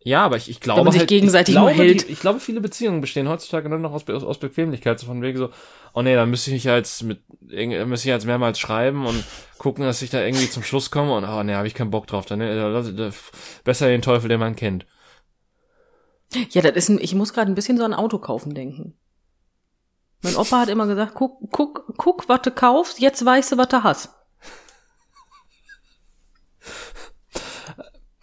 Ja, 0.00 0.24
aber 0.24 0.36
ich, 0.36 0.48
ich 0.48 0.60
glaube 0.60 0.84
man 0.84 0.92
sich 0.92 1.00
halt, 1.00 1.08
gegenseitig 1.08 1.56
nur 1.56 1.70
glaube, 1.70 1.82
hält. 1.82 2.08
Die, 2.08 2.12
ich 2.12 2.20
glaube, 2.20 2.38
viele 2.38 2.60
Beziehungen 2.60 3.00
bestehen 3.00 3.28
heutzutage 3.28 3.68
nur 3.68 3.80
noch 3.80 3.92
aus, 3.92 4.08
aus, 4.08 4.22
aus 4.22 4.38
Bequemlichkeit, 4.38 5.00
so 5.00 5.06
von 5.06 5.20
wegen 5.22 5.36
so, 5.38 5.50
oh 5.92 6.02
nee, 6.02 6.14
dann 6.14 6.30
müsste 6.30 6.52
ich 6.52 6.62
jetzt 6.62 7.02
mit, 7.02 7.20
müsste 7.40 8.08
ich 8.08 8.12
jetzt 8.12 8.24
mehrmals 8.24 8.60
schreiben 8.60 9.06
und 9.06 9.24
gucken, 9.58 9.84
dass 9.84 10.00
ich 10.00 10.10
da 10.10 10.24
irgendwie 10.24 10.48
zum 10.48 10.62
Schluss 10.62 10.92
komme 10.92 11.16
und 11.16 11.24
oh 11.24 11.42
nee, 11.42 11.54
habe 11.54 11.66
ich 11.66 11.74
keinen 11.74 11.90
Bock 11.90 12.06
drauf, 12.06 12.26
dann 12.26 12.40
äh, 12.40 12.54
lass- 12.54 12.88
äh, 12.90 13.10
besser 13.64 13.88
den 13.88 14.02
Teufel, 14.02 14.28
den 14.28 14.38
man 14.38 14.54
kennt. 14.54 14.86
Ja, 16.50 16.62
das 16.62 16.76
ist 16.76 16.90
ein, 16.90 17.00
ich 17.00 17.14
muss 17.16 17.32
gerade 17.32 17.50
ein 17.50 17.56
bisschen 17.56 17.76
so 17.76 17.84
an 17.84 17.94
Auto 17.94 18.18
kaufen 18.18 18.54
denken. 18.54 18.94
Mein 20.22 20.36
Opa 20.36 20.60
hat 20.60 20.68
immer 20.68 20.86
gesagt, 20.86 21.14
guck, 21.14 21.50
guck, 21.50 21.94
guck, 21.96 22.28
was 22.28 22.42
du 22.42 22.50
kaufst, 22.52 23.00
jetzt 23.00 23.24
weißt 23.24 23.52
du, 23.52 23.58
was 23.58 23.68
du 23.68 23.82
hast. 23.82 24.10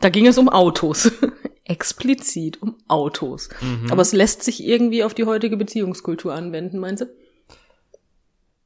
Da 0.05 0.09
ging 0.09 0.27
es 0.27 0.37
um 0.37 0.49
Autos. 0.49 1.11
Explizit 1.63 2.61
um 2.61 2.77
Autos. 2.87 3.49
Aber 3.89 4.03
es 4.03 4.13
lässt 4.13 4.43
sich 4.43 4.63
irgendwie 4.63 5.03
auf 5.03 5.15
die 5.15 5.23
heutige 5.23 5.57
Beziehungskultur 5.57 6.31
anwenden, 6.31 6.77
meinst 6.77 7.01
du? 7.01 7.05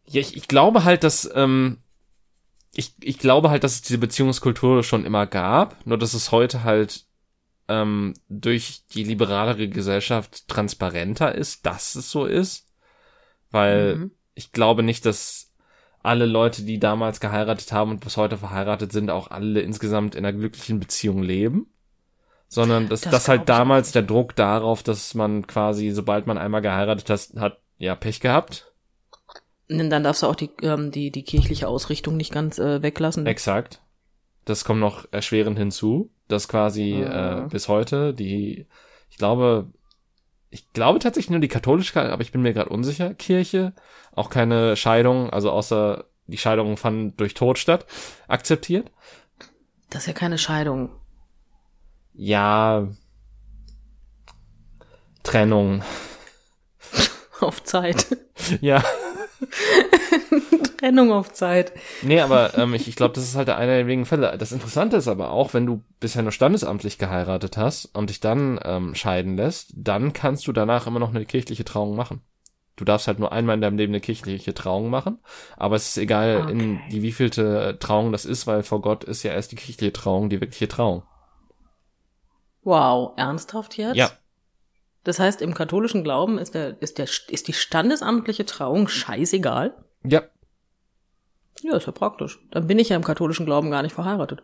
Ja, 0.05 0.19
ich, 0.19 0.35
ich 0.35 0.49
glaube 0.49 0.83
halt, 0.83 1.05
dass 1.05 1.29
ähm, 1.33 1.77
ich, 2.75 2.93
ich 2.99 3.19
glaube 3.19 3.51
halt, 3.51 3.63
dass 3.63 3.75
es 3.75 3.81
diese 3.83 3.99
Beziehungskultur 3.99 4.83
schon 4.83 5.05
immer 5.05 5.27
gab, 5.27 5.85
nur 5.85 5.97
dass 5.97 6.13
es 6.13 6.33
heute 6.33 6.65
halt 6.65 7.05
ähm, 7.69 8.15
durch 8.27 8.83
die 8.93 9.05
liberalere 9.05 9.69
Gesellschaft 9.69 10.45
transparenter 10.49 11.33
ist, 11.33 11.65
dass 11.65 11.95
es 11.95 12.11
so 12.11 12.25
ist. 12.25 12.67
Weil 13.49 13.95
Mhm. 13.95 14.11
ich 14.35 14.51
glaube 14.51 14.83
nicht, 14.83 15.05
dass 15.05 15.48
alle 16.01 16.25
Leute, 16.25 16.63
die 16.63 16.79
damals 16.79 17.19
geheiratet 17.19 17.71
haben 17.71 17.91
und 17.91 17.99
bis 17.99 18.17
heute 18.17 18.37
verheiratet 18.37 18.91
sind, 18.91 19.09
auch 19.09 19.31
alle 19.31 19.61
insgesamt 19.61 20.15
in 20.15 20.25
einer 20.25 20.37
glücklichen 20.37 20.79
Beziehung 20.79 21.21
leben. 21.23 21.67
Sondern 22.47 22.89
dass, 22.89 23.01
Das 23.01 23.11
dass 23.11 23.27
halt 23.27 23.47
damals 23.47 23.91
der 23.91 24.01
Druck 24.01 24.35
darauf, 24.35 24.81
dass 24.81 25.13
man 25.13 25.45
quasi, 25.45 25.91
sobald 25.91 26.25
man 26.25 26.37
einmal 26.37 26.61
geheiratet 26.61 27.09
hat, 27.09 27.29
hat 27.39 27.59
ja 27.77 27.95
Pech 27.95 28.21
gehabt. 28.21 28.71
Und 29.69 29.91
dann 29.91 30.03
darfst 30.03 30.23
du 30.23 30.27
auch 30.27 30.35
die, 30.35 30.49
ähm, 30.63 30.89
die, 30.89 31.11
die 31.11 31.21
kirchliche 31.23 31.67
Ausrichtung 31.67 32.17
nicht 32.17 32.33
ganz 32.33 32.57
äh, 32.57 32.81
weglassen. 32.81 33.27
Exakt. 33.27 33.81
Das 34.45 34.65
kommt 34.65 34.79
noch 34.79 35.05
erschwerend 35.11 35.59
hinzu, 35.59 36.09
dass 36.27 36.47
quasi 36.47 37.03
Ah. 37.03 37.45
äh, 37.45 37.47
bis 37.49 37.67
heute 37.67 38.15
die, 38.15 38.65
ich 39.11 39.17
glaube, 39.17 39.67
ich 40.49 40.71
glaube 40.73 40.99
tatsächlich 40.99 41.29
nur 41.29 41.39
die 41.39 41.47
katholische, 41.47 42.01
aber 42.01 42.21
ich 42.21 42.31
bin 42.31 42.41
mir 42.41 42.53
gerade 42.53 42.69
unsicher, 42.69 43.13
Kirche, 43.13 43.73
auch 44.13 44.29
keine 44.29 44.75
Scheidung, 44.75 45.29
also 45.29 45.51
außer 45.51 46.05
die 46.27 46.37
Scheidung 46.37 46.77
fand 46.77 47.19
durch 47.19 47.33
Tod 47.33 47.57
statt, 47.57 47.85
akzeptiert. 48.27 48.91
Das 49.89 50.03
ist 50.03 50.07
ja 50.07 50.13
keine 50.13 50.37
Scheidung. 50.37 50.91
Ja, 52.13 52.87
Trennung. 55.23 55.83
Auf 57.39 57.63
Zeit. 57.63 58.07
Ja, 58.61 58.83
Trennung 60.79 61.11
auf 61.11 61.31
Zeit. 61.33 61.73
Nee, 62.01 62.21
aber 62.21 62.57
ähm, 62.57 62.73
ich, 62.73 62.87
ich 62.87 62.95
glaube, 62.95 63.13
das 63.15 63.23
ist 63.25 63.35
halt 63.35 63.49
einer 63.49 63.75
der 63.75 63.85
wenigen 63.87 64.05
Fälle. 64.05 64.37
Das 64.37 64.51
Interessante 64.51 64.97
ist 64.97 65.07
aber 65.07 65.31
auch, 65.31 65.53
wenn 65.53 65.65
du 65.65 65.83
bisher 65.99 66.21
nur 66.23 66.31
standesamtlich 66.31 66.97
geheiratet 66.97 67.57
hast 67.57 67.85
und 67.95 68.09
dich 68.09 68.19
dann 68.19 68.59
ähm, 68.63 68.95
scheiden 68.95 69.35
lässt, 69.35 69.71
dann 69.75 70.13
kannst 70.13 70.47
du 70.47 70.51
danach 70.53 70.87
immer 70.87 70.99
noch 70.99 71.09
eine 71.09 71.25
kirchliche 71.25 71.65
Trauung 71.65 71.95
machen. 71.95 72.21
Du 72.77 72.85
darfst 72.85 73.07
halt 73.07 73.19
nur 73.19 73.33
einmal 73.33 73.55
in 73.55 73.61
deinem 73.61 73.77
Leben 73.77 73.91
eine 73.91 73.99
kirchliche 73.99 74.53
Trauung 74.53 74.89
machen, 74.89 75.19
aber 75.57 75.75
es 75.75 75.89
ist 75.89 75.97
egal, 75.97 76.43
Okay. 76.43 76.51
in 76.53 76.79
die 76.89 77.01
wievielte 77.01 77.75
Trauung 77.79 78.13
das 78.13 78.23
ist, 78.23 78.47
weil 78.47 78.63
vor 78.63 78.81
Gott 78.81 79.03
ist 79.03 79.23
ja 79.23 79.33
erst 79.33 79.51
die 79.51 79.57
kirchliche 79.57 79.91
Trauung 79.91 80.29
die 80.29 80.39
wirkliche 80.39 80.69
Trauung. 80.69 81.03
Wow, 82.63 83.13
ernsthaft 83.17 83.77
jetzt? 83.77 83.97
Ja, 83.97 84.11
Das 85.03 85.19
heißt, 85.19 85.41
im 85.41 85.53
katholischen 85.53 86.03
Glauben 86.03 86.37
ist 86.37 86.53
der, 86.53 86.81
ist 86.81 86.97
der, 86.97 87.07
ist 87.29 87.47
die 87.49 87.53
standesamtliche 87.53 88.45
Trauung 88.45 88.87
scheißegal? 88.87 89.73
ja, 90.03 90.21
Ja, 91.63 91.75
ist 91.75 91.85
ja 91.87 91.91
praktisch. 91.91 92.39
Dann 92.51 92.67
bin 92.67 92.79
ich 92.79 92.89
ja 92.89 92.95
im 92.95 93.03
katholischen 93.03 93.45
Glauben 93.45 93.71
gar 93.71 93.81
nicht 93.81 93.93
verheiratet. 93.93 94.43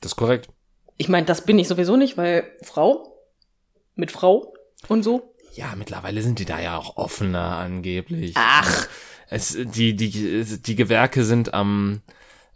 das 0.00 0.12
ist 0.12 0.16
korrekt. 0.16 0.48
Ich 0.96 1.08
meine, 1.08 1.26
das 1.26 1.44
bin 1.46 1.58
ich 1.58 1.66
sowieso 1.68 1.96
nicht, 1.96 2.16
weil 2.18 2.44
Frau 2.62 3.16
mit 3.94 4.10
Frau 4.10 4.52
und 4.88 5.02
so. 5.02 5.34
Ja, 5.54 5.74
mittlerweile 5.76 6.22
sind 6.22 6.38
die 6.38 6.44
da 6.44 6.60
ja 6.60 6.76
auch 6.76 6.96
offener 6.96 7.56
angeblich. 7.56 8.32
Ach. 8.36 8.86
Es, 9.28 9.56
die, 9.58 9.94
die, 9.94 10.44
die 10.44 10.76
Gewerke 10.76 11.24
sind 11.24 11.54
am 11.54 12.02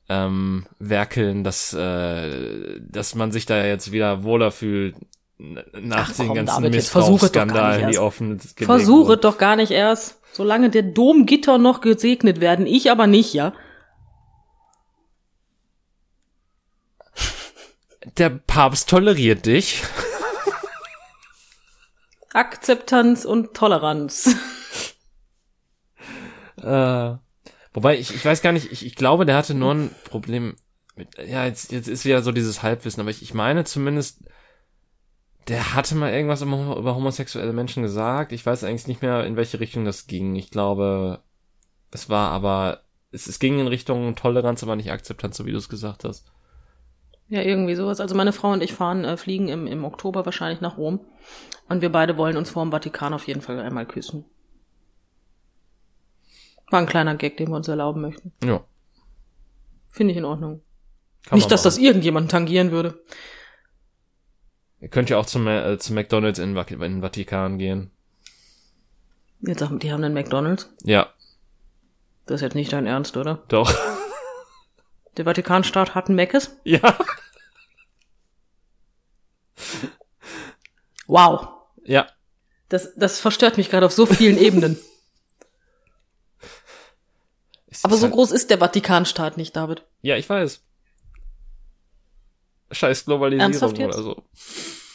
ähm, 0.09 0.67
Werkeln, 0.79 1.43
dass, 1.45 1.73
äh, 1.73 2.81
dass 2.81 3.15
man 3.15 3.33
sich 3.33 3.47
da 3.47 3.65
jetzt 3.65 3.93
wieder 3.93 4.25
wohler 4.25 4.51
fühlt 4.51 4.97
nach 5.39 6.11
Ach, 6.11 6.17
den 6.17 6.27
komm, 6.29 6.37
ganzen 6.37 6.71
Missbrauchsskandalen, 6.71 7.91
die 7.91 7.99
offen 7.99 8.39
Versuche 8.41 9.17
doch 9.17 9.39
gar 9.39 9.57
nicht 9.57 9.71
erst. 9.73 10.21
Solange 10.35 10.69
der 10.69 10.83
Domgitter 10.83 11.59
noch 11.59 11.81
gesegnet 11.81 12.41
werden, 12.41 12.67
ich 12.67 12.91
aber 12.91 13.07
nicht, 13.07 13.35
ja. 13.35 13.53
Der 18.19 18.31
Papst 18.31 18.89
toleriert 18.89 19.47
dich. 19.47 19.85
Akzeptanz 22.33 23.25
und 23.25 23.55
Toleranz. 23.55 24.35
Äh, 26.57 27.17
wobei, 27.73 27.99
ich, 27.99 28.13
ich 28.13 28.25
weiß 28.25 28.43
gar 28.43 28.51
nicht, 28.51 28.73
ich, 28.73 28.85
ich 28.85 28.97
glaube, 28.97 29.27
der 29.27 29.37
hatte 29.37 29.55
nur 29.55 29.73
ein 29.73 29.95
Problem 30.05 30.57
mit, 30.97 31.09
ja, 31.19 31.45
jetzt, 31.45 31.71
jetzt 31.71 31.89
ist 31.89 32.05
wieder 32.05 32.23
so 32.23 32.33
dieses 32.33 32.63
Halbwissen, 32.63 33.01
aber 33.01 33.11
ich, 33.11 33.23
ich 33.23 33.35
meine 33.35 33.65
zumindest, 33.65 34.25
der 35.49 35.75
hatte 35.75 35.95
mal 35.95 36.13
irgendwas 36.13 36.43
über, 36.43 36.95
homosexuelle 36.95 37.53
Menschen 37.53 37.83
gesagt. 37.83 38.33
Ich 38.33 38.45
weiß 38.45 38.65
eigentlich 38.65 38.87
nicht 38.87 39.03
mehr, 39.03 39.25
in 39.25 39.37
welche 39.37 39.61
Richtung 39.61 39.85
das 39.85 40.07
ging. 40.07 40.35
Ich 40.37 40.51
glaube, 40.51 41.21
es 41.91 42.09
war 42.09 42.31
aber, 42.31 42.83
es, 43.11 43.27
es 43.27 43.39
ging 43.39 43.59
in 43.59 43.67
Richtung 43.67 44.15
Toleranz, 44.17 44.63
aber 44.63 44.77
nicht 44.77 44.91
Akzeptanz, 44.91 45.37
so 45.37 45.47
wie 45.47 45.53
du 45.53 45.59
es 45.59 45.69
gesagt 45.69 46.05
hast. 46.05 46.31
Ja, 47.29 47.43
irgendwie 47.43 47.75
sowas. 47.75 48.01
Also 48.01 48.15
meine 48.15 48.33
Frau 48.33 48.53
und 48.53 48.63
ich 48.63 48.75
fahren, 48.75 49.05
äh, 49.05 49.17
fliegen 49.17 49.49
im, 49.49 49.67
im 49.67 49.85
Oktober 49.85 50.25
wahrscheinlich 50.25 50.61
nach 50.61 50.77
Rom. 50.77 51.01
Und 51.69 51.81
wir 51.81 51.91
beide 51.91 52.17
wollen 52.17 52.37
uns 52.37 52.51
vor 52.51 52.65
dem 52.65 52.71
Vatikan 52.71 53.15
auf 53.15 53.27
jeden 53.27 53.41
Fall 53.41 53.59
einmal 53.61 53.87
küssen. 53.87 54.25
War 56.71 56.81
ein 56.81 56.87
kleiner 56.87 57.15
Gag, 57.15 57.37
den 57.37 57.49
wir 57.49 57.57
uns 57.57 57.69
erlauben 57.69 58.03
möchten. 58.03 58.33
Ja. 58.45 58.65
Finde 59.89 60.13
ich 60.13 60.19
in 60.19 60.25
Ordnung. 60.25 60.61
Kann 61.27 61.37
Nicht, 61.37 61.51
dass 61.51 61.63
das 61.63 61.79
irgendjemanden 61.79 62.29
tangieren 62.29 62.71
würde. 62.71 63.03
Ihr 64.85 64.91
könnt 64.91 65.09
ja 65.09 65.17
auch 65.17 65.25
zum, 65.25 65.49
äh, 65.49 65.79
zum 65.79 65.95
McDonalds 65.95 66.39
in, 66.39 66.55
in 66.55 66.79
den 66.79 67.01
Vatikan 67.01 67.57
gehen. 67.57 67.91
Jetzt 69.41 69.61
sag 69.61 69.81
die 69.81 69.91
haben 69.91 70.05
einen 70.05 70.13
McDonalds. 70.13 70.69
Ja, 70.83 71.09
Das 72.27 72.35
ist 72.37 72.41
jetzt 72.43 72.55
nicht 72.55 72.71
dein 72.71 72.87
Ernst, 72.87 73.17
oder? 73.17 73.43
doch. 73.49 73.73
Der 75.17 75.25
Vatikanstaat 75.25 75.95
hat 75.95 76.09
einen 76.09 76.17
Meckes? 76.17 76.59
ja. 76.65 76.99
Wow. 81.07 81.49
Ja. 81.85 82.07
Das, 82.69 82.95
das 82.95 83.21
verstört 83.21 83.57
mich 83.57 83.71
gerade 83.71 83.87
auf 83.87 83.93
so 83.93 84.05
vielen 84.05 84.37
Ebenen. 84.37 84.79
Aber 87.83 87.97
so 87.97 88.03
halt- 88.03 88.13
groß 88.13 88.33
ist 88.33 88.51
der 88.51 88.59
Vatikanstaat 88.59 89.39
nicht, 89.39 89.57
David. 89.57 89.83
Ja, 90.03 90.17
ich 90.17 90.29
weiß. 90.29 90.61
Scheiß 92.71 93.05
Globalisierung 93.05 93.53
Ernsthaft 93.53 93.79
jetzt? 93.79 93.95
oder 93.95 94.03
so. 94.03 94.23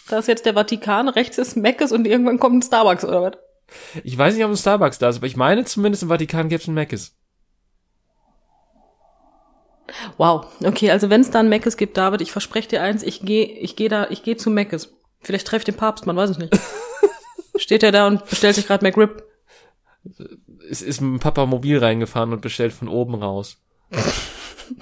Da 0.10 0.20
ist 0.20 0.28
jetzt 0.28 0.46
der 0.46 0.54
Vatikan, 0.54 1.08
rechts 1.08 1.38
ist 1.38 1.56
Meckes 1.56 1.92
und 1.92 2.08
irgendwann 2.08 2.40
kommt 2.40 2.58
ein 2.58 2.62
Starbucks, 2.62 3.06
oder 3.06 3.22
was? 3.22 3.34
Ich 4.04 4.18
weiß 4.18 4.34
nicht, 4.36 4.44
ob 4.44 4.52
ein 4.52 4.58
Starbucks 4.58 4.98
da 4.98 5.10
ist, 5.10 5.18
aber 5.18 5.28
ich 5.28 5.36
meine 5.36 5.64
zumindest 5.66 6.04
im 6.04 6.10
Vatikan 6.10 6.50
gibt's 6.50 6.68
einen 6.68 6.76
Mc's. 6.76 7.16
Wow. 10.18 10.46
Okay, 10.64 10.92
also 10.92 11.10
wenn 11.10 11.22
es 11.22 11.32
da 11.32 11.40
ein 11.40 11.50
Meckes 11.50 11.78
gibt, 11.78 11.98
David, 11.98 12.22
ich 12.22 12.32
verspreche 12.32 12.70
dir 12.70 12.82
eins, 12.82 13.04
ich 13.04 13.22
gehe 13.22 13.46
ich 13.46 13.76
geh 13.76 13.88
da, 13.88 14.08
ich 14.10 14.24
gehe 14.24 14.38
zu 14.38 14.50
Meckes. 14.50 14.94
Vielleicht 15.22 15.48
treffe 15.48 15.62
ich 15.62 15.66
den 15.66 15.76
Papst, 15.76 16.06
man 16.06 16.16
weiß 16.16 16.32
es 16.32 16.38
nicht. 16.38 16.58
Steht 17.58 17.84
er 17.84 17.92
da 17.92 18.08
und 18.08 18.26
bestellt 18.26 18.56
sich 18.56 18.68
gerade 18.68 18.86
McRib. 18.86 19.24
Es 20.70 20.82
ist 20.82 21.02
mit 21.02 21.12
dem 21.12 21.20
Papa 21.20 21.46
mobil 21.46 21.78
reingefahren 21.78 22.32
und 22.32 22.42
bestellt 22.42 22.74
von 22.74 22.88
oben 22.88 23.16
raus. 23.16 23.58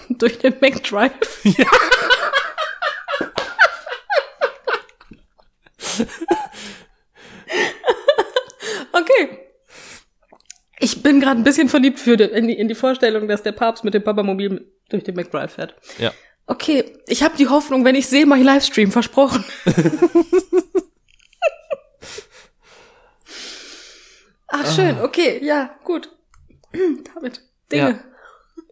durch 0.10 0.40
den 0.40 0.56
McDrive. 0.62 1.12
okay. 8.94 9.40
Ich 10.80 11.02
bin 11.02 11.20
gerade 11.20 11.40
ein 11.40 11.44
bisschen 11.44 11.70
verliebt 11.70 12.00
für 12.00 12.18
die, 12.18 12.26
in, 12.26 12.48
die, 12.48 12.54
in 12.54 12.68
die 12.68 12.76
Vorstellung, 12.76 13.28
dass 13.28 13.42
der 13.44 13.52
Papst 13.52 13.84
mit 13.84 13.94
dem 13.94 14.04
Papamobil 14.04 14.72
durch 14.90 15.04
den 15.04 15.16
McDrive 15.16 15.54
fährt. 15.54 15.76
Ja. 15.98 16.14
Okay, 16.46 16.98
ich 17.08 17.24
habe 17.24 17.36
die 17.38 17.48
Hoffnung, 17.48 17.84
wenn 17.84 17.96
ich 17.96 18.08
sehe, 18.08 18.26
mach 18.26 18.38
ich 18.38 18.44
Livestream, 18.44 18.92
versprochen. 18.92 19.44
Ach, 24.48 24.76
schön, 24.76 25.00
okay, 25.02 25.44
ja, 25.44 25.76
gut. 25.84 26.10
Damit, 27.14 27.42
Dinge. 27.72 27.90
Ja. 27.90 28.00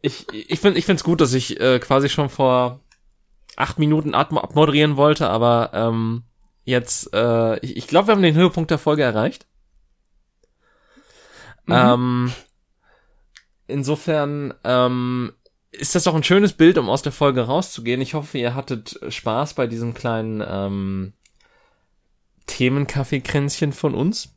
Ich, 0.01 0.25
ich 0.31 0.59
finde 0.59 0.79
ich 0.79 0.85
find's 0.85 1.03
gut, 1.03 1.19
dass 1.19 1.33
ich 1.33 1.59
äh, 1.59 1.79
quasi 1.79 2.09
schon 2.09 2.29
vor 2.29 2.79
acht 3.57 3.79
Minuten 3.79 4.13
ab 4.13 4.31
abmoderieren 4.31 4.97
wollte, 4.97 5.27
aber 5.29 5.71
ähm, 5.73 6.23
jetzt, 6.65 7.13
äh, 7.13 7.59
ich, 7.59 7.77
ich 7.77 7.87
glaube, 7.87 8.07
wir 8.07 8.15
haben 8.15 8.21
den 8.21 8.35
Höhepunkt 8.35 8.71
der 8.71 8.77
Folge 8.77 9.03
erreicht. 9.03 9.47
Ähm, 11.67 12.31
insofern 13.67 14.53
ähm, 14.63 15.33
ist 15.71 15.95
das 15.95 16.03
doch 16.03 16.15
ein 16.15 16.23
schönes 16.23 16.53
Bild, 16.53 16.77
um 16.77 16.89
aus 16.89 17.01
der 17.01 17.11
Folge 17.11 17.41
rauszugehen. 17.41 18.01
Ich 18.01 18.13
hoffe, 18.13 18.37
ihr 18.37 18.55
hattet 18.55 18.99
Spaß 19.09 19.53
bei 19.53 19.67
diesem 19.67 19.93
kleinen 19.93 20.43
ähm, 20.47 21.13
Themenkaffeekränzchen 22.47 23.73
von 23.73 23.95
uns. 23.95 24.35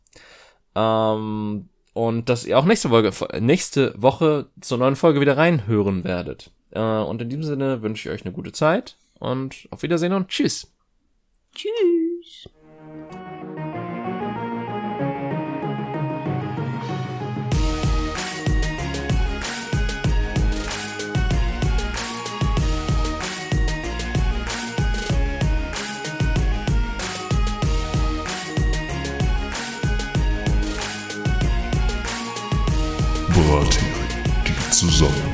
Ähm, 0.75 1.69
und 1.93 2.29
dass 2.29 2.45
ihr 2.45 2.59
auch 2.59 2.65
nächste 2.65 2.89
Folge, 2.91 3.13
nächste 3.41 3.95
Woche 4.01 4.47
zur 4.61 4.79
neuen 4.79 4.97
Folge 4.97 5.21
wieder 5.21 5.37
reinhören 5.37 6.05
werdet. 6.05 6.51
Äh, 6.71 6.81
und 6.81 7.21
in 7.23 7.29
diesem 7.29 7.45
Sinne 7.45 7.83
wünsche 7.83 8.09
ich 8.09 8.15
euch 8.15 8.25
eine 8.25 8.35
gute 8.35 8.53
Zeit 8.53 8.97
und 9.19 9.69
auf 9.71 9.83
Wiedersehen 9.83 10.13
und 10.13 10.29
tschüss. 10.29 10.73
Tschüss. 11.55 12.18
dos. 34.89 35.28